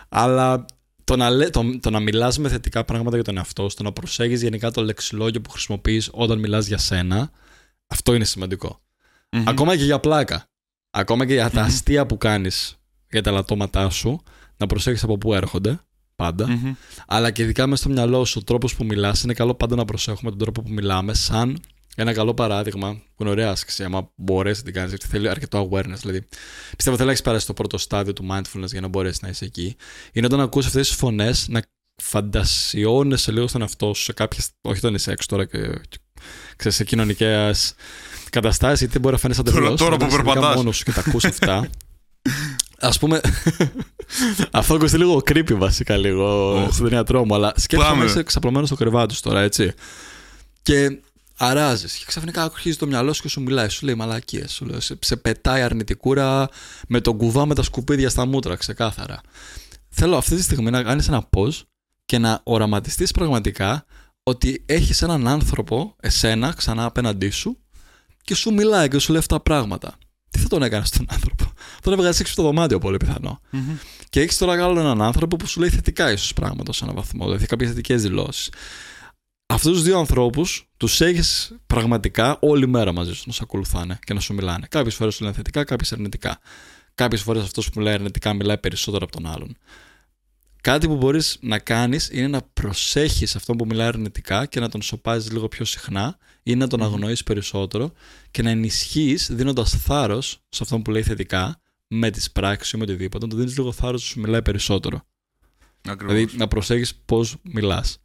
Αλλά 0.10 0.66
το 1.04 1.16
να, 1.16 1.50
το, 1.50 1.80
το 1.80 1.90
να 1.90 2.00
μιλάς 2.00 2.38
με 2.38 2.50
θετικά 2.50 2.84
πράγματα 2.86 3.16
για 3.16 3.24
τον 3.24 3.38
εαυτό 3.38 3.70
σου, 3.70 3.76
το 3.76 3.84
να 3.84 3.92
προσέχεις 3.92 4.42
γενικά 4.42 4.72
το 4.72 4.84
λεξιλόγιο 4.84 5.42
που 5.42 5.50
χρησιμοποιείς 5.50 6.10
όταν 6.12 6.40
μιλάς 6.40 6.68
για 6.68 6.78
σένα, 6.78 7.32
αυτό 7.88 8.14
είναι 8.14 8.26
Ακόμα 9.46 9.78
και 9.78 9.84
για 9.84 10.00
πλάκα. 10.00 10.53
Ακόμα 10.96 11.26
και 11.26 11.34
για 11.34 11.50
τα 11.50 11.62
αστεία 11.62 12.06
που 12.06 12.18
κάνεις 12.18 12.78
για 13.10 13.22
τα 13.22 13.32
λατώματά 13.32 13.90
σου, 13.90 14.24
να 14.58 14.68
προσέχεις 14.68 15.04
από 15.04 15.18
πού 15.18 15.34
έρχονται, 15.34 15.80
Αλλά 17.08 17.32
και 17.32 17.42
ειδικά 17.42 17.68
μέσα 17.68 17.84
στο 17.84 17.92
μυαλό 17.92 18.26
σου, 18.26 18.38
ο 18.42 18.44
τρόπος 18.44 18.76
που 18.76 18.86
μιλάς, 18.86 19.24
είναι 19.24 19.34
καλό 19.34 19.56
πάντα 19.56 19.76
να 19.76 19.86
προσέχουμε 19.86 20.30
τον 20.30 20.40
τρόπο 20.40 20.62
που 20.62 20.70
μιλάμε, 20.70 21.14
σαν 21.14 21.60
ένα 21.96 22.14
καλό 22.14 22.34
παράδειγμα, 22.34 22.94
που 22.94 23.24
είναι 23.24 23.30
ωραία 23.30 23.50
άσκηση, 23.50 23.84
άμα 23.84 24.12
μπορέσει 24.16 24.60
να 24.60 24.66
την 24.66 24.74
κάνεις, 24.74 24.90
γιατί 24.90 25.08
θέλει 25.08 25.30
αρκετό 25.30 25.70
awareness. 25.72 25.98
Δηλαδή, 26.00 26.28
πιστεύω 26.76 26.96
θέλει 26.96 27.08
να 27.08 27.12
έχεις 27.12 27.22
περάσει 27.22 27.46
το 27.46 27.54
πρώτο 27.54 27.78
στάδιο 27.78 28.14
του 28.14 28.28
mindfulness 28.32 28.68
για 28.72 28.82
να 28.82 28.88
μπορέσεις 28.88 29.22
να 29.22 29.30
είσαι 29.30 29.46
εκεί. 29.46 29.76
Είναι 30.12 30.26
όταν 30.26 30.40
ακούς 30.40 30.66
αυτές 30.66 30.88
τις 30.88 30.96
φωνές 30.98 31.48
να 31.48 31.62
φαντασιώνεσαι 32.02 33.32
λίγο 33.32 33.48
στον 33.48 33.62
εαυτό 33.62 33.94
σου 33.94 34.04
σε 34.04 34.14
κάποιε. 34.14 34.40
Όχι 34.62 34.78
όταν 34.78 34.94
είσαι 34.94 35.12
έξω 35.12 35.28
τώρα 35.30 35.46
και. 35.46 35.82
ξέρεις, 36.56 36.78
σε 36.78 36.84
κοινωνικές 36.84 37.74
καταστάσεις, 38.34 38.80
γιατί 38.80 39.00
μπορεί 39.00 39.14
να 39.14 39.20
φανεί 39.20 39.36
αντελώ. 39.40 39.60
Τώρα, 39.60 39.76
τώρα 39.76 39.98
που 39.98 40.08
περπατάς. 40.08 40.56
μόνος 40.56 40.78
σου 40.78 40.84
και 40.84 40.92
τα 40.92 41.04
ακούς 41.08 41.26
αυτά. 41.26 41.68
Α 42.90 42.90
πούμε. 43.00 43.22
αυτό 44.52 44.74
ακούστε 44.74 44.98
λίγο 44.98 45.16
creepy 45.16 45.54
βασικά 45.54 45.98
λίγο 45.98 46.56
oh. 46.56 46.72
στον 46.72 46.88
ιατρό 46.88 47.26
μου, 47.26 47.36
αλλά 47.36 47.54
σκέφτομαι 47.56 48.04
να 48.04 48.06
είσαι 48.06 48.24
ξαπλωμένος 48.24 48.68
στο 48.68 48.78
κρεβάτι 48.78 49.20
τώρα, 49.22 49.42
έτσι. 49.42 49.74
Και 50.62 51.00
αράζεις. 51.38 51.96
Και 51.96 52.04
ξαφνικά 52.08 52.44
αρχίζει 52.44 52.78
το 52.78 52.88
μυαλό 52.88 53.14
σου 53.14 53.22
και 53.22 53.28
σου 53.28 53.42
μιλάει. 53.42 53.70
Σου 53.70 53.86
λέει 53.86 53.96
μαλακίες. 53.96 54.52
Σου 54.52 54.66
λέει, 54.66 54.80
σε, 55.00 55.16
πετάει 55.16 55.62
αρνητικούρα 55.62 56.50
με 56.88 57.02
τον 57.02 57.18
κουβά 57.18 57.46
με 57.46 57.56
τα 57.56 57.64
σκουπίδια 57.64 58.10
στα 58.10 58.26
μούτρα, 58.26 58.56
ξεκάθαρα. 58.56 59.22
Θέλω 59.90 60.18
αυτή 60.18 60.36
τη 60.36 60.42
στιγμή 60.42 60.70
να 60.70 60.84
κάνεις 60.84 61.08
ένα 61.08 61.22
πώ 61.22 61.48
και 62.06 62.18
να 62.18 62.42
οραματιστείς 62.44 63.12
πραγματικά 63.12 63.86
ότι 64.24 64.64
έχεις 64.66 65.02
έναν 65.02 65.28
άνθρωπο, 65.28 65.96
εσένα, 66.00 66.54
ξανά 66.54 66.86
απέναντί 66.86 67.30
σου 67.30 67.63
και 68.24 68.36
σου 68.36 68.54
μιλάει 68.54 68.88
και 68.88 69.00
σου 69.00 69.12
λέει 69.12 69.20
αυτά 69.20 69.36
τα 69.36 69.42
πράγματα. 69.42 69.98
Τι 70.30 70.40
θα 70.40 70.48
τον 70.48 70.64
έκανες 70.64 70.88
στον 70.88 71.06
άνθρωπο; 71.10 71.52
Τον 71.82 71.94
έβγαλες 71.94 72.20
έξω 72.20 72.34
στο 72.34 72.44
δωμάτιο, 72.44 72.80
πολύ 72.80 72.98
πιθανό. 72.98 73.42
Mm-hmm. 73.54 73.78
Και 74.10 74.22
έχεις 74.22 74.38
τώρα 74.38 74.64
άλλο 74.64 74.80
έναν 74.80 75.02
άνθρωπο 75.02 75.36
που 75.36 75.48
σου 75.48 75.60
λέει 75.60 75.70
θετικά 75.70 76.12
ίσως 76.12 76.34
πράγματα 76.34 76.74
σε 76.74 76.84
έναν 76.84 76.96
βαθμό, 76.96 77.26
δηλαδή 77.26 77.46
κάποιες 77.46 77.70
θετικές 77.70 78.02
δηλώσεις 78.02 78.50
αυτούς 79.54 79.72
τους 79.72 79.84
δύο 79.84 80.00
ανθρώπους 80.00 80.70
τους 80.78 81.02
έχεις 81.02 81.56
πραγματικά 81.68 82.38
όλη 82.42 82.68
μέρα 82.68 82.92
μαζί 82.92 83.14
σου 83.14 83.24
να 83.26 83.34
σε 83.34 83.40
ακολουθάνε 83.44 84.00
και 84.04 84.14
να 84.14 84.20
σου 84.20 84.34
μιλάνε. 84.34 84.68
Κάποιες 84.70 84.96
φορές 84.96 85.16
σου 85.16 85.24
λένε 85.24 85.36
θετικά, 85.36 85.64
κάποιες 85.64 85.92
αρνητικά. 85.94 86.40
Κάποιες 86.96 87.22
φορές 87.22 87.44
αυτός 87.44 87.70
που 87.70 87.80
μιλάει 87.80 87.94
αρνητικά 87.94 88.34
μιλάει 88.34 88.58
περισσότερο 88.58 89.04
από 89.04 89.12
τον 89.12 89.32
άλλον. 89.32 89.58
Κάτι 90.62 90.88
που 90.88 90.96
μπορείς 90.96 91.38
να 91.42 91.60
κάνεις 91.60 92.10
είναι 92.12 92.28
να 92.28 92.42
προσέχεις 92.42 93.36
αυτό 93.36 93.54
που 93.54 93.66
μιλάει 93.66 93.88
αρνητικά 93.88 94.46
και 94.46 94.60
να 94.60 94.70
τον 94.70 94.82
σοπάζεις 94.82 95.32
λίγο 95.32 95.48
πιο 95.48 95.66
συχνά 95.66 96.18
ή 96.44 96.56
να 96.56 96.68
τον 96.68 96.84
αγνοεί 96.84 97.18
περισσότερο 97.26 97.92
και 98.32 98.42
να 98.42 98.50
ενισχύεις 98.50 99.30
δίνοντας 99.32 99.72
θάρρος 99.72 100.40
σε 100.50 100.64
αυτό 100.64 100.80
που 100.80 100.92
λέει 100.92 101.04
θετικά 101.04 101.62
με 101.88 102.10
τις 102.10 102.32
πράξεις 102.32 102.72
ή 102.72 102.78
με 102.78 102.84
οτιδήποτε. 102.84 103.26
Να 103.26 103.32
του 103.32 103.38
δίνεις 103.38 103.58
λίγο 103.58 103.72
θάρρος 103.72 104.02
σου 104.02 104.20
μιλάει 104.20 104.42
περισσότερο. 104.42 105.02
Ακριβώς. 105.88 106.16
Δηλαδή 106.16 106.38
να 106.38 106.48
προσέχεις 106.48 106.96
πώς 107.06 107.36
μιλάς. 107.42 107.98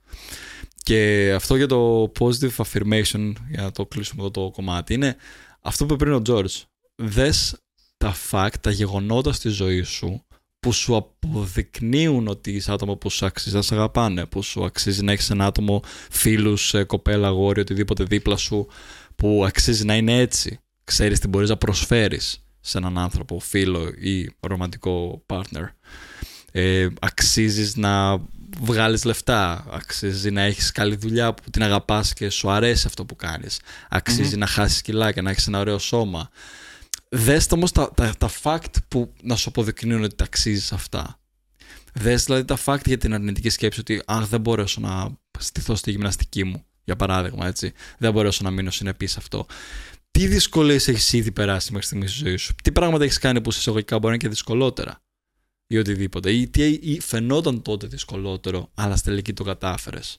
Και 0.82 1.32
αυτό 1.34 1.56
για 1.56 1.66
το 1.66 2.12
positive 2.18 2.56
affirmation, 2.56 3.32
για 3.50 3.62
να 3.62 3.70
το 3.70 3.86
κλείσουμε 3.86 4.20
εδώ 4.22 4.30
το 4.30 4.50
κομμάτι, 4.50 4.94
είναι 4.94 5.16
αυτό 5.60 5.86
που 5.86 5.94
είπε 5.94 6.04
πριν 6.04 6.16
ο 6.16 6.22
George. 6.26 6.62
Δες 6.94 7.62
τα 7.96 8.14
fact, 8.30 8.54
τα 8.60 8.70
γεγονότα 8.70 9.32
στη 9.32 9.48
ζωή 9.48 9.82
σου 9.82 10.26
που 10.60 10.72
σου 10.72 10.96
αποδεικνύουν 10.96 12.28
ότι 12.28 12.50
είσαι 12.50 12.72
άτομο 12.72 12.96
που 12.96 13.10
σου 13.10 13.26
αξίζει 13.26 13.54
να 13.54 13.62
σε 13.62 13.74
αγαπάνε, 13.74 14.26
που 14.26 14.42
σου 14.42 14.64
αξίζει 14.64 15.02
να 15.02 15.12
έχεις 15.12 15.30
ένα 15.30 15.46
άτομο, 15.46 15.82
φίλους, 16.10 16.74
ε, 16.74 16.84
κοπέλα, 16.84 17.28
γόρι, 17.28 17.60
οτιδήποτε 17.60 18.04
δίπλα 18.04 18.36
σου, 18.36 18.66
που 19.16 19.44
αξίζει 19.46 19.84
να 19.84 19.96
είναι 19.96 20.18
έτσι. 20.18 20.60
Ξέρεις 20.84 21.18
τι 21.18 21.28
μπορείς 21.28 21.48
να 21.48 21.56
προσφέρεις 21.56 22.44
σε 22.60 22.78
έναν 22.78 22.98
άνθρωπο, 22.98 23.38
φίλο 23.38 23.92
ή 23.98 24.30
ρομαντικό 24.40 25.24
partner. 25.26 25.68
Ε, 26.52 26.88
αξίζεις 27.00 27.76
να 27.76 28.22
βγάλεις 28.60 29.04
λεφτά, 29.04 29.66
αξίζει 29.70 30.30
να 30.30 30.40
έχεις 30.40 30.72
καλή 30.72 30.96
δουλειά 30.96 31.34
που 31.34 31.50
την 31.50 31.62
αγαπάς 31.62 32.12
και 32.12 32.30
σου 32.30 32.50
αρέσει 32.50 32.86
αυτό 32.86 33.04
που 33.04 33.16
κάνεις, 33.16 33.60
να 34.36 34.46
χάσεις 34.46 34.82
κιλά 34.82 35.12
και 35.12 35.20
να 35.20 35.30
έχεις 35.30 35.46
ένα 35.46 35.58
ωραίο 35.58 35.78
σώμα. 35.78 36.30
Δες 37.10 37.46
όμως 37.50 37.72
τα, 37.72 37.90
τα, 37.94 38.14
τα 38.18 38.30
fact 38.42 38.74
που 38.88 39.12
να 39.22 39.36
σου 39.36 39.48
αποδεικνύουν 39.48 40.02
ότι 40.02 40.14
τα 40.14 40.24
αξίζει 40.24 40.74
αυτά. 40.74 41.20
Δες 41.94 42.24
δηλαδή 42.24 42.44
τα 42.44 42.58
fact 42.64 42.84
για 42.84 42.98
την 42.98 43.14
αρνητική 43.14 43.48
σκέψη 43.48 43.80
ότι 43.80 44.02
αν 44.06 44.26
δεν 44.26 44.40
μπορέσω 44.40 44.80
να 44.80 45.18
στηθώ 45.38 45.74
στη 45.74 45.90
γυμναστική 45.90 46.44
μου, 46.44 46.64
για 46.84 46.96
παράδειγμα, 46.96 47.46
έτσι, 47.46 47.72
δεν 47.98 48.12
μπορέσω 48.12 48.44
να 48.44 48.50
μείνω 48.50 48.70
συνεπής 48.70 49.12
σε 49.12 49.18
αυτό. 49.18 49.46
Τι 50.10 50.26
δυσκολίες 50.26 50.88
έχεις 50.88 51.12
ήδη 51.12 51.32
περάσει 51.32 51.72
μέχρι 51.72 51.86
στιγμής 51.86 52.10
στη 52.10 52.24
ζωή 52.24 52.36
σου, 52.36 52.54
τι 52.62 52.72
πράγματα 52.72 53.04
έχεις 53.04 53.18
κάνει 53.18 53.40
που 53.40 53.50
σε 53.50 53.58
εισαγωγικά 53.58 53.94
μπορεί 53.98 54.06
να 54.06 54.12
είναι 54.12 54.22
και 54.22 54.28
δυσκολότερα 54.28 55.02
ή 55.66 55.78
οτιδήποτε; 55.78 56.32
Ή 56.32 56.48
τι 56.48 56.68
ή 56.68 57.00
φαινόταν 57.00 57.62
τότε 57.62 57.86
δυσκολότερο, 57.86 58.70
αλλά 58.74 58.96
στη 58.96 59.08
τελική 59.08 59.32
το 59.32 59.44
κατάφερες; 59.44 60.18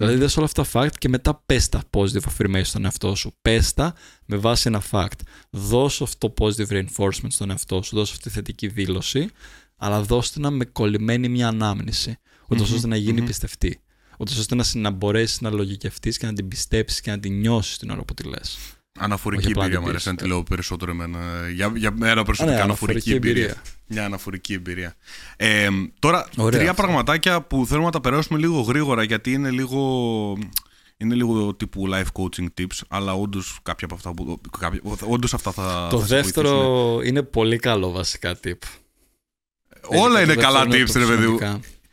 Δηλαδή, 0.00 0.18
δες 0.18 0.36
όλα 0.36 0.46
αυτά 0.46 0.64
τα 0.64 0.70
fact 0.72 0.94
και 0.98 1.08
μετά 1.08 1.42
πες 1.46 1.68
τα 1.68 1.82
positive 1.90 2.22
affirmation 2.36 2.60
στον 2.62 2.84
εαυτό 2.84 3.14
σου. 3.14 3.34
Πες 3.42 3.74
τα 3.74 3.94
με 4.26 4.36
βάση 4.36 4.68
ένα 4.68 4.82
fact. 4.90 5.20
Δώσ' 5.50 6.02
αυτό 6.02 6.34
positive 6.38 6.68
reinforcement 6.68 7.28
στον 7.28 7.50
εαυτό 7.50 7.82
σου, 7.82 7.96
δώσ' 7.96 8.10
αυτή 8.10 8.22
τη 8.22 8.30
θετική 8.30 8.68
δήλωση, 8.68 9.28
αλλά 9.76 10.02
δώστε 10.02 10.40
να 10.40 10.50
με 10.50 10.64
κολλημένη 10.64 11.28
μια 11.28 11.48
ανάμνηση, 11.48 12.18
ούτως 12.48 12.70
ώστε 12.70 12.86
να 12.86 12.96
γίνει 12.96 13.22
mm-hmm. 13.22 13.26
πιστευτή. 13.26 13.80
Ούτως 14.18 14.38
ώστε 14.38 14.54
να, 14.54 14.64
να 14.74 14.90
μπορέσει 14.90 15.38
να 15.40 15.50
λογικευτείς 15.50 16.18
και 16.18 16.26
να 16.26 16.32
την 16.32 16.48
πιστέψεις 16.48 17.00
και 17.00 17.10
να 17.10 17.18
την 17.18 17.38
νιώσεις 17.38 17.78
την 17.78 17.90
ώρα 17.90 18.04
που 18.04 18.14
τη 18.14 18.22
λες. 18.22 18.58
Αναφορική 18.98 19.52
εμπειρία 19.56 19.80
μου 19.80 19.88
αρέσει 19.88 20.08
να 20.08 20.14
τη 20.14 20.26
λέω 20.26 20.42
περισσότερο 20.42 20.90
εμένα. 20.90 21.18
Για, 21.54 21.72
για 21.74 21.90
μένα 21.90 22.24
προσωπικά 22.24 22.56
ναι, 22.56 22.62
αναφορική, 22.62 23.12
εμπειρία. 23.12 23.42
εμπειρία. 23.42 23.62
Μια 23.86 24.04
αναφορική 24.04 24.52
εμπειρία. 24.52 24.94
Ε, 25.36 25.68
τώρα, 25.98 26.28
Ωραία, 26.36 26.58
τρία 26.58 26.70
αυτό. 26.70 26.82
πραγματάκια 26.82 27.40
που 27.42 27.66
θέλουμε 27.66 27.84
να 27.86 27.92
τα 27.92 28.00
περάσουμε 28.00 28.38
λίγο 28.38 28.60
γρήγορα 28.60 29.02
γιατί 29.02 29.32
είναι 29.32 29.50
λίγο. 29.50 30.38
Είναι 30.96 31.14
λίγο 31.14 31.54
τύπου 31.54 31.88
life 31.92 32.22
coaching 32.22 32.46
tips, 32.60 32.80
αλλά 32.88 33.12
όντως 33.14 33.58
κάποια 33.62 33.86
από 33.86 33.94
αυτά, 33.94 34.14
που, 34.14 34.40
κάποια, 34.58 34.80
όντως 35.06 35.34
αυτά 35.34 35.52
θα. 35.52 35.88
Το 35.90 35.98
θα 36.00 36.06
δεύτερο 36.06 37.00
είναι 37.04 37.22
πολύ 37.22 37.56
καλό 37.56 37.90
βασικά 37.90 38.38
tip. 38.44 38.58
Όλα 39.82 40.22
είναι 40.22 40.34
καλά 40.34 40.64
tips, 40.64 40.92
ρε 40.94 41.06
παιδί 41.06 41.26
μου. 41.26 41.38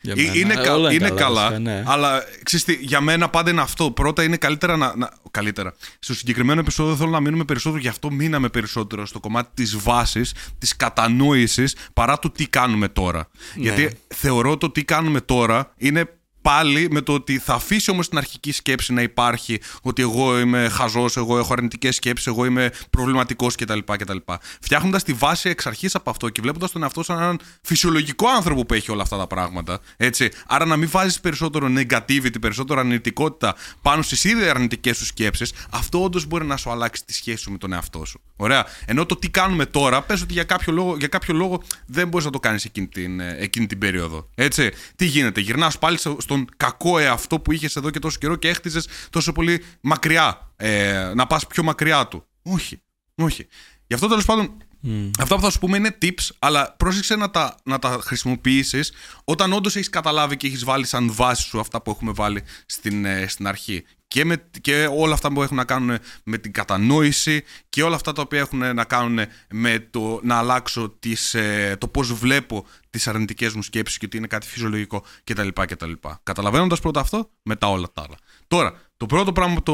Ε, 0.02 0.40
είναι, 0.40 0.56
κα, 0.56 0.92
είναι 0.92 1.10
καλά, 1.10 1.60
ναι. 1.60 1.84
αλλά 1.86 2.24
ξέρεις 2.44 2.78
για 2.80 3.02
μένα 3.02 3.30
πάντα 3.30 3.50
είναι 3.50 3.62
αυτό. 3.62 3.92
Πρώτα 3.92 4.24
είναι 4.24 4.38
καλύτερα 4.38 4.78
να, 4.78 4.96
να. 4.96 5.10
Καλύτερα. 5.32 5.74
Στο 6.00 6.14
συγκεκριμένο 6.14 6.60
επεισόδιο 6.60 6.96
θέλω 6.96 7.10
να 7.10 7.20
μείνουμε 7.20 7.44
περισσότερο, 7.44 7.82
γι' 7.82 7.88
αυτό 7.88 8.12
μείναμε 8.12 8.50
περισσότερο 8.50 9.06
στο 9.06 9.20
κομμάτι 9.20 9.50
της 9.54 9.78
βάσης, 9.78 10.34
της 10.58 10.76
κατανόησης, 10.76 11.76
παρά 11.94 12.20
το 12.20 12.30
τι 12.30 12.48
κάνουμε 12.48 12.88
τώρα. 12.88 13.30
Ναι. 13.56 13.64
Γιατί 13.64 13.98
θεωρώ 14.08 14.58
το 14.58 14.70
τι 14.70 14.84
κάνουμε 14.84 15.22
τώρα 15.22 15.74
είναι 15.78 16.17
πάλι 16.48 16.88
με 16.92 17.02
το 17.02 17.14
ότι 17.14 17.38
θα 17.38 17.54
αφήσει 17.54 17.92
όμως 17.92 18.10
την 18.10 18.18
αρχική 18.18 18.52
σκέψη 18.52 18.94
να 18.94 19.02
υπάρχει 19.02 19.60
ότι 19.82 20.02
εγώ 20.02 20.40
είμαι 20.40 20.70
χαζός, 20.70 21.18
εγώ 21.18 21.38
έχω 21.38 21.54
αρνητικές 21.54 21.96
σκέψεις, 21.96 22.28
εγώ 22.28 22.46
είμαι 22.46 22.72
προβληματικός 22.90 23.56
κτλ. 23.56 23.80
κτλ. 23.86 24.18
Φτιάχνοντας 24.62 25.04
τη 25.04 25.14
βάση 25.14 25.50
εξ 25.50 25.66
αρχής 25.66 25.96
από 25.96 26.10
αυτό 26.10 26.30
και 26.30 26.42
βλέποντας 26.42 26.72
τον 26.72 26.84
εαυτό 26.84 27.04
σαν 27.04 27.18
έναν 27.18 27.40
φυσιολογικό 27.62 28.28
άνθρωπο 28.28 28.66
που 28.66 28.74
έχει 28.74 28.92
όλα 28.92 29.02
αυτά 29.02 29.18
τα 29.18 29.28
πράγματα. 29.28 29.80
Έτσι. 29.98 30.30
Άρα 30.48 30.66
να 30.66 30.78
μην 30.78 30.90
βάζεις 30.90 31.20
περισσότερο 31.20 31.68
negativity, 31.78 32.40
περισσότερο 32.42 32.80
αρνητικότητα 32.80 33.56
πάνω 33.82 34.02
στις 34.02 34.24
ήδη 34.24 34.50
αρνητικές 34.50 34.98
σου 34.98 35.06
σκέψεις, 35.06 35.54
αυτό 35.70 36.04
όντως 36.04 36.26
μπορεί 36.26 36.46
να 36.46 36.58
σου 36.58 36.72
αλλάξει 36.72 37.06
τη 37.06 37.14
σχέση 37.14 37.38
σου 37.38 37.52
με 37.52 37.58
τον 37.58 37.74
εαυτό 37.74 38.06
σου. 38.06 38.22
Ωραία. 38.36 38.66
Ενώ 38.86 39.06
το 39.06 39.16
τι 39.16 39.30
κάνουμε 39.30 39.66
τώρα, 39.66 40.02
πες 40.02 40.22
ότι 40.22 40.34
για 40.34 40.44
κάποιο 40.44 40.74
λόγο, 40.74 40.96
για 40.98 41.08
κάποιο 41.08 41.34
λόγο 41.34 41.62
δεν 41.86 42.08
μπορείς 42.08 42.26
να 42.26 42.32
το 42.32 42.40
κάνεις 42.40 42.66
εκείνη 42.66 42.88
την, 42.88 43.20
ε, 43.20 43.36
εκείνη 43.40 43.68
την 43.68 43.78
περίοδο. 43.78 44.30
Έτσι. 44.36 44.72
Τι 44.96 45.06
γίνεται, 45.06 45.42
γυρνάς 45.42 45.80
πάλι 45.80 45.98
στον 46.38 46.48
κακό 46.58 46.98
εαυτό 46.98 47.40
που 47.40 47.52
είχες 47.52 47.76
εδώ 47.76 47.90
και 47.90 48.00
τόσο 48.00 48.18
καιρό 48.18 48.36
και 48.36 48.48
έχτιζες 48.48 48.88
τόσο 49.10 49.32
πολύ 49.32 49.64
μακριά. 49.82 50.52
Ε, 50.56 51.12
να 51.16 51.28
πας 51.28 51.48
πιο 51.48 51.64
μακριά 51.64 52.08
του. 52.08 52.28
Όχι. 52.42 52.82
Όχι. 53.16 53.48
Γι' 53.88 53.94
αυτό 53.94 54.08
τέλος 54.08 54.26
πάντων 54.26 54.58
Mm. 54.84 55.12
Αυτά 55.20 55.36
που 55.36 55.42
θα 55.42 55.50
σου 55.50 55.60
πούμε 55.60 55.78
είναι 55.78 55.98
tips, 56.02 56.30
αλλά 56.40 56.76
πρόσεξε 56.78 57.16
να 57.16 57.30
τα, 57.30 57.56
να 57.64 57.80
τα 57.80 58.00
χρησιμοποιήσεις 58.02 58.92
όταν 59.24 59.54
όντως 59.54 59.76
έχεις 59.76 59.90
καταλάβει 59.90 60.38
και 60.38 60.48
έχεις 60.48 60.64
βάλει 60.64 60.86
σαν 60.86 61.14
βάση 61.14 61.44
σου 61.44 61.60
αυτά 61.60 61.82
που 61.82 61.92
έχουμε 61.92 62.12
βάλει 62.12 62.44
στην, 62.66 63.06
ε, 63.06 63.28
στην 63.28 63.48
αρχή. 63.48 63.84
Και, 64.08 64.26
με, 64.26 64.50
και 64.62 64.90
όλα 64.98 65.14
αυτά 65.14 65.34
που 65.34 65.44
έχουν 65.44 65.58
να 65.58 65.66
κάνουν 65.66 65.98
με 66.24 66.38
την 66.38 66.52
κατανόηση 66.52 67.44
και 67.70 67.84
όλα 67.84 67.96
αυτά 67.96 68.12
τα 68.12 68.22
οποία 68.22 68.40
έχουν 68.40 68.76
να 68.76 68.84
κάνουν 68.84 69.20
με 69.52 69.88
το 69.92 70.20
να 70.24 70.38
αλλάξω 70.38 70.96
τις, 71.00 71.34
ε, 71.34 71.76
το 71.80 71.88
πώς 71.88 72.14
βλέπω 72.14 72.66
τις 72.90 73.08
αρνητικές 73.08 73.54
μου 73.54 73.62
σκέψεις 73.62 73.98
και 73.98 74.06
ότι 74.06 74.18
είναι 74.18 74.28
κάτι 74.28 74.48
φυσιολογικό 74.48 75.04
κτλ. 75.24 75.48
κτλ. 75.54 75.92
Καταλαβαίνοντας 76.24 76.80
πρώτα 76.80 77.00
αυτό, 77.00 77.30
μετά 77.42 77.70
όλα 77.70 77.88
τα 77.94 78.02
άλλα. 78.02 78.18
Τώρα, 78.48 78.74
το 78.98 79.06
πρώτο 79.06 79.32
πράγμα 79.32 79.64
το, 79.64 79.74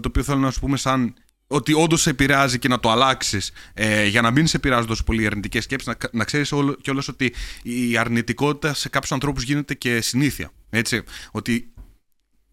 το 0.00 0.08
οποίο 0.08 0.22
θέλω 0.22 0.38
να 0.38 0.50
σου 0.50 0.60
πούμε 0.60 0.76
σαν 0.76 1.14
ότι 1.46 1.72
όντως 1.72 2.00
σε 2.00 2.10
επηρεάζει 2.10 2.58
και 2.58 2.68
να 2.68 2.80
το 2.80 2.90
αλλάξεις 2.90 3.52
ε, 3.74 4.06
για 4.06 4.20
να 4.20 4.30
μην 4.30 4.46
σε 4.46 4.56
επηρεάζουν 4.56 4.86
τόσο 4.86 5.04
πολύ 5.04 5.22
οι 5.22 5.26
αρνητικές 5.26 5.64
σκέψεις, 5.64 5.88
να, 5.88 5.96
να 6.12 6.24
ξέρεις 6.24 6.52
κιόλας 6.80 7.08
ότι 7.08 7.34
η 7.62 7.96
αρνητικότητα 7.96 8.74
σε 8.74 8.88
κάποιους 8.88 9.12
ανθρώπους 9.12 9.42
γίνεται 9.42 9.74
και 9.74 10.00
συνήθεια. 10.00 10.50
Έτσι, 10.70 11.02
ότι 11.30 11.72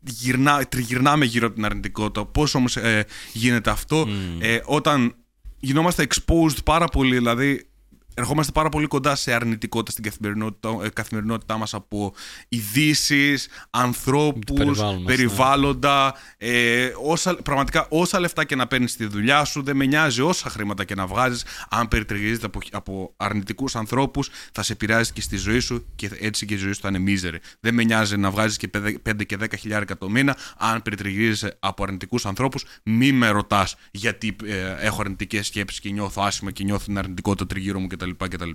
γυρνά, 0.07 0.65
τριγυρνάμε 0.65 1.25
γύρω 1.25 1.45
από 1.45 1.55
την 1.55 1.65
αρνητικότητα. 1.65 2.25
Πώς 2.25 2.55
όμως 2.55 2.77
ε, 2.77 3.05
γίνεται 3.33 3.69
αυτό, 3.69 4.07
ε, 4.39 4.59
όταν 4.65 5.15
γινόμαστε 5.59 6.07
exposed 6.09 6.57
πάρα 6.63 6.85
πολύ, 6.85 7.15
δηλαδή 7.17 7.67
ερχόμαστε 8.15 8.51
πάρα 8.51 8.69
πολύ 8.69 8.87
κοντά 8.87 9.15
σε 9.15 9.33
αρνητικότητα 9.33 9.91
στην 9.91 10.03
καθημερινότητα, 10.03 10.77
ε, 10.83 10.89
καθημερινότητά 10.89 11.57
μας 11.57 11.73
από 11.73 12.13
ειδήσεις, 12.49 13.47
ανθρώπους, 13.69 14.79
ναι. 14.79 15.03
περιβάλλοντα, 15.05 16.15
ε, 16.37 16.91
όσα, 17.03 17.35
πραγματικά 17.35 17.87
όσα 17.89 18.19
λεφτά 18.19 18.43
και 18.45 18.55
να 18.55 18.67
παίρνεις 18.67 18.91
στη 18.91 19.05
δουλειά 19.05 19.43
σου, 19.43 19.63
δεν 19.63 19.75
με 19.75 19.85
νοιάζει 19.85 20.21
όσα 20.21 20.49
χρήματα 20.49 20.83
και 20.83 20.95
να 20.95 21.07
βγάζεις, 21.07 21.45
αν 21.69 21.87
περιτριγίζεται 21.87 22.45
από, 22.45 22.59
από 22.71 23.13
αρνητικούς 23.17 23.75
ανθρώπους, 23.75 24.29
θα 24.51 24.63
σε 24.63 24.73
επηρεάζει 24.73 25.11
και 25.11 25.21
στη 25.21 25.37
ζωή 25.37 25.59
σου 25.59 25.85
και 25.95 26.09
έτσι 26.19 26.45
και 26.45 26.53
η 26.53 26.57
ζωή 26.57 26.73
σου 26.73 26.81
θα 26.81 26.87
είναι 26.87 26.99
μίζερη. 26.99 27.39
Δεν 27.59 27.73
με 27.73 27.83
νοιάζει 27.83 28.17
να 28.17 28.31
βγάζεις 28.31 28.57
και 28.57 28.69
5 29.09 29.25
και 29.25 29.37
10 29.39 29.45
χιλιάρικα 29.59 29.97
το 29.97 30.09
μήνα, 30.09 30.37
αν 30.57 30.81
περιτριγίζεσαι 30.81 31.57
από 31.59 31.83
αρνητικούς 31.83 32.25
ανθρώπους, 32.25 32.65
μη 32.83 33.11
με 33.11 33.29
ρωτάς 33.29 33.75
γιατί 33.91 34.35
ε, 34.45 34.75
έχω 34.79 35.01
αρνητικές 35.01 35.47
σκέψεις 35.47 35.79
και 35.79 35.89
νιώθω 35.89 36.21
άσχημα 36.21 36.51
και 36.51 36.63
νιώθω 36.63 36.85
την 36.85 36.97
αρνητικότητα 36.97 37.45
τριγύρω 37.45 37.79
μου 37.79 37.87
κτλ 37.87 38.04
κτλ. 38.13 38.49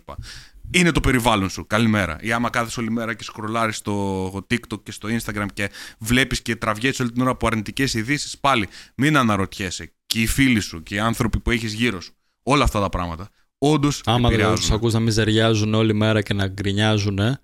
Είναι 0.71 0.93
το 0.93 1.01
περιβάλλον 1.01 1.49
σου. 1.51 1.67
Καλημέρα. 1.67 2.19
Ή 2.21 2.33
άμα 2.33 2.51
κάθεσαι 2.51 2.81
όλη 2.81 2.91
μέρα 2.91 3.15
και 3.15 3.25
σκρολάρεις 3.25 3.77
στο 3.77 4.27
TikTok 4.51 4.83
και 4.83 4.93
στο 4.93 5.09
Instagram 5.09 5.47
και 5.55 5.71
βλέπεις 5.99 6.43
και 6.43 6.57
τραβιέσαι 6.57 7.03
όλη 7.03 7.13
την 7.13 7.23
ώρα 7.23 7.31
από 7.31 7.47
αρνητικές 7.47 7.95
ειδήσεις, 7.95 8.39
πάλι 8.39 8.69
μην 8.95 9.17
αναρωτιέσαι. 9.17 9.93
Και 10.07 10.21
οι 10.21 10.27
φίλοι 10.27 10.61
σου 10.61 10.83
και 10.83 10.95
οι 10.95 10.99
άνθρωποι 10.99 11.41
που 11.41 11.51
έχεις 11.51 11.73
γύρω 11.73 12.01
σου. 12.01 12.15
Όλα 12.43 12.65
αυτά 12.65 12.81
τα 12.81 12.89
πράγματα. 12.89 13.29
Όντως 13.59 14.03
Άμα 14.05 14.29
δεν 14.29 14.55
τους 14.55 14.71
ακούς 14.71 14.93
να 14.93 15.01
μιζεριάζουν 15.01 15.75
όλη 15.75 15.95
μέρα 15.95 16.23
και 16.23 16.35
να 16.35 16.47
γκρινιάζουν, 16.47 17.19
ε, 17.19 17.41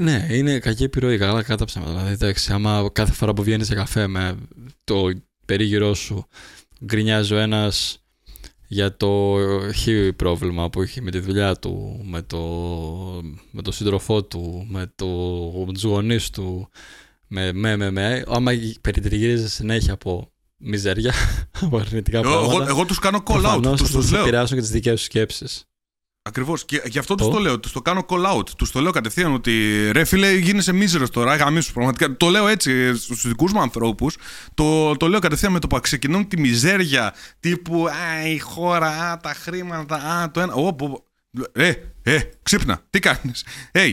ναι, 0.00 0.26
είναι 0.30 0.58
κακή 0.58 0.84
επιρροή. 0.84 1.18
Καλά, 1.18 1.42
κατά 1.42 1.64
ψέματα. 1.64 1.92
Δηλαδή, 1.92 2.12
εντάξει, 2.12 2.52
άμα 2.52 2.90
κάθε 2.92 3.12
φορά 3.12 3.32
που 3.32 3.42
βγαίνεις 3.42 3.66
σε 3.66 3.74
καφέ 3.74 4.06
με 4.06 4.36
το 4.84 5.10
περίγυρό 5.44 5.94
σου 5.94 6.28
γκρινιάζει 6.84 7.34
ο 7.34 7.38
ένας 7.38 8.04
για 8.70 8.96
το 8.96 9.36
χίλιο 9.74 10.12
πρόβλημα 10.12 10.70
που 10.70 10.82
έχει 10.82 11.02
με 11.02 11.10
τη 11.10 11.18
δουλειά 11.18 11.54
του, 11.54 12.00
με 12.04 12.22
το, 12.22 12.38
με 13.50 13.62
το 13.62 13.72
σύντροφό 13.72 14.24
του, 14.24 14.66
με, 14.68 14.92
το, 14.94 15.06
με 15.66 15.72
τους 15.72 15.82
γονείς 15.82 16.30
του, 16.30 16.68
με, 17.26 17.52
με, 17.52 17.76
με, 17.76 17.90
με. 17.90 18.24
Άμα 18.28 18.52
περιτριγύριζε 18.80 19.48
συνέχεια 19.48 19.92
από 19.92 20.32
μιζέρια, 20.56 21.12
από 21.62 21.78
αρνητικά 21.78 22.20
πράγματα. 22.20 22.52
Εγώ, 22.52 22.62
εγώ 22.68 22.84
τους 22.84 22.98
κάνω 22.98 23.22
call 23.26 23.56
out, 23.56 23.76
τους, 23.76 23.90
τους 23.90 24.10
λέω. 24.10 24.20
επηρεάσουν 24.20 24.56
και 24.56 24.62
τις 24.62 24.70
δικές 24.70 24.98
σου 25.00 25.04
σκέψεις. 25.04 25.68
Ακριβώς. 26.28 26.64
Και 26.64 26.82
γι' 26.84 26.98
αυτό 26.98 27.14
τους 27.14 27.28
το 27.28 27.38
λέω. 27.38 27.58
Τους 27.58 27.72
το 27.72 27.82
κάνω 27.82 28.06
call 28.08 28.36
out. 28.36 28.48
Τους 28.56 28.70
το 28.70 28.80
λέω 28.80 28.90
κατευθείαν 28.90 29.34
ότι 29.34 29.52
ρε 29.92 30.04
φίλε, 30.04 30.32
γίνεσαι 30.32 30.72
μίζερος 30.72 31.10
τώρα. 31.10 31.36
Γαμίσου 31.36 31.72
πραγματικά. 31.72 32.16
Το 32.16 32.28
λέω 32.28 32.48
έτσι 32.48 32.96
στους 32.96 33.28
δικούς 33.28 33.52
μου 33.52 33.60
ανθρώπους. 33.60 34.16
Το, 34.54 34.96
το 34.96 35.08
λέω 35.08 35.18
κατευθείαν 35.18 35.52
με 35.52 35.58
το 35.58 35.66
που 35.66 35.80
ξεκινούν 35.80 36.28
τη 36.28 36.40
μιζέρια 36.40 37.14
τύπου 37.40 37.86
Α, 37.88 38.28
η 38.28 38.38
χώρα, 38.38 38.88
α, 38.88 39.16
τα 39.16 39.34
χρήματα, 39.34 39.96
α, 39.96 40.30
το 40.30 40.40
ένα. 40.40 40.54
Ω, 40.54 40.76
ε, 41.52 41.72
ε, 42.02 42.18
ξύπνα. 42.42 42.80
Τι 42.90 42.98
κάνεις; 42.98 43.46
Hey, 43.72 43.92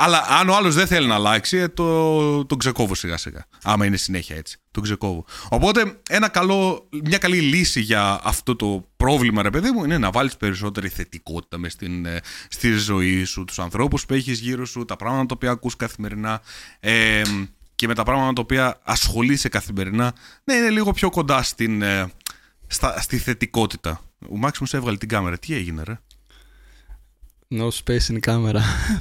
αλλά 0.00 0.24
αν 0.28 0.48
ο 0.48 0.56
άλλος 0.56 0.74
δεν 0.74 0.86
θέλει 0.86 1.06
να 1.06 1.14
αλλάξει, 1.14 1.56
ε, 1.56 1.68
το, 1.68 2.44
τον 2.44 2.58
ξεκόβω 2.58 2.94
σιγά 2.94 3.16
σιγά. 3.16 3.44
Άμα 3.62 3.86
είναι 3.86 3.96
συνέχεια 3.96 4.36
έτσι. 4.36 4.58
Τον 4.70 4.82
ξεκόβω. 4.82 5.24
Οπότε 5.48 6.00
ένα 6.08 6.28
καλό, 6.28 6.88
μια 7.04 7.18
καλή 7.18 7.40
λύση 7.40 7.80
για 7.80 8.20
αυτό 8.22 8.56
το 8.56 8.88
πρόβλημα, 8.96 9.42
ρε 9.42 9.50
παιδί 9.50 9.70
μου, 9.70 9.84
είναι 9.84 9.98
να 9.98 10.10
βάλεις 10.10 10.36
περισσότερη 10.36 10.88
θετικότητα 10.88 11.58
μες 11.58 11.72
στην, 11.72 12.06
ε, 12.06 12.20
στη 12.48 12.70
ζωή 12.70 13.24
σου, 13.24 13.44
τους 13.44 13.58
ανθρώπους 13.58 14.06
που 14.06 14.14
έχεις 14.14 14.38
γύρω 14.38 14.64
σου, 14.64 14.84
τα 14.84 14.96
πράγματα 14.96 15.26
τα 15.26 15.34
οποία 15.34 15.50
ακούς 15.50 15.76
καθημερινά. 15.76 16.40
Ε, 16.80 17.22
και 17.74 17.86
με 17.86 17.94
τα 17.94 18.02
πράγματα 18.02 18.32
τα 18.32 18.40
οποία 18.40 18.80
ασχολείσαι 18.82 19.48
καθημερινά, 19.48 20.14
να 20.44 20.54
είναι 20.54 20.70
λίγο 20.70 20.92
πιο 20.92 21.10
κοντά 21.10 21.42
στην, 21.42 21.82
ε, 21.82 22.12
στα, 22.66 23.00
στη 23.00 23.18
θετικότητα. 23.18 24.00
Ο 24.30 24.36
Μάξιμος 24.36 24.74
έβγαλε 24.74 24.96
την 24.96 25.08
κάμερα. 25.08 25.38
Τι 25.38 25.54
έγινε, 25.54 25.82
ρε; 25.82 25.98
No 27.54 27.70
space 27.70 28.10
in 28.12 28.20
camera. 28.20 28.60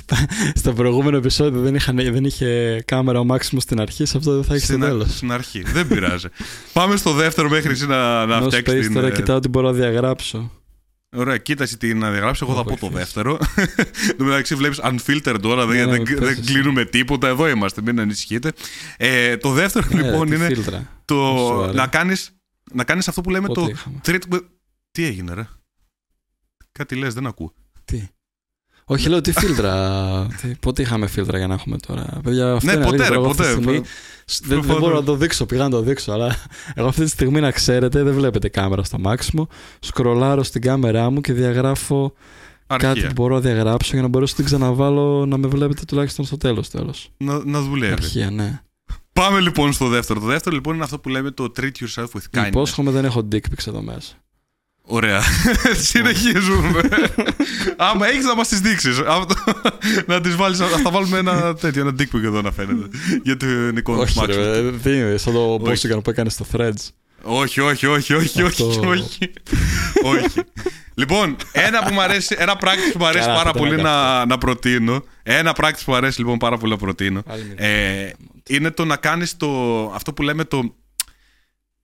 στο 0.61 0.73
προηγούμενο 0.73 1.17
επεισόδιο 1.17 1.61
δεν, 1.61 1.75
είχα, 1.75 1.93
δεν 1.93 2.25
είχε 2.25 2.81
κάμερα 2.85 3.19
ο 3.19 3.25
Maximus 3.29 3.57
στην 3.57 3.81
αρχή, 3.81 4.05
σε 4.05 4.17
αυτό 4.17 4.33
δεν 4.33 4.43
θα 4.43 4.53
έχεις 4.53 4.67
στο 4.67 4.77
τέλος. 4.77 5.15
Στην 5.15 5.31
αρχή. 5.31 5.61
δεν 5.61 5.87
πειράζει. 5.87 6.27
Πάμε 6.73 6.95
στο 6.95 7.13
δεύτερο 7.13 7.49
μέχρι 7.49 7.71
εσύ 7.71 7.87
να, 7.87 8.25
να 8.25 8.43
no 8.43 8.45
φτιάξεις 8.45 8.85
την. 8.85 8.93
Τώρα 8.93 9.07
ε, 9.07 9.11
κοιτάω 9.11 9.39
τι 9.39 9.47
μπορώ 9.47 9.67
να 9.67 9.73
διαγράψω. 9.73 10.51
Ωραία, 11.15 11.37
κοίτασε 11.37 11.77
τι 11.77 11.93
να 11.93 12.11
διαγράψω. 12.11 12.45
Εγώ 12.45 12.55
θα 12.55 12.63
πω 12.63 12.77
το 12.77 12.89
δεύτερο. 12.89 13.37
Εν 14.09 14.17
τω 14.17 14.23
μεταξύ, 14.23 14.55
βλέπεις 14.55 14.79
unfiltered 14.83 15.37
τώρα, 15.41 15.65
ναι, 15.65 15.85
δεν, 15.85 16.01
ναι, 16.01 16.15
δεν 16.15 16.45
κλείνουμε 16.45 16.85
τίποτα. 16.85 17.27
Εδώ 17.27 17.47
είμαστε, 17.47 17.81
μην 17.81 17.99
ανησυχείτε. 17.99 18.51
Ε, 18.97 19.37
το 19.37 19.51
δεύτερο 19.51 19.87
ναι, 19.91 20.01
λοιπόν 20.01 20.31
είναι 20.31 20.57
το 21.05 21.15
να 21.73 21.87
κάνει 21.87 22.15
να 22.73 22.83
κάνεις 22.83 23.07
αυτό 23.07 23.21
που 23.21 23.29
λέμε 23.29 23.47
το. 23.47 23.69
Τι 24.91 25.05
έγινε, 25.05 25.33
ρε; 25.33 25.47
Κάτι 26.71 26.95
λες, 26.95 27.13
δεν 27.13 27.25
ακούω. 27.27 27.53
Τι. 28.87 28.93
Όχι, 28.93 29.09
λέω 29.09 29.21
τι 29.21 29.31
φίλτρα. 29.31 30.27
πότε 30.59 30.81
είχαμε 30.81 31.07
φίλτρα 31.07 31.37
για 31.37 31.47
να 31.47 31.53
έχουμε 31.53 31.77
τώρα; 31.87 32.19
Παιδιά, 32.23 32.51
αυτό 32.51 32.71
ναι, 32.71 32.73
είναι 32.77 32.85
ποτέ, 32.85 33.07
ρε, 33.09 33.15
ποτέ. 33.15 33.43
Στιγμή, 33.43 33.81
δεν, 34.45 34.61
δεν, 34.61 34.77
μπορώ 34.79 34.95
να 34.95 35.03
το 35.03 35.15
δείξω, 35.15 35.45
πήγα 35.45 35.63
να 35.63 35.69
το 35.69 35.81
δείξω. 35.81 36.11
Αλλά 36.11 36.35
εγώ 36.75 36.87
αυτή 36.87 37.03
τη 37.03 37.09
στιγμή 37.09 37.39
να 37.39 37.51
ξέρετε, 37.51 38.03
δεν 38.03 38.13
βλέπετε 38.13 38.49
κάμερα 38.49 38.83
στο 38.83 38.99
μάξιμο. 38.99 39.47
Σκρολάρω 39.79 40.43
στην 40.43 40.61
κάμερά 40.61 41.09
μου 41.09 41.21
και 41.21 41.33
διαγράφω 41.33 42.13
Αρχεία. 42.67 42.93
κάτι 42.93 43.07
που 43.07 43.13
μπορώ 43.15 43.33
να 43.33 43.41
διαγράψω 43.41 43.89
για 43.93 44.01
να 44.01 44.07
μπορέσω 44.07 44.33
να 44.37 44.43
την 44.43 44.57
ξαναβάλω 44.57 45.25
να 45.25 45.37
με 45.37 45.47
βλέπετε 45.47 45.81
τουλάχιστον 45.87 46.25
στο 46.25 46.37
τέλος. 46.37 46.69
Τέλος. 46.69 47.09
Να, 47.17 47.45
να 47.45 47.61
δουλεύει. 47.61 47.93
Αρχεία, 47.93 48.31
ναι. 48.31 48.61
Πάμε 49.13 49.39
λοιπόν 49.39 49.73
στο 49.73 49.87
δεύτερο. 49.87 50.19
Το 50.19 50.25
δεύτερο 50.25 50.55
λοιπόν 50.55 50.75
είναι 50.75 50.83
αυτό 50.83 50.99
που 50.99 51.09
λέμε 51.09 51.31
το 51.31 51.51
treat 51.59 51.71
yourself 51.79 52.05
with 52.05 52.39
kindness. 52.39 52.47
Υπόσχομαι 52.47 52.91
δεν 52.91 53.05
έχω 53.05 53.27
dick 53.31 53.35
pics 53.35 53.67
εδώ 53.67 53.81
μέσα. 53.81 54.15
Ωραία. 54.89 55.21
Συνεχίζουμε. 55.91 56.81
Άμα 57.91 58.07
έχεις 58.07 58.25
να 58.25 58.35
μας 58.35 58.47
τις 58.47 58.59
δείξεις. 58.59 59.01
να 60.05 60.21
τις 60.21 60.35
βάλεις. 60.35 60.57
Θα 60.57 60.91
βάλουμε 60.91 61.17
ένα 61.17 61.55
τέτοιο, 61.55 61.81
ένα 61.81 61.91
dick 61.99 62.23
εδώ 62.23 62.41
να 62.41 62.51
φαίνεται. 62.51 62.97
Για 63.23 63.37
την 63.37 63.77
εικόνα 63.77 64.05
του 64.05 64.13
Μάξου. 64.15 64.39
Δεν 64.81 64.93
είναι 64.93 65.17
σαν 65.17 65.33
το 65.33 65.61
Bosigan 65.65 66.03
που 66.03 66.09
έκανε 66.09 66.29
στο 66.29 66.45
Threads. 66.51 66.89
Όχι, 67.21 67.59
όχι, 67.59 67.85
όχι, 67.85 68.13
όχι, 68.13 68.41
όχι, 68.41 68.63
όχι. 68.63 69.31
όχι. 70.03 70.41
Λοιπόν, 70.93 71.35
ένα, 71.51 71.83
που 71.83 71.93
μου 71.93 72.01
αρέσει, 72.01 72.35
ένα 72.39 72.53
practice 72.61 72.91
που 72.93 72.99
μου 72.99 73.05
αρέσει 73.05 73.27
πάρα 73.27 73.51
πολύ 73.51 73.81
να, 73.81 74.25
να 74.25 74.37
προτείνω. 74.37 75.03
Ένα 75.23 75.55
practice 75.61 75.81
που 75.85 75.91
μου 75.91 75.95
αρέσει 75.95 76.19
λοιπόν 76.19 76.37
πάρα 76.37 76.57
πολύ 76.57 76.71
να 76.71 76.77
προτείνω. 76.77 77.23
Ε, 77.55 78.09
είναι 78.47 78.71
το 78.71 78.85
να 78.85 78.95
κάνεις 78.95 79.37
το, 79.37 79.47
αυτό 79.95 80.13
που 80.13 80.21
λέμε 80.21 80.43
το 80.43 80.75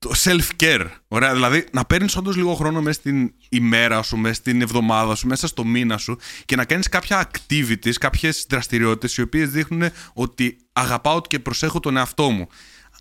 το 0.04 0.12
self-care. 0.24 0.86
Ωραία, 1.08 1.34
δηλαδή 1.34 1.66
να 1.72 1.86
παίρνεις 1.86 2.16
όντως 2.16 2.36
λίγο 2.36 2.54
χρόνο 2.54 2.82
μέσα 2.82 2.99
στην 2.99 3.34
ημέρα 3.49 4.01
σου, 4.01 4.18
μέσα 4.18 4.34
στην 4.34 4.62
εβδομάδα 4.62 5.16
σου, 5.16 5.28
μέσα 5.28 5.47
στο 5.47 5.66
μήνα 5.66 5.97
σου 5.97 6.18
και 6.45 6.56
να 6.56 6.66
κάνεις 6.66 6.89
κάποια 6.89 7.30
activities, 7.30 7.93
κάποιες 7.99 8.45
δραστηριότητες 8.49 9.18
οι 9.18 9.22
οποίες 9.22 9.49
δείχνουν 9.49 9.89
ότι 10.14 10.58
αγαπάω 10.74 11.22
και 11.22 11.39
προσέχω 11.39 11.80
τον 11.80 11.97
εαυτό 11.97 12.30
μου. 12.30 12.47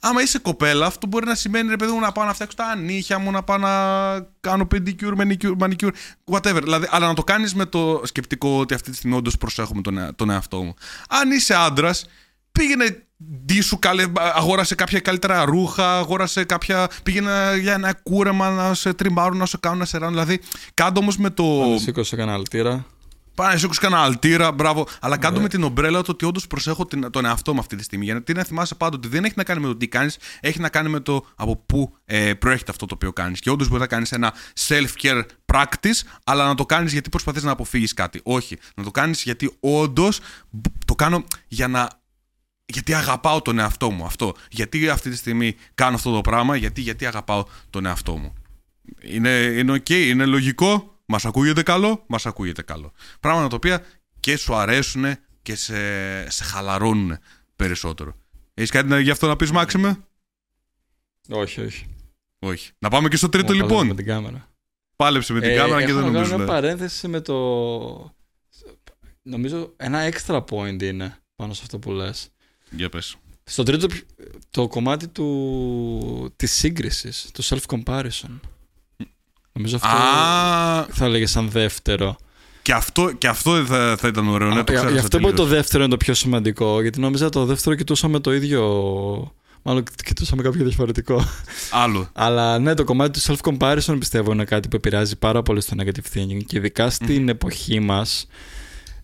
Άμα 0.05 0.23
είσαι 0.23 0.39
κοπέλα, 0.39 0.87
αυτό 0.87 1.07
μπορεί 1.07 1.27
να 1.27 1.35
σημαίνει 1.35 1.69
ρε 1.69 1.77
παιδί 1.77 1.93
μου 1.93 2.01
να 2.01 2.13
πάω 2.13 2.25
να 2.25 2.35
φτιάξω 2.35 2.57
τα 2.57 2.77
νύχια 2.77 3.19
μου, 3.19 3.31
να 3.31 3.43
πάω 3.43 3.59
να 3.59 3.71
κάνω 4.41 4.67
pedicure, 4.75 5.17
manicure, 5.17 5.57
manicure, 5.59 5.91
whatever. 6.31 6.61
Δηλαδή, 6.63 6.87
αλλά 6.91 7.07
να 7.07 7.15
το 7.15 7.25
κάνεις 7.25 7.55
με 7.55 7.67
το 7.67 8.01
σκεπτικό 8.05 8.59
ότι 8.59 8.75
αυτή 8.75 8.91
τη 8.91 8.97
στιγμή 8.97 9.17
όντως 9.17 9.37
προσέχω 9.39 9.81
τον, 9.81 9.99
ε, 9.99 10.13
τον 10.13 10.31
εαυτό 10.31 10.63
μου. 10.63 10.75
Αν 11.09 11.31
είσαι 11.31 11.55
άντρας, 11.55 12.07
πήγαινε 12.53 13.07
ντύσου, 13.45 13.79
καλέ, 13.79 14.05
αγόρασε 14.35 14.75
κάποια 14.75 15.01
καλύτερα 15.01 15.45
ρούχα, 15.45 15.99
αγόρασε 15.99 16.45
κάποια. 16.45 16.89
πήγαινε 17.03 17.57
για 17.61 17.73
ένα 17.73 17.95
κούρεμα 18.03 18.51
να 18.51 18.75
σε 18.75 18.93
τριμάρουν, 18.93 19.39
να 19.39 19.47
σε 19.47 19.57
κάνουν 19.61 19.79
να 19.79 19.85
σε 19.85 19.99
ράνουν. 19.99 20.15
Δηλαδή, 20.15 20.41
κάτω 20.75 21.01
όμως 21.01 21.17
με 21.17 21.31
το. 21.31 21.77
Σήκωσε 21.79 22.17
κανένα 22.17 22.37
αλτήρα. 22.37 22.87
Πάνε 23.35 23.59
σε 23.59 23.69
κανένα 23.81 24.03
αλτήρα, 24.03 24.53
μπράβο. 24.53 24.87
Αλλά 25.01 25.17
κάτω 25.17 25.41
με 25.41 25.49
την 25.49 25.63
ομπρέλα 25.63 26.03
το 26.03 26.11
ότι 26.11 26.25
όντως 26.25 26.47
προσέχω 26.47 26.87
τον 27.11 27.25
εαυτό 27.25 27.55
μου 27.55 27.61
αυτή 27.61 27.77
τη 27.77 27.83
στιγμή. 27.83 28.05
Γιατί 28.05 28.33
να 28.33 28.45
θυμάσαι 28.45 28.75
πάντα 28.75 28.97
ότι 28.97 29.09
δεν 29.09 29.25
έχει 29.25 29.35
να 29.37 29.45
κάνει 29.45 29.61
με 29.61 29.67
το 29.67 29.77
τι 29.77 29.89
κάνεις, 29.89 30.17
έχει 30.41 30.61
να 30.61 30.69
κάνει 30.69 30.89
με 30.89 31.01
το 31.01 31.27
από 31.35 31.57
πού 31.57 31.97
ε, 32.05 32.35
προέρχεται 32.35 32.71
αυτό 32.71 32.87
το 32.87 32.95
οποίο 32.95 33.13
κάνεις. 33.13 33.41
Και 33.41 33.51
όντως 33.51 33.69
μπορεί 33.69 33.81
να 33.81 33.87
κάνεις 33.87 34.13
ένα 34.13 34.35
self-care 34.69 35.23
practice, 35.53 36.01
αλλά 36.25 36.47
να 36.47 36.55
το 36.55 36.67
κάνεις 36.67 36.93
γιατί 36.93 37.09
προσπαθείς 37.09 37.43
να 37.43 37.51
αποφύγεις 37.51 37.95
κάτι. 37.95 38.21
Όχι. 38.23 38.59
Να 38.77 38.85
το 38.85 38.91
κάνεις 38.91 39.23
γιατί 39.23 39.57
όντως 39.61 40.21
το 40.87 40.95
κάνω 40.95 41.25
για 41.49 41.69
να 41.69 41.89
γιατί 42.73 42.95
αγαπάω 42.95 43.43
τον 43.43 43.59
εαυτό 43.59 43.91
μου 43.91 44.05
αυτό. 44.05 44.35
Γιατί 44.51 44.89
αυτή 44.89 45.11
τη 45.11 45.17
στιγμή 45.17 45.55
κάνω 45.75 45.95
αυτό 45.95 46.15
το 46.15 46.21
πράγμα, 46.21 46.57
γιατί, 46.57 46.81
γιατί 46.81 47.07
αγαπάω 47.07 47.45
τον 47.71 47.87
εαυτό 47.87 48.17
μου. 48.17 48.35
Είναι, 49.01 49.31
είναι 49.31 49.73
ok, 49.73 49.91
είναι 49.91 50.27
λογικό, 50.27 51.01
μας 51.07 51.25
ακούγεται 51.25 51.63
καλό, 51.63 52.05
μας 52.07 52.27
ακούγεται 52.27 52.63
καλό. 52.63 52.93
Πράγματα 53.21 53.49
τα 53.49 53.57
οποία 53.57 53.85
και 54.21 54.37
σου 54.37 54.55
αρέσουν 54.55 55.05
και 55.43 55.55
σε, 55.55 55.75
σε 56.31 56.45
χαλαρώνουν 56.45 57.19
περισσότερο. 57.57 58.17
Έχεις 58.55 58.71
κάτι 58.71 59.03
γι' 59.03 59.11
αυτό 59.11 59.27
να 59.27 59.37
πεις, 59.37 59.51
Μάξιμε; 59.51 59.97
Όχι, 61.29 61.61
όχι. 61.61 61.87
Όχι. 62.39 62.71
Να 62.79 62.89
πάμε 62.89 63.09
και 63.09 63.17
στο 63.17 63.29
τρίτο 63.29 63.53
λοιπόν. 63.53 63.87
Με 63.87 63.95
την 63.95 64.07
κάμερα. 64.07 64.49
Πάλεψε 64.97 65.33
με 65.33 65.41
την 65.41 65.51
ε, 65.51 65.55
κάμερα 65.55 65.85
και 65.85 65.93
δεν 65.93 66.03
νομίζω. 66.05 66.23
Έχω 66.23 66.37
μια 66.37 66.47
παρένθεση 66.47 67.09
με 67.09 67.21
το. 67.21 68.15
Νομίζω 69.23 69.73
ένα 69.77 70.09
extra 70.11 70.45
point 70.45 70.83
είναι 70.83 71.17
πάνω 71.37 71.55
σε 71.55 71.61
αυτό 71.65 71.79
που 71.79 71.91
λες. 71.91 72.29
Για 72.77 72.89
πες. 72.89 73.17
Στο 73.45 73.63
τρίτο, 73.63 73.87
το 74.51 74.69
κομμάτι 74.69 75.09
του, 75.09 76.33
της 76.37 76.53
σύγκρισης, 76.53 77.31
του 77.35 77.45
self-comparison. 77.45 78.41
Νομίζω 79.53 79.77
αυτό 79.77 79.89
Α... 79.89 80.87
θα 80.91 81.05
έλεγε 81.05 81.27
σαν 81.27 81.51
δεύτερο. 81.51 82.17
Και 82.63 82.73
αυτό, 82.73 83.13
και 83.13 83.29
αυτό 83.29 83.65
θα, 83.65 83.97
θα 83.99 84.09
ήταν 84.09 84.29
ωραίο, 84.29 84.55
ναι, 84.55 84.65
το 84.65 84.73
Γι' 84.73 84.99
αυτό 84.99 85.19
που 85.19 85.33
το 85.33 85.45
δεύτερο 85.45 85.83
είναι 85.83 85.93
το 85.93 85.97
πιο 85.97 86.15
σημαντικό, 86.15 86.81
γιατί 86.81 87.01
νόμιζα 87.01 87.29
το 87.29 87.45
δεύτερο 87.45 87.75
κοιτούσαμε 87.75 88.21
το 88.21 88.35
ίδιο... 88.35 88.63
Μάλλον 89.63 89.85
κοιτούσαμε 90.05 90.43
κάποιο 90.43 90.65
διαφορετικό. 90.65 91.25
Άλλο. 91.71 92.09
Αλλά 92.13 92.59
ναι, 92.59 92.75
το 92.75 92.85
κομμάτι 92.85 93.21
του 93.21 93.37
self-comparison 93.37 93.97
πιστεύω 93.99 94.33
είναι 94.33 94.45
κάτι 94.45 94.69
που 94.69 94.77
επηρεάζει 94.77 95.17
πάρα 95.17 95.43
πολύ 95.43 95.61
στο 95.61 95.77
negative 95.79 96.17
thinking 96.17 96.45
και 96.47 96.57
ειδικά 96.57 96.91
στην 96.91 97.29
εποχή 97.29 97.81
μας 97.81 98.27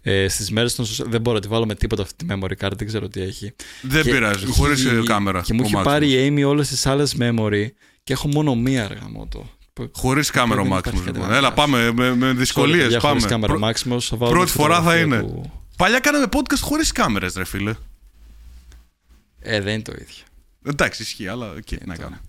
ε, 0.03 0.29
Στις 0.29 0.51
μέρες 0.51 0.75
των 0.75 0.87
Δεν 0.99 1.21
μπορώ 1.21 1.37
να 1.37 1.43
τη 1.43 1.49
βάλω 1.49 1.67
με 1.67 1.75
τίποτα 1.75 2.03
αυτή 2.03 2.25
τη 2.25 2.35
memory 2.35 2.65
card, 2.65 2.73
δεν 2.77 2.87
ξέρω 2.87 3.09
τι 3.09 3.21
έχει. 3.21 3.53
Δεν 3.83 4.03
και, 4.03 4.11
πειράζει, 4.11 4.47
χωρίς 4.47 4.87
κάμερα. 5.05 5.41
Και 5.41 5.53
μου 5.53 5.63
έχει 5.65 5.81
πάρει 5.83 6.11
η 6.11 6.33
Amy 6.33 6.49
όλες 6.49 6.69
τις 6.69 6.87
άλλες 6.87 7.17
memory 7.21 7.67
και 8.05 8.13
έχω 8.13 8.29
μόνο 8.29 8.55
μία 8.55 8.85
αργά 8.85 9.09
μότο. 9.09 9.51
Χωρίς 9.93 10.31
κάμερα 10.31 10.61
ο 10.61 10.65
Μάξιμος. 10.65 11.07
Λοιπόν. 11.07 11.33
Έλα, 11.33 11.53
πάμε 11.53 11.93
με, 11.93 12.15
με 12.15 12.33
δυσκολίες. 12.33 12.97
Πάμε. 12.97 13.21
κάμερα 13.21 13.55
ο 13.55 13.59
Μάξιμος. 13.59 14.13
Πρώτη 14.19 14.51
φορά 14.51 14.83
θα 14.83 14.97
είναι. 14.97 15.21
Που... 15.21 15.53
Παλιά 15.77 15.99
κάναμε 15.99 16.27
podcast 16.31 16.61
χωρίς 16.61 16.93
κάμερες, 16.93 17.35
ρε 17.35 17.45
φίλε. 17.45 17.75
Ε, 19.41 19.61
δεν 19.61 19.75
είναι 19.75 19.83
το 19.83 19.93
ίδιο. 19.93 20.25
Εντάξει, 20.67 21.03
ισχύει, 21.03 21.29
αλλά 21.29 21.51
ok, 21.51 21.57
okay, 21.71 21.79
να 21.85 21.97
κάνω. 21.97 22.21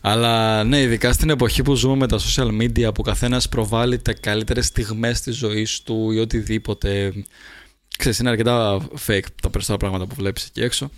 Αλλά 0.00 0.64
ναι, 0.64 0.80
ειδικά 0.80 1.12
στην 1.12 1.30
εποχή 1.30 1.62
που 1.62 1.74
ζούμε 1.74 1.96
με 1.96 2.06
τα 2.06 2.18
social 2.18 2.60
media 2.62 2.94
που 2.94 3.02
καθένας 3.02 3.48
προβάλλει 3.48 3.98
τις 3.98 4.12
καλύτερες 4.12 4.66
στιγμές 4.66 5.20
της 5.20 5.36
ζωής 5.36 5.82
του 5.82 6.10
ή 6.10 6.18
οτιδήποτε. 6.18 7.12
Ξέρεις, 7.98 8.18
είναι 8.18 8.28
αρκετά 8.28 8.80
fake 9.06 9.26
τα 9.42 9.50
περισσότερα 9.50 9.76
πράγματα 9.76 10.06
που 10.06 10.14
βλέπεις 10.14 10.44
εκεί 10.44 10.60
έξω 10.60 10.90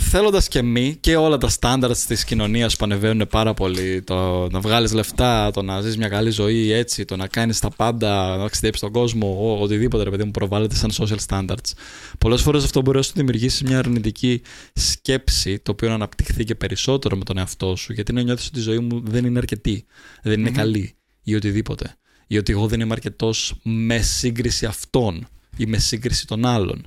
θέλοντας 0.00 0.48
και 0.48 0.62
μη 0.62 0.96
και 1.00 1.16
όλα 1.16 1.38
τα 1.38 1.50
standards 1.60 1.96
της 2.06 2.24
κοινωνίας 2.24 2.76
που 2.76 2.84
ανεβαίνουν 2.84 3.26
πάρα 3.26 3.54
πολύ 3.54 4.02
το 4.02 4.48
να 4.50 4.60
βγάλεις 4.60 4.92
λεφτά, 4.92 5.50
το 5.50 5.62
να 5.62 5.80
ζεις 5.80 5.96
μια 5.96 6.08
καλή 6.08 6.30
ζωή 6.30 6.72
έτσι, 6.72 7.04
το 7.04 7.16
να 7.16 7.26
κάνεις 7.26 7.58
τα 7.58 7.70
πάντα, 7.70 8.36
να 8.36 8.42
ταξιδέψεις 8.42 8.82
τον 8.82 8.92
κόσμο, 8.92 9.36
ο, 9.40 9.62
οτιδήποτε 9.62 10.02
ρε 10.02 10.10
παιδί 10.10 10.24
μου 10.24 10.30
προβάλλεται 10.30 10.74
σαν 10.74 10.90
social 10.92 11.18
standards. 11.28 11.72
Πολλές 12.18 12.42
φορές 12.42 12.64
αυτό 12.64 12.80
μπορεί 12.80 12.96
να 12.96 13.02
σου 13.02 13.12
δημιουργήσεις 13.14 13.62
μια 13.62 13.78
αρνητική 13.78 14.42
σκέψη 14.72 15.58
το 15.58 15.70
οποίο 15.70 15.88
να 15.88 15.94
αναπτυχθεί 15.94 16.44
και 16.44 16.54
περισσότερο 16.54 17.16
με 17.16 17.24
τον 17.24 17.38
εαυτό 17.38 17.76
σου 17.76 17.92
γιατί 17.92 18.12
να 18.12 18.22
νιώθεις 18.22 18.46
ότι 18.46 18.58
η 18.58 18.62
ζωή 18.62 18.78
μου 18.78 19.02
δεν 19.04 19.24
είναι 19.24 19.38
αρκετή, 19.38 19.86
δεν 20.22 20.38
ειναι 20.38 20.50
καλή 20.50 20.96
ή 21.22 21.34
οτιδήποτε. 21.34 21.96
Ή 22.26 22.38
ότι 22.38 22.52
εγώ 22.52 22.66
δεν 22.66 22.80
είμαι 22.80 22.92
αρκετός 22.92 23.54
με 23.62 24.00
σύγκριση 24.00 24.66
αυτών 24.66 25.26
ή 25.56 25.66
με 25.66 25.78
σύγκριση 25.78 26.26
των 26.26 26.46
άλλων 26.46 26.86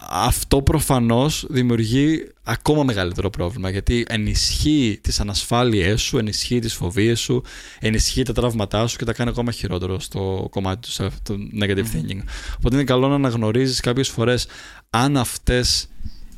αυτό 0.00 0.62
προφανώς 0.62 1.46
δημιουργεί 1.48 2.28
ακόμα 2.42 2.82
μεγαλύτερο 2.82 3.30
πρόβλημα 3.30 3.70
γιατί 3.70 4.04
ενισχύει 4.08 4.98
τις 5.02 5.20
ανασφάλειές 5.20 6.02
σου, 6.02 6.18
ενισχύει 6.18 6.58
τις 6.58 6.74
φοβίες 6.74 7.20
σου, 7.20 7.42
ενισχύει 7.78 8.22
τα 8.22 8.32
τραύματά 8.32 8.86
σου 8.86 8.96
και 8.96 9.04
τα 9.04 9.12
κάνει 9.12 9.30
ακόμα 9.30 9.52
χειρότερο 9.52 10.00
στο 10.00 10.48
κομμάτι 10.50 10.88
του, 10.88 11.10
του 11.22 11.50
negative 11.60 11.84
thinking. 11.94 12.20
Οπότε 12.56 12.74
είναι 12.74 12.84
καλό 12.84 13.08
να 13.08 13.14
αναγνωρίζεις 13.14 13.80
κάποιες 13.80 14.08
φορές 14.08 14.46
αν 14.90 15.16
αυτές 15.16 15.88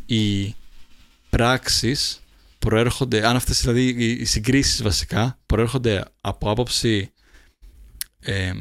οι 0.07 0.55
πράξεις 1.31 2.21
προέρχονται, 2.59 3.27
αν 3.27 3.37
αυτές 3.37 3.61
δηλαδή 3.61 3.87
οι 3.99 4.25
συγκρίσεις 4.25 4.83
βασικά 4.83 5.39
προέρχονται 5.47 6.05
από 6.21 6.51
άποψη 6.51 7.13
ε, 8.21 8.53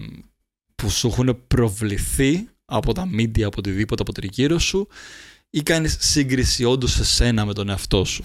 που 0.75 0.89
σου 0.89 1.07
έχουν 1.07 1.43
προβληθεί 1.47 2.49
από 2.70 2.93
τα 2.93 3.09
media, 3.17 3.41
από 3.41 3.55
οτιδήποτε 3.57 4.01
από 4.01 4.11
τριγύρω 4.13 4.59
σου 4.59 4.88
ή 5.49 5.61
κάνεις 5.63 5.97
σύγκριση 5.99 6.63
όντως 6.63 6.99
εσένα 6.99 7.45
με 7.45 7.53
τον 7.53 7.70
εαυτό 7.70 8.05
σου; 8.05 8.24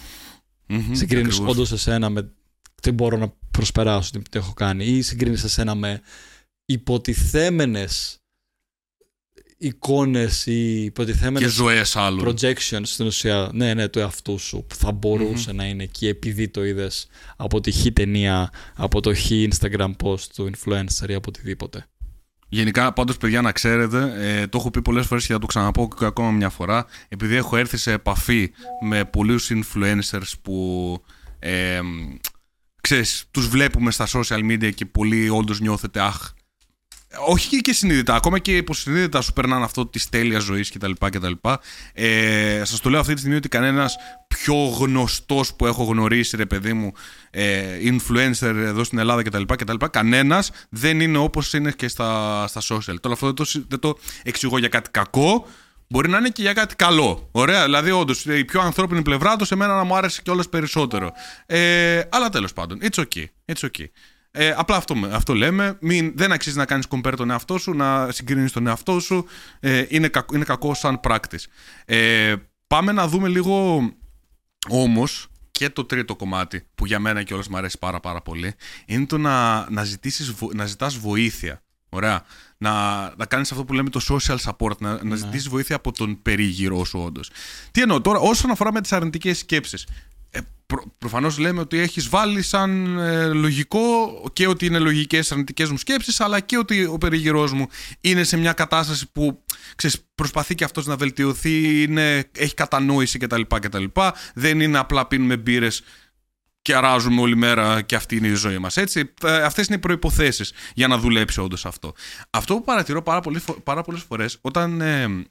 Mm-hmm, 0.68 0.90
Συγκρίνεις 0.92 1.38
όντως 1.38 1.72
εσένα 1.72 2.10
με 2.10 2.32
τι 2.82 2.90
μπορώ 2.90 3.16
να 3.16 3.32
προσπεράσω, 3.50 4.10
τι 4.10 4.38
έχω 4.38 4.52
κάνει 4.52 4.84
ή 4.84 5.02
συγκρίνεις 5.02 5.44
εσένα 5.44 5.74
με 5.74 6.00
υποτιθέμενες 6.64 8.18
εικόνες 9.58 10.46
ή 10.46 10.84
υποτιθέμενες 10.84 11.42
και 11.42 11.48
ζωές 11.48 11.96
άλλων. 11.96 12.28
projections 12.28 12.82
στην 12.82 13.06
ουσία 13.06 13.50
ναι, 13.52 13.74
ναι, 13.74 13.88
του 13.88 13.98
εαυτού 13.98 14.38
σου 14.38 14.64
που 14.68 14.74
θα 14.74 14.92
μπορούσε 14.92 15.52
να 15.52 15.64
είναι 15.64 15.82
εκεί 15.82 16.06
επειδή 16.06 16.48
το 16.48 16.64
είδες 16.64 17.06
από 17.36 17.60
τη 17.60 17.72
χ 17.72 17.86
ταινία, 17.92 18.50
από 18.74 19.00
το 19.00 19.14
χ 19.14 19.30
Instagram 19.30 19.92
post 20.02 20.20
του 20.34 20.50
influencer 20.50 21.08
ή 21.08 21.14
από 21.14 21.28
οτιδήποτε. 21.28 21.86
Γενικά, 22.48 22.92
πάντως, 22.92 23.16
παιδιά, 23.16 23.40
να 23.42 23.52
ξέρετε, 23.52 24.14
ε, 24.16 24.46
το 24.46 24.58
έχω 24.58 24.70
πει 24.70 24.82
πολλές 24.82 25.06
φορές 25.06 25.26
και 25.26 25.32
θα 25.32 25.38
το 25.38 25.46
ξαναπώ 25.46 25.88
και 25.98 26.04
ακόμα 26.04 26.30
μια 26.30 26.48
φορά. 26.50 26.86
Επειδή 27.08 27.34
έχω 27.34 27.56
έρθει 27.56 27.76
σε 27.76 27.92
επαφή 27.92 28.50
με 28.80 29.04
πολλούς 29.04 29.50
influencers 29.50 30.32
που. 30.42 30.98
Ε, 31.38 31.80
ξέρεις, 32.80 33.24
τους 33.30 33.48
βλέπουμε 33.48 33.90
στα 33.90 34.06
social 34.12 34.50
media 34.50 34.74
και 34.74 34.86
πολλοί 34.86 35.28
όντως 35.28 35.60
νιώθετε 35.60 36.00
αχ, 36.00 36.32
όχι 37.26 37.60
και 37.60 37.72
συνείδητα, 37.72 38.14
ακόμα 38.14 38.38
και 38.38 38.56
υποσυνείδητα 38.56 39.20
σου 39.20 39.32
περνάνε 39.32 39.64
αυτό 39.64 39.86
της 39.86 40.08
τέλειας 40.08 40.42
ζωής 40.42 40.70
κτλ. 40.70 40.90
κτλ. 40.98 41.32
Ε, 41.92 42.62
Σας 42.64 42.80
το 42.80 42.90
λέω 42.90 43.00
αυτή 43.00 43.12
τη 43.12 43.18
στιγμή 43.18 43.36
ότι 43.36 43.48
κανένας 43.48 43.96
πιο 44.28 44.54
γνωστός 44.54 45.54
που 45.54 45.66
έχω 45.66 45.84
γνωρίσει, 45.84 46.36
ρε 46.36 46.46
παιδί 46.46 46.72
μου, 46.72 46.92
ε, 47.30 47.62
influencer 47.84 48.42
εδώ 48.42 48.84
στην 48.84 48.98
Ελλάδα 48.98 49.22
κτλ. 49.22 49.42
κτλ 49.42 49.84
Κανένας 49.90 50.50
δεν 50.68 51.00
είναι 51.00 51.18
όπως 51.18 51.52
είναι 51.52 51.70
και 51.70 51.88
στα, 51.88 52.44
στα 52.48 52.60
social. 52.60 53.00
Τώρα 53.00 53.14
αυτό 53.14 53.26
δεν 53.26 53.34
το, 53.34 53.44
δεν 53.68 53.78
το 53.78 53.98
εξηγώ 54.22 54.58
για 54.58 54.68
κάτι 54.68 54.90
κακό. 54.90 55.46
Μπορεί 55.88 56.08
να 56.08 56.18
είναι 56.18 56.28
και 56.28 56.42
για 56.42 56.52
κάτι 56.52 56.76
καλό. 56.76 57.28
Ωραία. 57.32 57.64
Δηλαδή, 57.64 57.90
όντως, 57.90 58.24
η 58.24 58.44
πιο 58.44 58.60
ανθρώπινη 58.60 59.02
πλευρά 59.02 59.36
του 59.36 59.44
σε 59.44 59.54
μένα 59.56 59.76
να 59.76 59.84
μου 59.84 59.96
άρεσε 59.96 60.20
κιόλας 60.22 60.48
περισσότερο. 60.48 61.12
Ε, 61.46 62.02
αλλά 62.10 62.28
τέλος 62.28 62.52
πάντων, 62.52 62.78
it's 62.82 63.02
okay. 63.02 63.24
It's 63.52 63.68
okay. 63.68 63.86
Ε, 64.36 64.50
απλά 64.56 64.76
αυτό, 64.76 64.94
αυτό 65.10 65.34
λέμε. 65.34 65.76
Μην, 65.80 66.12
δεν 66.16 66.32
αξίζει 66.32 66.56
να 66.56 66.64
κάνεις 66.64 66.86
compare 66.90 67.14
τον 67.16 67.30
εαυτό 67.30 67.58
σου, 67.58 67.72
να 67.72 68.10
συγκρίνεις 68.10 68.52
τον 68.52 68.66
εαυτό 68.66 69.00
σου. 69.00 69.26
Ε, 69.60 69.84
είναι, 69.88 70.08
κακό, 70.08 70.34
είναι 70.34 70.44
κακό 70.44 70.74
σαν 70.74 71.00
πράκτης. 71.00 71.48
Ε, 71.84 72.34
πάμε 72.66 72.92
να 72.92 73.08
δούμε 73.08 73.28
λίγο 73.28 73.80
όμως 74.68 75.28
και 75.50 75.70
το 75.70 75.84
τρίτο 75.84 76.16
κομμάτι 76.16 76.66
που 76.74 76.86
για 76.86 76.98
μένα 76.98 77.22
κιόλας 77.22 77.48
μου 77.48 77.56
αρέσει 77.56 77.78
πάρα 77.78 78.00
πάρα 78.00 78.22
πολύ 78.22 78.54
είναι 78.86 79.06
το 79.06 79.18
να, 79.18 79.66
να, 79.70 79.84
ζητήσεις, 79.84 80.34
να 80.54 80.66
ζητάς 80.66 80.96
βοήθεια. 80.96 81.62
Ωραία. 81.88 82.22
Να, 82.58 83.02
να 83.16 83.26
κάνεις 83.26 83.50
αυτό 83.50 83.64
που 83.64 83.72
λέμε 83.72 83.90
το 83.90 84.00
social 84.08 84.36
support, 84.36 84.76
να, 84.78 84.92
να 84.92 85.04
Ναι. 85.04 85.16
ζητήσεις 85.16 85.48
βοήθεια 85.48 85.76
από 85.76 85.92
τον 85.92 86.22
περίγυρό 86.22 86.84
σου, 86.84 86.98
όντως. 86.98 87.30
Τι 87.70 87.80
εννοώ 87.80 88.00
τώρα, 88.00 88.18
όσον 88.18 88.50
αφορά 88.50 88.72
με 88.72 88.80
τις 88.80 88.92
αρνητικές 88.92 89.38
σκέψεις. 89.38 89.86
Ε, 90.34 90.40
προ, 90.66 90.94
Προφανώς 90.98 91.38
λέμε 91.38 91.60
ότι 91.60 91.78
έχεις 91.78 92.08
βάλει 92.08 92.42
σαν 92.42 92.98
ε, 92.98 93.26
λογικό 93.26 93.80
και 94.32 94.46
ότι 94.46 94.66
είναι 94.66 94.78
λογικές 94.78 95.32
αρνητικές 95.32 95.70
μου 95.70 95.76
σκέψεις, 95.76 96.20
αλλά 96.20 96.40
και 96.40 96.58
ότι 96.58 96.84
ο 96.84 96.98
περίγυρός 96.98 97.52
μου 97.52 97.66
είναι 98.00 98.24
σε 98.24 98.36
μια 98.36 98.52
κατάσταση 98.52 99.10
που 99.12 99.44
ξέρεις, 99.76 100.04
προσπαθεί 100.14 100.54
και 100.54 100.64
αυτός 100.64 100.86
να 100.86 100.96
βελτιωθεί, 100.96 101.82
είναι, 101.82 102.30
έχει 102.36 102.54
κατανόηση 102.54 103.18
κτλ, 103.18 103.42
κτλ. 103.48 103.84
Δεν 104.34 104.60
είναι 104.60 104.78
απλά 104.78 105.06
πίνουμε 105.06 105.36
μπύρες 105.36 105.82
και 106.62 106.74
αράζουμε 106.74 107.20
όλη 107.20 107.36
μέρα 107.36 107.82
και 107.82 107.94
αυτή 107.94 108.16
είναι 108.16 108.26
η 108.26 108.34
ζωή 108.34 108.58
μας. 108.58 108.76
Έτσι, 108.76 109.14
αυτές 109.22 109.66
είναι 109.66 109.76
οι 109.76 109.78
προϋποθέσεις 109.78 110.52
για 110.74 110.88
να 110.88 110.98
δουλέψει 110.98 111.40
όντως 111.40 111.66
αυτό. 111.66 111.94
Αυτό 112.30 112.54
που 112.54 112.64
παρατηρώ 112.64 113.02
πάρα, 113.02 113.20
πολύ, 113.20 113.42
πάρα 113.62 113.82
πολλές 113.82 114.02
φορές 114.02 114.38
όταν, 114.40 114.80
ε, 114.80 115.24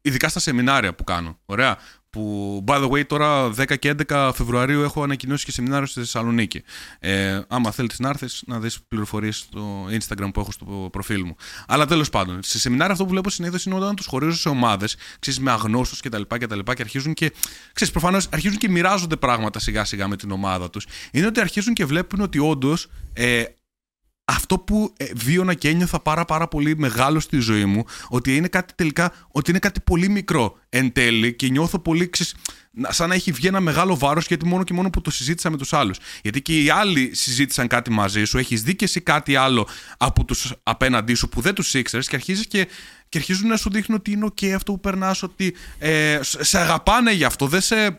ειδικά 0.00 0.28
στα 0.28 0.40
σεμινάρια 0.40 0.94
που 0.94 1.04
κάνω, 1.04 1.38
ωραία, 1.44 1.78
που 2.14 2.64
by 2.66 2.82
the 2.82 2.90
way 2.90 3.06
τώρα 3.06 3.46
10 3.46 3.78
και 3.78 3.94
11 4.08 4.30
Φεβρουαρίου 4.34 4.82
έχω 4.82 5.02
ανακοινώσει 5.02 5.44
και 5.44 5.52
σεμινάριο 5.52 5.86
στη 5.86 6.00
Θεσσαλονίκη. 6.00 6.62
Ε, 6.98 7.40
άμα 7.48 7.70
θέλεις 7.70 7.98
να 7.98 8.08
έρθεις 8.08 8.42
να 8.46 8.60
δεις 8.60 8.80
πληροφορίες 8.88 9.36
στο 9.36 9.86
Instagram 9.90 10.28
που 10.32 10.40
έχω 10.40 10.52
στο 10.52 10.88
προφίλ 10.92 11.24
μου. 11.24 11.36
Αλλά 11.66 11.86
τέλος 11.86 12.10
πάντων, 12.10 12.42
σε 12.42 12.58
σεμινάρια 12.58 12.92
αυτό 12.92 13.04
που 13.04 13.10
βλέπω 13.10 13.30
συνήθως 13.30 13.64
είναι 13.64 13.74
όταν 13.74 13.96
τους 13.96 14.06
χωρίζω 14.06 14.36
σε 14.36 14.48
ομάδες, 14.48 14.96
ξέρεις, 15.18 15.40
με 15.40 15.50
αγνώστους 15.50 16.00
κτλ. 16.00 16.22
Και, 16.22 16.46
και, 16.46 16.46
και 16.74 16.82
αρχίζουν 16.82 17.14
και, 17.14 17.32
ξέρεις, 17.72 17.92
προφανώς 17.92 18.28
αρχίζουν 18.32 18.58
και 18.58 18.68
μοιράζονται 18.68 19.16
πράγματα 19.16 19.58
σιγά 19.58 19.84
σιγά 19.84 20.08
με 20.08 20.16
την 20.16 20.30
ομάδα 20.30 20.70
τους. 20.70 20.86
Είναι 21.12 21.26
ότι 21.26 21.40
αρχίζουν 21.40 21.74
και 21.74 21.84
βλέπουν 21.84 22.20
ότι 22.20 22.38
όντως 22.38 22.88
ε, 23.12 23.44
αυτό 24.24 24.58
που 24.58 24.92
ε, 24.96 25.04
βίωνα 25.14 25.54
και 25.54 25.68
ένιωθα 25.68 26.00
πάρα 26.00 26.24
πάρα 26.24 26.48
πολύ 26.48 26.76
μεγάλο 26.76 27.20
στη 27.20 27.38
ζωή 27.38 27.64
μου, 27.64 27.84
ότι 28.08 28.36
είναι 28.36 28.48
κάτι 28.48 28.74
τελικά, 28.74 29.12
ότι 29.28 29.50
είναι 29.50 29.58
κάτι 29.58 29.80
πολύ 29.80 30.08
μικρό 30.08 30.58
εν 30.68 30.92
τέλει 30.92 31.34
και 31.34 31.48
νιώθω 31.48 31.78
πολύ 31.78 32.08
ξες, 32.08 32.34
σαν 32.88 33.08
να 33.08 33.14
έχει 33.14 33.32
βγει 33.32 33.46
ένα 33.46 33.60
μεγάλο 33.60 33.96
βάρος 33.96 34.26
γιατί 34.26 34.46
μόνο 34.46 34.64
και 34.64 34.72
μόνο 34.72 34.90
που 34.90 35.00
το 35.00 35.10
συζήτησα 35.10 35.50
με 35.50 35.56
τους 35.56 35.72
άλλους. 35.72 35.98
Γιατί 36.22 36.42
και 36.42 36.62
οι 36.62 36.70
άλλοι 36.70 37.14
συζήτησαν 37.14 37.66
κάτι 37.66 37.90
μαζί 37.90 38.24
σου, 38.24 38.38
έχεις 38.38 38.62
δει 38.62 38.76
και 38.76 38.84
εσύ 38.84 39.00
κάτι 39.00 39.36
άλλο 39.36 39.68
από 39.96 40.24
τους 40.24 40.54
απέναντί 40.62 41.14
σου 41.14 41.28
που 41.28 41.40
δεν 41.40 41.54
τους 41.54 41.74
ήξερες 41.74 42.08
και 42.08 42.16
αρχίζεις 42.16 42.46
και 42.46 42.68
και 43.08 43.20
αρχίζουν 43.20 43.48
να 43.48 43.56
σου 43.56 43.70
δείχνουν 43.70 43.98
ότι 43.98 44.12
είναι 44.12 44.26
ok 44.26 44.46
αυτό 44.46 44.72
που 44.72 44.80
περνάς, 44.80 45.22
ότι 45.22 45.56
ε, 45.78 46.18
σε 46.22 46.58
αγαπάνε 46.58 47.12
γι' 47.12 47.24
αυτό, 47.24 47.46
δεν 47.46 47.60
σε, 47.60 47.84
ε, 47.84 47.96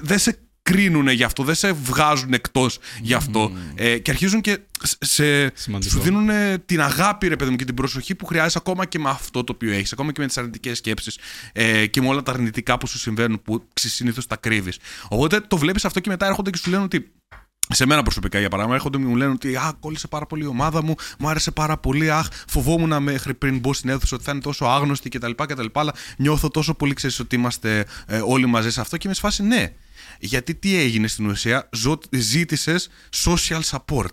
δεν 0.00 0.18
σε 0.18 0.45
κρίνουν 0.66 1.08
γι' 1.08 1.24
αυτό, 1.24 1.42
δεν 1.42 1.54
σε 1.54 1.72
βγάζουν 1.72 2.32
εκτός 2.32 2.78
γι' 3.00 3.14
αυτό. 3.14 3.52
Ε, 3.74 3.98
και 3.98 4.10
αρχίζουν 4.10 4.40
και 4.40 4.58
σε, 5.00 5.56
Σημαντικό. 5.56 5.92
σου 5.92 6.00
δίνουν 6.00 6.28
την 6.66 6.80
αγάπη, 6.80 7.28
ρε 7.28 7.36
παιδί 7.36 7.50
μου, 7.50 7.56
και 7.56 7.64
την 7.64 7.74
προσοχή 7.74 8.14
που 8.14 8.26
χρειάζεσαι 8.26 8.58
ακόμα 8.58 8.86
και 8.86 8.98
με 8.98 9.08
αυτό 9.08 9.44
το 9.44 9.52
οποίο 9.52 9.72
έχεις, 9.72 9.92
ακόμα 9.92 10.12
και 10.12 10.20
με 10.20 10.26
τις 10.26 10.38
αρνητικές 10.38 10.78
σκέψεις 10.78 11.18
ε, 11.52 11.86
και 11.86 12.00
με 12.00 12.08
όλα 12.08 12.22
τα 12.22 12.32
αρνητικά 12.32 12.78
που 12.78 12.86
σου 12.86 12.98
συμβαίνουν, 12.98 13.42
που 13.42 13.68
συνήθως 13.74 14.26
τα 14.26 14.36
κρύβεις. 14.36 14.78
Οπότε 15.08 15.40
το 15.40 15.56
βλέπεις 15.56 15.84
αυτό 15.84 16.00
και 16.00 16.08
μετά 16.08 16.26
έρχονται 16.26 16.50
και 16.50 16.58
σου 16.58 16.70
λένε 16.70 16.82
ότι 16.82 17.12
σε 17.68 17.86
μένα 17.86 18.02
προσωπικά, 18.02 18.38
για 18.38 18.48
παράδειγμα, 18.48 18.76
έρχονται 18.76 18.98
και 18.98 19.04
μου 19.04 19.16
λένε 19.16 19.30
ότι 19.30 19.56
Α, 19.56 19.76
κόλλησε 19.80 20.08
πάρα 20.08 20.26
πολύ 20.26 20.44
η 20.44 20.46
ομάδα 20.46 20.82
μου, 20.82 20.94
μου 21.18 21.28
άρεσε 21.28 21.50
πάρα 21.50 21.78
πολύ. 21.78 22.10
Αχ, 22.10 22.28
φοβόμουν 22.48 23.02
μέχρι 23.02 23.34
πριν 23.34 23.58
μπω 23.58 23.72
στην 23.72 23.90
αίθουσα 23.90 24.14
ότι 24.16 24.24
θα 24.24 24.30
είναι 24.30 24.40
τόσο 24.40 24.64
άγνωστη 24.64 25.08
κτλ. 25.08 25.30
κτλ 25.30 25.66
αλλά 25.72 25.94
νιώθω 26.16 26.48
τόσο 26.48 26.74
πολύ, 26.74 26.94
ξέρεις 26.94 27.18
ότι 27.18 27.36
είμαστε 27.36 27.86
ε, 28.06 28.20
όλοι 28.24 28.46
μαζί 28.46 28.70
σε 28.70 28.80
αυτό 28.80 28.96
και 28.96 29.08
με 29.08 29.14
σφάση 29.14 29.42
ναι. 29.42 29.72
Γιατί 30.18 30.54
τι 30.54 30.76
έγινε 30.76 31.06
στην 31.06 31.26
ουσία, 31.26 31.68
ζήτησες 32.10 32.88
social 33.24 33.60
support. 33.60 34.12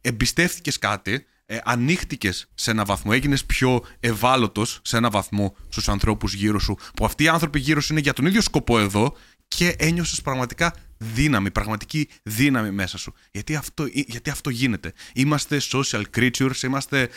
Εμπιστεύτηκες 0.00 0.78
κάτι, 0.78 1.26
ε, 1.46 1.58
ανοίχτηκες 1.64 2.48
σε 2.54 2.70
ένα 2.70 2.84
βαθμό, 2.84 3.10
έγινες 3.14 3.44
πιο 3.44 3.84
ευάλωτος 4.00 4.80
σε 4.82 4.96
ένα 4.96 5.10
βαθμό 5.10 5.56
στους 5.68 5.88
ανθρώπους 5.88 6.34
γύρω 6.34 6.58
σου, 6.58 6.76
που 6.94 7.04
αυτοί 7.04 7.24
οι 7.24 7.28
άνθρωποι 7.28 7.58
γύρω 7.58 7.80
σου 7.80 7.92
είναι 7.92 8.00
για 8.00 8.12
τον 8.12 8.26
ίδιο 8.26 8.40
σκοπό 8.40 8.78
εδώ 8.78 9.16
και 9.48 9.74
ένιωσες 9.78 10.22
πραγματικά 10.22 10.74
δύναμη, 10.98 11.50
πραγματική 11.50 12.08
δύναμη 12.22 12.70
μέσα 12.70 12.98
σου. 12.98 13.14
Γιατί 13.30 13.54
αυτό, 13.54 13.86
γιατί 13.92 14.30
αυτό 14.30 14.50
γίνεται. 14.50 14.92
Είμαστε 15.14 15.60
social 15.72 16.02
creatures, 16.16 16.62
είμαστε, 16.64 17.08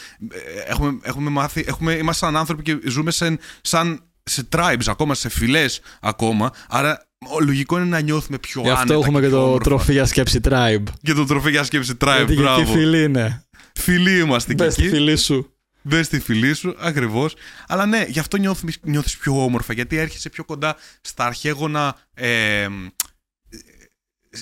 έχουμε, 0.67 0.99
έχουμε 1.01 1.29
μάθει, 1.29 1.63
έχουμε, 1.67 1.93
είμαστε 1.93 2.25
σαν 2.25 2.37
άνθρωποι 2.37 2.63
και 2.63 2.79
ζούμε 2.89 3.11
σε, 3.11 3.37
σαν, 3.61 4.03
σε 4.23 4.47
tribes 4.55 4.87
ακόμα, 4.87 5.15
σε 5.15 5.29
φυλές 5.29 5.81
ακόμα, 6.01 6.51
άρα 6.69 7.07
λογικό 7.43 7.77
είναι 7.77 7.85
να 7.85 7.99
νιώθουμε 7.99 8.37
πιο 8.37 8.61
Γι' 8.61 8.69
αυτό 8.69 8.81
άνετα 8.81 8.99
έχουμε 8.99 9.19
και, 9.19 9.27
πιο 9.27 9.35
το 9.37 9.43
όμορφα. 9.45 9.63
τροφή 9.63 9.91
για 9.91 10.05
σκέψη 10.05 10.39
tribe. 10.43 10.83
Και 11.01 11.13
το 11.13 11.25
τροφή 11.25 11.49
για 11.49 11.63
σκέψη 11.63 11.93
tribe, 12.01 12.13
Γιατί 12.17 12.35
και 12.35 12.41
μπράβο. 12.41 12.61
εκεί 12.61 12.71
φίλοι 12.71 13.03
είναι. 13.03 13.43
Φίλοι 13.73 14.19
είμαστε 14.19 14.53
και 14.53 14.63
Μπες 14.63 14.73
στη 14.73 14.81
εκεί. 14.83 14.95
φίλη 14.95 15.17
σου. 15.17 15.53
Μπε 15.81 16.03
στη 16.03 16.19
φυλή 16.19 16.53
σου, 16.53 16.75
ακριβώς. 16.79 17.35
Αλλά 17.67 17.85
ναι, 17.85 18.05
γι' 18.07 18.19
αυτό 18.19 18.37
νιώθεις, 18.37 18.77
νιώθεις 18.81 19.17
πιο 19.17 19.43
όμορφα, 19.43 19.73
γιατί 19.73 19.97
έρχεσαι 19.97 20.29
πιο 20.29 20.43
κοντά 20.43 20.75
στα 21.01 21.25
αρχαίγωνα. 21.25 21.95
Ε, 22.13 22.67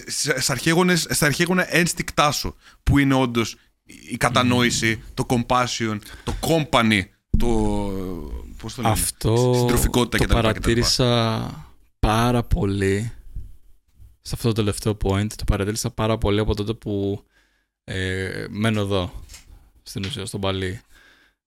στα, 0.07 0.51
αρχαίγονες, 0.51 1.07
στα 1.09 1.25
αρχαίγωνα 1.25 1.75
ένστικτά 1.75 2.31
σου, 2.31 2.55
που 2.83 2.97
είναι 2.97 3.13
όντως 3.13 3.55
η 4.09 4.17
κατανόηση, 4.17 5.03
το 5.13 5.25
compassion, 5.29 5.97
το 6.23 6.33
company, 6.41 7.01
το. 7.37 7.47
Πώς 8.57 8.75
το 8.75 8.81
λένε, 8.81 8.93
Αυτό 8.93 9.53
συντροφικότητα 9.57 10.17
το 10.17 10.23
κτλ. 10.23 10.33
κτλ. 10.33 10.33
παρατήρησα 10.47 11.75
πάρα 11.99 12.43
πολύ 12.43 13.11
σε 14.21 14.31
αυτό 14.35 14.47
το 14.47 14.53
τελευταίο 14.53 14.97
point. 15.03 15.27
Το 15.35 15.43
παρατήρησα 15.45 15.89
πάρα 15.89 16.17
πολύ 16.17 16.39
από 16.39 16.55
τότε 16.55 16.73
που 16.73 17.23
ε, 17.83 18.45
μένω 18.49 18.81
εδώ, 18.81 19.23
στην 19.83 20.05
ουσία, 20.05 20.25
στον 20.25 20.39
Παλί. 20.41 20.81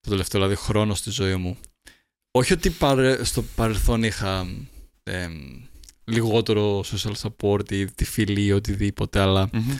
Το 0.00 0.10
τελευταίο 0.10 0.40
δηλαδή 0.40 0.60
χρόνο 0.62 0.94
στη 0.94 1.10
ζωή 1.10 1.34
μου. 1.36 1.56
Όχι 2.30 2.52
ότι 2.52 2.70
παρε- 2.70 3.24
στο 3.24 3.42
παρελθόν 3.42 4.02
είχα 4.02 4.46
ε, 5.02 5.28
λιγότερο 6.10 6.80
social 6.84 7.12
support 7.22 7.72
ή 7.72 7.84
τη 7.84 8.04
φιλή 8.04 8.44
ή 8.44 8.52
οτιδήποτε, 8.52 9.20
αλλά 9.20 9.48
Μμμ. 9.52 9.76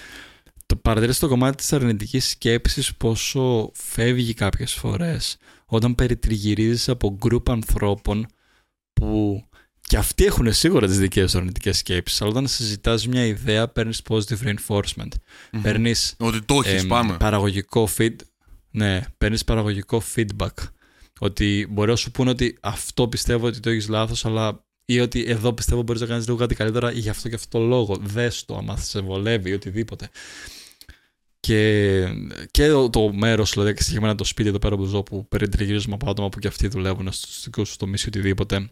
το 0.66 0.76
παρατηρείς 0.76 1.16
στο 1.16 1.28
κομμάτι 1.28 1.56
της 1.56 1.72
αρνητικής 1.72 2.28
σκέψης 2.28 2.94
πόσο 2.96 3.70
φεύγει 3.74 4.34
κάποιες 4.34 4.72
φορές 4.72 5.36
όταν 5.66 5.94
περιτριγυρίζεις 5.94 6.88
από 6.88 7.16
γκρουπ 7.18 7.50
ανθρώπων 7.50 8.26
που 8.92 9.42
και 9.88 9.96
αυτοί 9.96 10.24
έχουν 10.24 10.52
σίγουρα 10.52 10.86
τις 10.86 10.98
δικές 10.98 11.24
τους 11.24 11.34
αρνητικές 11.34 11.78
σκέψεις 11.78 12.20
αλλά 12.22 12.30
όταν 12.30 12.46
συζητάς 12.46 13.06
μια 13.06 13.24
ιδέα 13.26 13.68
παίρνεις 13.68 14.02
positive 14.08 14.38
reinforcement 14.44 15.08
Μμμ. 15.52 15.62
παίρνεις 15.62 16.14
Ότι 16.18 16.42
το 16.42 16.54
έχεις, 16.64 16.82
εμ, 16.82 16.88
πάμε. 16.88 17.16
παραγωγικό 17.16 17.88
feed 17.98 18.14
ναι, 18.70 19.00
παίρνεις 19.18 19.44
παραγωγικό 19.44 20.02
feedback 20.14 20.54
ότι 21.18 21.66
μπορεί 21.70 21.90
να 21.90 21.96
σου 21.96 22.10
πούνε 22.10 22.30
ότι 22.30 22.58
αυτό 22.60 23.08
πιστεύω 23.08 23.46
ότι 23.46 23.60
το 23.60 23.70
έχεις 23.70 23.88
λάθος 23.88 24.24
αλλά 24.24 24.64
ή 24.92 25.00
ότι 25.00 25.24
εδώ 25.26 25.52
πιστεύω 25.52 25.82
μπορείς 25.82 26.00
να 26.00 26.06
κάνεις 26.06 26.26
λίγο 26.26 26.38
κάτι 26.38 26.54
καλύτερα 26.54 26.90
για 26.90 27.10
αυτό 27.10 27.28
και 27.28 27.34
αυτό 27.34 27.58
το 27.58 27.64
λόγο. 27.64 27.96
Δες 27.96 28.44
το 28.44 28.56
άμα 28.56 28.76
σε 28.76 29.00
βολεύει 29.00 29.50
ή 29.50 29.52
οτιδήποτε. 29.52 30.08
Και, 31.40 32.06
και 32.50 32.68
το, 32.68 32.90
το 32.90 33.12
μέρος, 33.12 33.52
δηλαδή 33.52 33.74
και 33.74 33.82
συγκεκριμένα 33.82 34.14
το 34.14 34.24
σπίτι 34.24 34.48
εδώ 34.48 34.58
πέρα 34.58 34.76
που 34.76 34.84
ζω, 34.84 35.02
που 35.02 35.28
περιτριγυρίζουμε 35.28 35.94
από 35.94 36.10
άτομα 36.10 36.28
που 36.28 36.38
και 36.38 36.48
αυτοί 36.48 36.68
δουλεύουν 36.68 37.12
στου 37.12 37.42
δικού 37.44 37.62
τους 37.62 37.76
τομείς 37.76 38.04
ή 38.04 38.08
οτιδήποτε, 38.08 38.70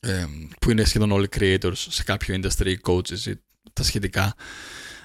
ε, 0.00 0.26
που 0.60 0.70
είναι 0.70 0.84
σχεδόν 0.84 1.10
όλοι 1.10 1.28
creators 1.36 1.72
σε 1.74 2.02
κάποιο 2.02 2.40
industry, 2.40 2.74
coaches 2.82 3.26
ή 3.26 3.34
τα 3.72 3.82
σχετικά. 3.82 4.34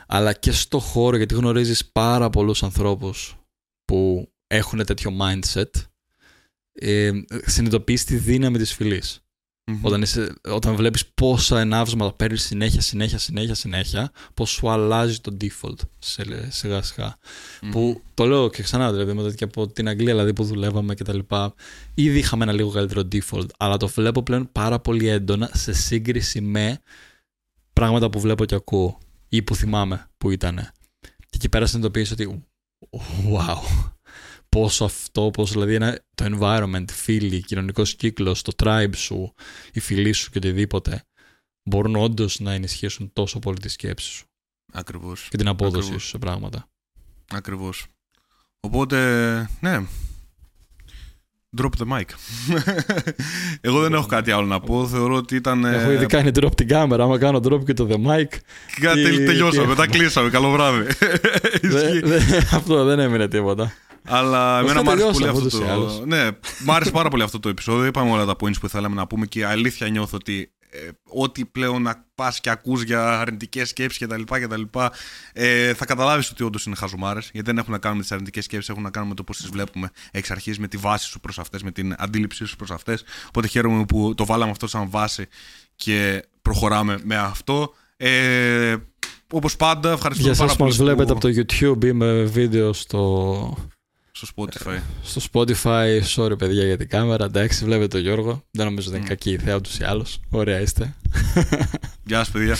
Αλλά 0.07 0.33
και 0.33 0.51
στο 0.51 0.79
χώρο, 0.79 1.17
γιατί 1.17 1.33
γνωρίζεις 1.33 1.85
πάρα 1.91 2.29
πολλούς 2.29 2.63
ανθρώπους 2.63 3.37
που 3.85 4.31
έχουν 4.47 4.85
τέτοιο 4.85 5.17
mindset, 5.21 5.71
ε, 6.71 7.11
συνειδητοποιείς 7.45 8.03
τη 8.03 8.15
δύναμη 8.15 8.57
της 8.57 8.73
φυλής. 8.73 9.22
Μμμ. 9.65 9.79
Όταν, 9.81 10.01
είσαι, 10.01 10.33
όταν 10.49 10.75
βλέπεις 10.75 11.05
πόσα 11.05 11.59
ενάυσματα 11.59 12.13
παίρνεις 12.13 12.43
συνέχεια, 12.43 12.81
συνέχεια, 12.81 13.17
συνέχεια, 13.17 13.55
συνέχεια, 13.55 14.11
πώς 14.33 14.49
σου 14.49 14.69
αλλάζει 14.69 15.19
το 15.19 15.37
default 15.41 15.79
σε, 15.99 16.51
σιγά 16.51 16.81
σιγά. 16.81 17.17
Μμμ. 17.61 17.71
Που 17.71 18.01
το 18.13 18.25
λέω 18.25 18.49
και 18.49 18.63
ξανά, 18.63 18.91
δηλαδή, 18.91 19.13
μετά 19.13 19.33
και 19.33 19.43
από 19.43 19.67
την 19.67 19.87
Αγγλία 19.87 20.11
δηλαδή, 20.13 20.33
που 20.33 20.43
δουλεύαμε 20.43 20.93
και 20.93 21.03
τα 21.03 21.13
λοιπά, 21.13 21.53
ήδη 21.93 22.17
είχαμε 22.17 22.43
ένα 22.43 22.53
λίγο 22.53 22.69
καλύτερο 22.69 23.07
default, 23.11 23.47
αλλά 23.57 23.77
το 23.77 23.87
βλέπω 23.87 24.23
πλέον 24.23 24.49
πάρα 24.51 24.79
πολύ 24.79 25.07
έντονα 25.07 25.49
σε 25.53 25.73
σύγκριση 25.73 26.41
με 26.41 26.79
πράγματα 27.73 28.09
που 28.09 28.19
βλέπω 28.19 28.45
και 28.45 28.55
ακούω 28.55 28.97
ή 29.29 29.41
που 29.41 29.55
θυμάμαι 29.55 30.09
που 30.17 30.29
ήταν. 30.29 30.55
Και 30.99 31.35
εκεί 31.35 31.49
πέρα 31.49 31.65
συνειδητοποίησα 31.65 32.13
ότι 32.13 32.43
wow, 33.33 33.91
πόσο 34.53 34.85
αυτό, 34.85 35.29
πόσο 35.33 35.53
δηλαδή 35.53 35.73
ένα, 35.73 35.99
το 36.15 36.25
environment, 36.31 36.85
φίλοι, 36.91 37.41
κοινωνικός 37.41 37.95
κύκλος, 37.95 38.41
το 38.41 38.51
tribe 38.63 38.95
σου, 38.95 39.33
η 39.73 39.79
φυλή 39.79 40.11
σου 40.11 40.31
και 40.31 40.37
οτιδήποτε 40.37 41.03
μπορούν 41.63 41.95
όντως 41.95 42.39
να 42.39 42.53
ενισχύσουν 42.53 43.13
τόσο 43.13 43.39
πολύ 43.39 43.57
τη 43.57 43.69
σκέψη 43.69 44.09
σου 44.09 44.25
Ακριβώς. 44.73 45.27
και 45.29 45.37
την 45.37 45.47
απόδοσή 45.47 45.77
Ακριβώς. 45.77 46.03
σου 46.03 46.09
σε 46.09 46.17
πράγματα. 46.17 46.67
Ακριβώς. 47.31 47.85
Οπότε, 48.59 48.97
ναι. 49.59 49.85
Drop 51.57 51.69
the 51.77 51.87
mic. 51.97 52.03
Εγώ 53.61 53.81
δεν 53.81 53.93
έχω 53.93 54.05
κάτι 54.05 54.31
άλλο 54.31 54.45
να 54.45 54.59
πω. 54.59 54.87
Θεωρώ 54.87 55.15
ότι 55.15 55.35
ήταν. 55.35 55.65
Έχω 55.65 55.91
ήδη 55.91 56.05
κάνει 56.05 56.29
drop 56.33 56.55
την 56.55 56.67
κάμερα. 56.67 57.03
Άμα 57.03 57.17
κάνω 57.17 57.37
drop 57.37 57.65
και 57.65 57.73
το 57.73 57.87
the 57.89 58.07
mic. 58.07 58.27
Τι... 58.93 59.25
Τελειώσαμε. 59.25 59.67
Μετά 59.67 59.87
κλείσαμε. 59.87 60.29
Καλό 60.29 60.51
βράδυ. 60.51 60.87
αυτό 62.57 62.83
δεν 62.83 62.99
έμεινε 62.99 63.27
τίποτα. 63.27 63.73
Αλλά 64.05 64.59
εμένα 64.59 64.83
μου 64.83 64.91
άρεσε 64.91 65.11
πολύ 65.11 65.27
αυτό 65.27 65.49
το. 65.49 66.05
Ναι, 66.05 66.27
μου 66.65 66.73
άρεσε 66.73 66.91
πάρα 66.91 67.09
πολύ 67.09 67.23
αυτό 67.23 67.39
το 67.39 67.49
επεισόδιο. 67.49 67.85
Είπαμε 67.85 68.11
όλα 68.11 68.25
τα 68.25 68.35
points 68.39 68.59
που 68.59 68.69
θέλαμε 68.69 68.95
να 68.95 69.07
πούμε 69.07 69.25
και 69.25 69.39
η 69.39 69.43
αλήθεια 69.43 69.89
νιώθω 69.89 70.17
ότι 70.17 70.53
ε, 70.75 70.89
ό,τι 71.03 71.45
πλέον 71.45 71.81
να 71.81 72.05
πας 72.15 72.39
και 72.39 72.49
ακούς 72.49 72.81
για 72.81 73.19
αρνητικές 73.19 73.69
σκέψεις 73.69 74.07
κτλ. 74.07 74.61
Ε, 75.33 75.73
θα 75.73 75.85
καταλάβεις 75.85 76.29
ότι 76.29 76.43
όντως 76.43 76.65
είναι 76.65 76.75
χαζομάρες. 76.75 77.29
Γιατί 77.33 77.47
δεν 77.49 77.57
έχουν 77.57 77.71
να 77.71 77.77
κάνουν 77.77 77.97
με 77.97 78.03
τις 78.03 78.11
αρνητικές 78.11 78.43
σκέψεις, 78.43 78.69
έχουν 78.69 78.83
να 78.83 78.89
κάνουν 78.89 79.09
με 79.09 79.15
το 79.15 79.23
πώς 79.23 79.37
τις 79.37 79.49
βλέπουμε 79.49 79.89
εξ 80.11 80.31
αρχής, 80.31 80.59
με 80.59 80.67
τη 80.67 80.77
βάση 80.77 81.07
σου 81.07 81.19
προς 81.19 81.39
αυτές, 81.39 81.63
με 81.63 81.71
την 81.71 81.95
αντίληψή 81.97 82.45
σου 82.45 82.55
προς 82.55 82.71
αυτές. 82.71 83.03
Οπότε 83.27 83.47
χαίρομαι 83.47 83.85
που 83.85 84.13
το 84.15 84.25
βάλαμε 84.25 84.51
αυτό 84.51 84.67
σαν 84.67 84.89
βάση 84.89 85.25
και 85.75 86.23
προχωράμε 86.41 86.99
με 87.03 87.15
αυτό. 87.15 87.73
Ε, 87.97 88.75
Όπως 89.31 89.55
πάντα, 89.55 89.91
ευχαριστώ 89.91 90.03
πάρα 90.03 90.15
πολύ. 90.15 90.21
Για 90.21 90.31
εσάς 90.31 90.55
που 90.55 90.63
μας 90.63 90.77
βλέπετε 90.77 91.11
από 91.11 91.21
το 91.21 91.29
YouTube 91.29 91.85
ή 91.85 91.91
με 91.91 92.23
βίντεο 92.23 92.73
στο 92.73 93.57
στο 94.15 94.27
Spotify. 94.35 94.79
Στο 95.03 95.21
Spotify, 95.31 96.01
sorry 96.15 96.37
παιδιά 96.37 96.63
για 96.63 96.77
την 96.77 96.89
κάμερα. 96.89 97.25
Εντάξει, 97.25 97.63
βλέπετε 97.63 97.87
τον 97.87 98.01
Γιώργο. 98.01 98.43
Δεν 98.51 98.65
νομίζω 98.65 98.89
ότι 98.89 98.97
είναι 98.97 99.07
κακή 99.07 99.29
ιδέα 99.29 99.55
ούτω 99.55 99.69
ή 99.81 99.83
άλλω. 99.83 100.05
Ωραία 100.29 100.59
είστε. 100.59 100.95
Γεια 102.05 102.17
σας, 102.17 102.31
παιδιά. 102.31 102.55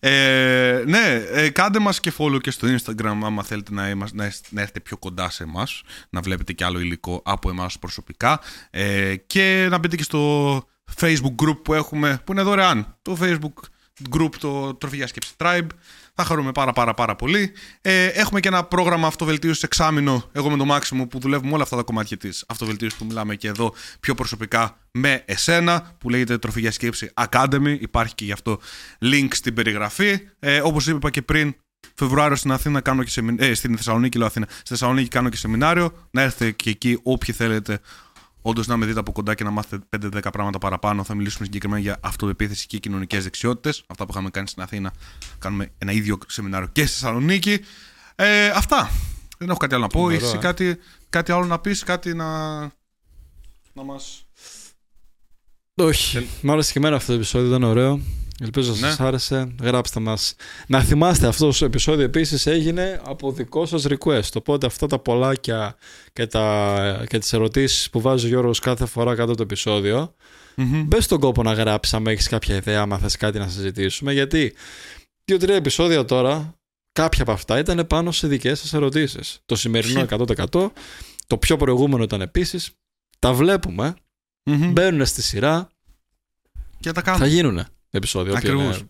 ε, 0.10 0.82
ναι, 0.86 1.22
ε, 1.32 1.48
κάντε 1.48 1.78
μας 1.78 2.00
και 2.00 2.12
follow 2.18 2.40
και 2.40 2.50
στο 2.50 2.68
Instagram 2.68 3.18
άμα 3.24 3.42
θέλετε 3.42 3.72
να, 3.72 3.88
είμαστε, 3.88 4.16
να, 4.16 4.32
να 4.50 4.60
έρθετε 4.60 4.80
πιο 4.80 4.96
κοντά 4.96 5.30
σε 5.30 5.42
εμάς. 5.42 5.82
Να 6.10 6.20
βλέπετε 6.20 6.52
και 6.52 6.64
άλλο 6.64 6.80
υλικό 6.80 7.22
από 7.24 7.50
εμάς 7.50 7.78
προσωπικά. 7.78 8.40
Ε, 8.70 9.16
και 9.16 9.66
να 9.70 9.78
μπείτε 9.78 9.96
και 9.96 10.02
στο 10.02 10.54
Facebook 11.00 11.34
group 11.44 11.62
που 11.64 11.74
έχουμε, 11.74 12.20
που 12.24 12.32
είναι 12.32 12.42
δωρεάν. 12.42 12.96
Το 13.02 13.16
Facebook 13.20 13.64
group, 14.16 14.34
το 14.38 14.74
Τροφιά 14.74 15.06
Σκέψη 15.06 15.32
Tribe. 15.36 15.66
Θα 16.14 16.24
χαρούμε 16.24 16.52
πάρα 16.52 16.72
πάρα 16.72 16.94
πάρα 16.94 17.16
πολύ. 17.16 17.52
Ε, 17.80 18.06
έχουμε 18.06 18.40
και 18.40 18.48
ένα 18.48 18.64
πρόγραμμα 18.64 19.06
αυτοβελτίωσης 19.06 19.62
εξάμεινο, 19.62 20.28
εγώ 20.32 20.50
με 20.50 20.56
το 20.56 20.64
Μάξιμο, 20.64 21.06
που 21.06 21.18
δουλεύουμε 21.18 21.52
όλα 21.52 21.62
αυτά 21.62 21.76
τα 21.76 21.82
κομμάτια 21.82 22.16
της 22.16 22.44
αυτοβελτίωσης 22.48 22.98
που 22.98 23.04
μιλάμε 23.04 23.34
και 23.34 23.48
εδώ 23.48 23.74
πιο 24.00 24.14
προσωπικά 24.14 24.78
με 24.90 25.22
εσένα, 25.24 25.96
που 25.98 26.10
λέγεται 26.10 26.38
Τροφή 26.38 26.60
για 26.60 26.70
Σκέψη 26.70 27.10
Academy. 27.14 27.76
Υπάρχει 27.80 28.14
και 28.14 28.24
γι' 28.24 28.32
αυτό 28.32 28.60
link 29.00 29.28
στην 29.30 29.54
περιγραφή. 29.54 30.18
Ε, 30.38 30.60
Όπως 30.60 30.86
είπα 30.86 31.10
και 31.10 31.22
πριν, 31.22 31.54
Φεβρουάριο 31.94 32.36
στην 32.36 32.52
Αθήνα 32.52 32.80
κάνω 32.80 33.02
και 33.02 33.10
σεμι... 33.10 33.34
ε, 33.38 33.54
στην 33.54 33.76
Θεσσαλονίκη, 33.76 34.18
λέω 34.18 34.26
Αθήνα. 34.26 34.46
Στη 34.50 34.68
Θεσσαλονίκη 34.68 35.08
κάνω 35.08 35.28
και 35.28 35.36
σεμινάριο. 35.36 35.92
Να 36.10 36.22
έρθετε 36.22 36.50
και 36.50 36.70
εκεί 36.70 36.98
όποιοι 37.02 37.34
θέλετε 37.34 37.80
όντως 38.42 38.66
να 38.66 38.76
με 38.76 38.86
δείτε 38.86 38.98
από 38.98 39.12
κοντά 39.12 39.34
και 39.34 39.44
να 39.44 39.50
μάθετε 39.50 39.98
5-10 39.98 40.32
πράγματα 40.32 40.58
παραπάνω. 40.58 41.04
Θα 41.04 41.14
μιλήσουμε 41.14 41.44
συγκεκριμένα 41.44 41.80
για 41.80 41.98
αυτοεπίθεση 42.00 42.66
και 42.66 42.78
κοινωνικές 42.78 43.22
δεξιότητες. 43.22 43.84
Αυτά 43.86 44.04
που 44.04 44.12
είχαμε 44.12 44.30
κάνει 44.30 44.48
στην 44.48 44.62
Αθήνα. 44.62 44.92
Κάνουμε 45.38 45.72
ένα 45.78 45.92
ίδιο 45.92 46.18
σεμινάριο 46.26 46.68
και 46.72 46.86
στη 46.86 46.98
Θεσσαλονίκη. 46.98 47.60
Ε, 48.16 48.48
αυτά. 48.48 48.90
Δεν 49.38 49.48
έχω 49.48 49.58
κάτι 49.58 49.74
άλλο 49.74 49.82
να 49.82 49.88
πω. 49.88 50.10
Έχει 50.10 50.38
κάτι, 50.38 50.78
κάτι 51.08 51.32
άλλο 51.32 51.44
να 51.44 51.58
πεις, 51.58 51.82
κάτι 51.82 52.14
να, 52.14 52.60
να 53.72 53.82
μα. 53.84 54.00
Όχι. 55.74 56.28
Μάλλον 56.42 56.64
και 56.64 56.86
αυτό 56.86 57.06
το 57.06 57.12
επεισόδιο 57.12 57.48
ήταν 57.48 57.62
ωραίο. 57.62 58.00
Ελπίζω 58.42 58.72
να 58.72 58.80
ναι. 58.80 58.86
σας 58.86 59.00
άρεσε. 59.00 59.54
Γράψτε 59.62 60.00
μας. 60.00 60.34
Να 60.66 60.82
θυμάστε 60.82 61.26
αυτό 61.26 61.50
το 61.58 61.64
επεισόδιο 61.64 62.04
επίσης 62.04 62.46
έγινε 62.46 63.00
από 63.04 63.32
δικό 63.32 63.66
σας 63.66 63.86
request. 63.88 64.30
Οπότε 64.34 64.66
αυτά 64.66 64.86
τα 64.86 64.98
πολλάκια 64.98 65.76
και, 66.12 66.26
τα, 66.26 67.04
και 67.08 67.18
τις 67.18 67.32
ερωτήσεις 67.32 67.90
που 67.90 68.00
βάζει 68.00 68.26
ο 68.26 68.28
Γιώργος 68.28 68.58
κάθε 68.58 68.86
φορά 68.86 69.14
κάτω 69.14 69.34
το 69.34 69.42
επεισόδιο 69.42 70.14
mm-hmm. 70.56 70.84
μπες 70.86 71.04
στον 71.04 71.20
κόπο 71.20 71.42
να 71.42 71.52
γράψεις 71.52 71.94
αν 71.94 72.06
έχεις 72.06 72.28
κάποια 72.28 72.56
ιδέα, 72.56 72.80
άμα 72.80 72.98
θες 72.98 73.16
κάτι 73.16 73.38
να 73.38 73.48
συζητήσουμε. 73.48 74.12
Γιατί 74.12 74.54
δύο-τρία 75.24 75.54
επεισόδια 75.54 76.04
τώρα, 76.04 76.54
κάποια 76.92 77.22
από 77.22 77.32
αυτά 77.32 77.58
ήταν 77.58 77.86
πάνω 77.86 78.12
σε 78.12 78.26
δικές 78.26 78.60
σας 78.60 78.72
ερωτήσεις. 78.72 79.38
Το 79.46 79.56
σημερινό 79.56 80.06
100%. 80.50 80.70
Το 81.26 81.38
πιο 81.38 81.56
προηγούμενο 81.56 82.02
ήταν 82.02 82.20
επίσης. 82.20 82.70
Τα 83.18 83.32
βλέπουμε. 83.32 83.94
Mm-hmm. 84.50 84.70
Μπαίνουν 84.72 85.06
στη 85.06 85.22
σειρά. 85.22 85.68
Και 86.80 86.92
τα 86.92 87.02
κάνουμε. 87.02 87.24
Θα 87.24 87.30
γίνουν 87.30 87.66
επεισόδιο. 87.92 88.34
Ακριβώς. 88.36 88.84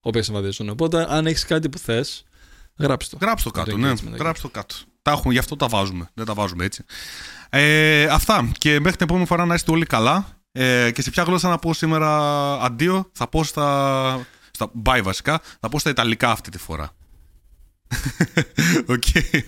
Όποια 0.00 0.22
συμβαδίζουν. 0.22 0.68
Οπότε, 0.68 1.06
αν 1.08 1.26
έχεις 1.26 1.44
κάτι 1.44 1.68
που 1.68 1.78
θες, 1.78 2.24
γράψτε 2.78 3.16
το. 3.16 3.24
Γράψτε 3.24 3.50
το 3.50 3.58
κάτω, 3.58 3.76
ναι. 3.76 3.92
Γράψτε 4.16 4.46
το 4.46 4.52
κάτω. 4.52 4.74
Τα 5.02 5.10
έχουμε, 5.10 5.32
γι' 5.32 5.38
αυτό 5.38 5.56
τα 5.56 5.68
βάζουμε. 5.68 6.10
Δεν 6.14 6.24
τα 6.24 6.34
βάζουμε 6.34 6.64
έτσι. 6.64 6.84
Ε, 7.50 8.04
αυτά. 8.04 8.50
Και 8.58 8.70
μέχρι 8.80 8.96
την 8.96 9.06
επόμενη 9.06 9.26
φορά 9.26 9.44
να 9.44 9.54
είστε 9.54 9.70
όλοι 9.70 9.86
καλά. 9.86 10.26
Ε, 10.52 10.90
και 10.90 11.02
σε 11.02 11.10
ποια 11.10 11.22
γλώσσα 11.22 11.48
να 11.48 11.58
πω 11.58 11.74
σήμερα 11.74 12.52
αντίο, 12.62 13.10
θα 13.12 13.28
πω 13.28 13.44
στα. 13.44 14.26
στα 14.50 14.70
bye 14.84 15.00
βασικά, 15.02 15.40
θα 15.60 15.68
πω 15.68 15.78
στα 15.78 15.90
Ιταλικά 15.90 16.30
αυτή 16.30 16.50
τη 16.50 16.58
φορά. 16.58 16.90
Ok. 18.86 19.02
okay. 19.14 19.40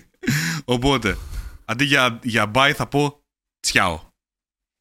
Οπότε, 0.64 1.18
αντί 1.64 1.84
για, 1.84 2.18
για 2.22 2.50
bye 2.54 2.72
θα 2.74 2.86
πω 2.86 3.20
ciao. 3.60 4.00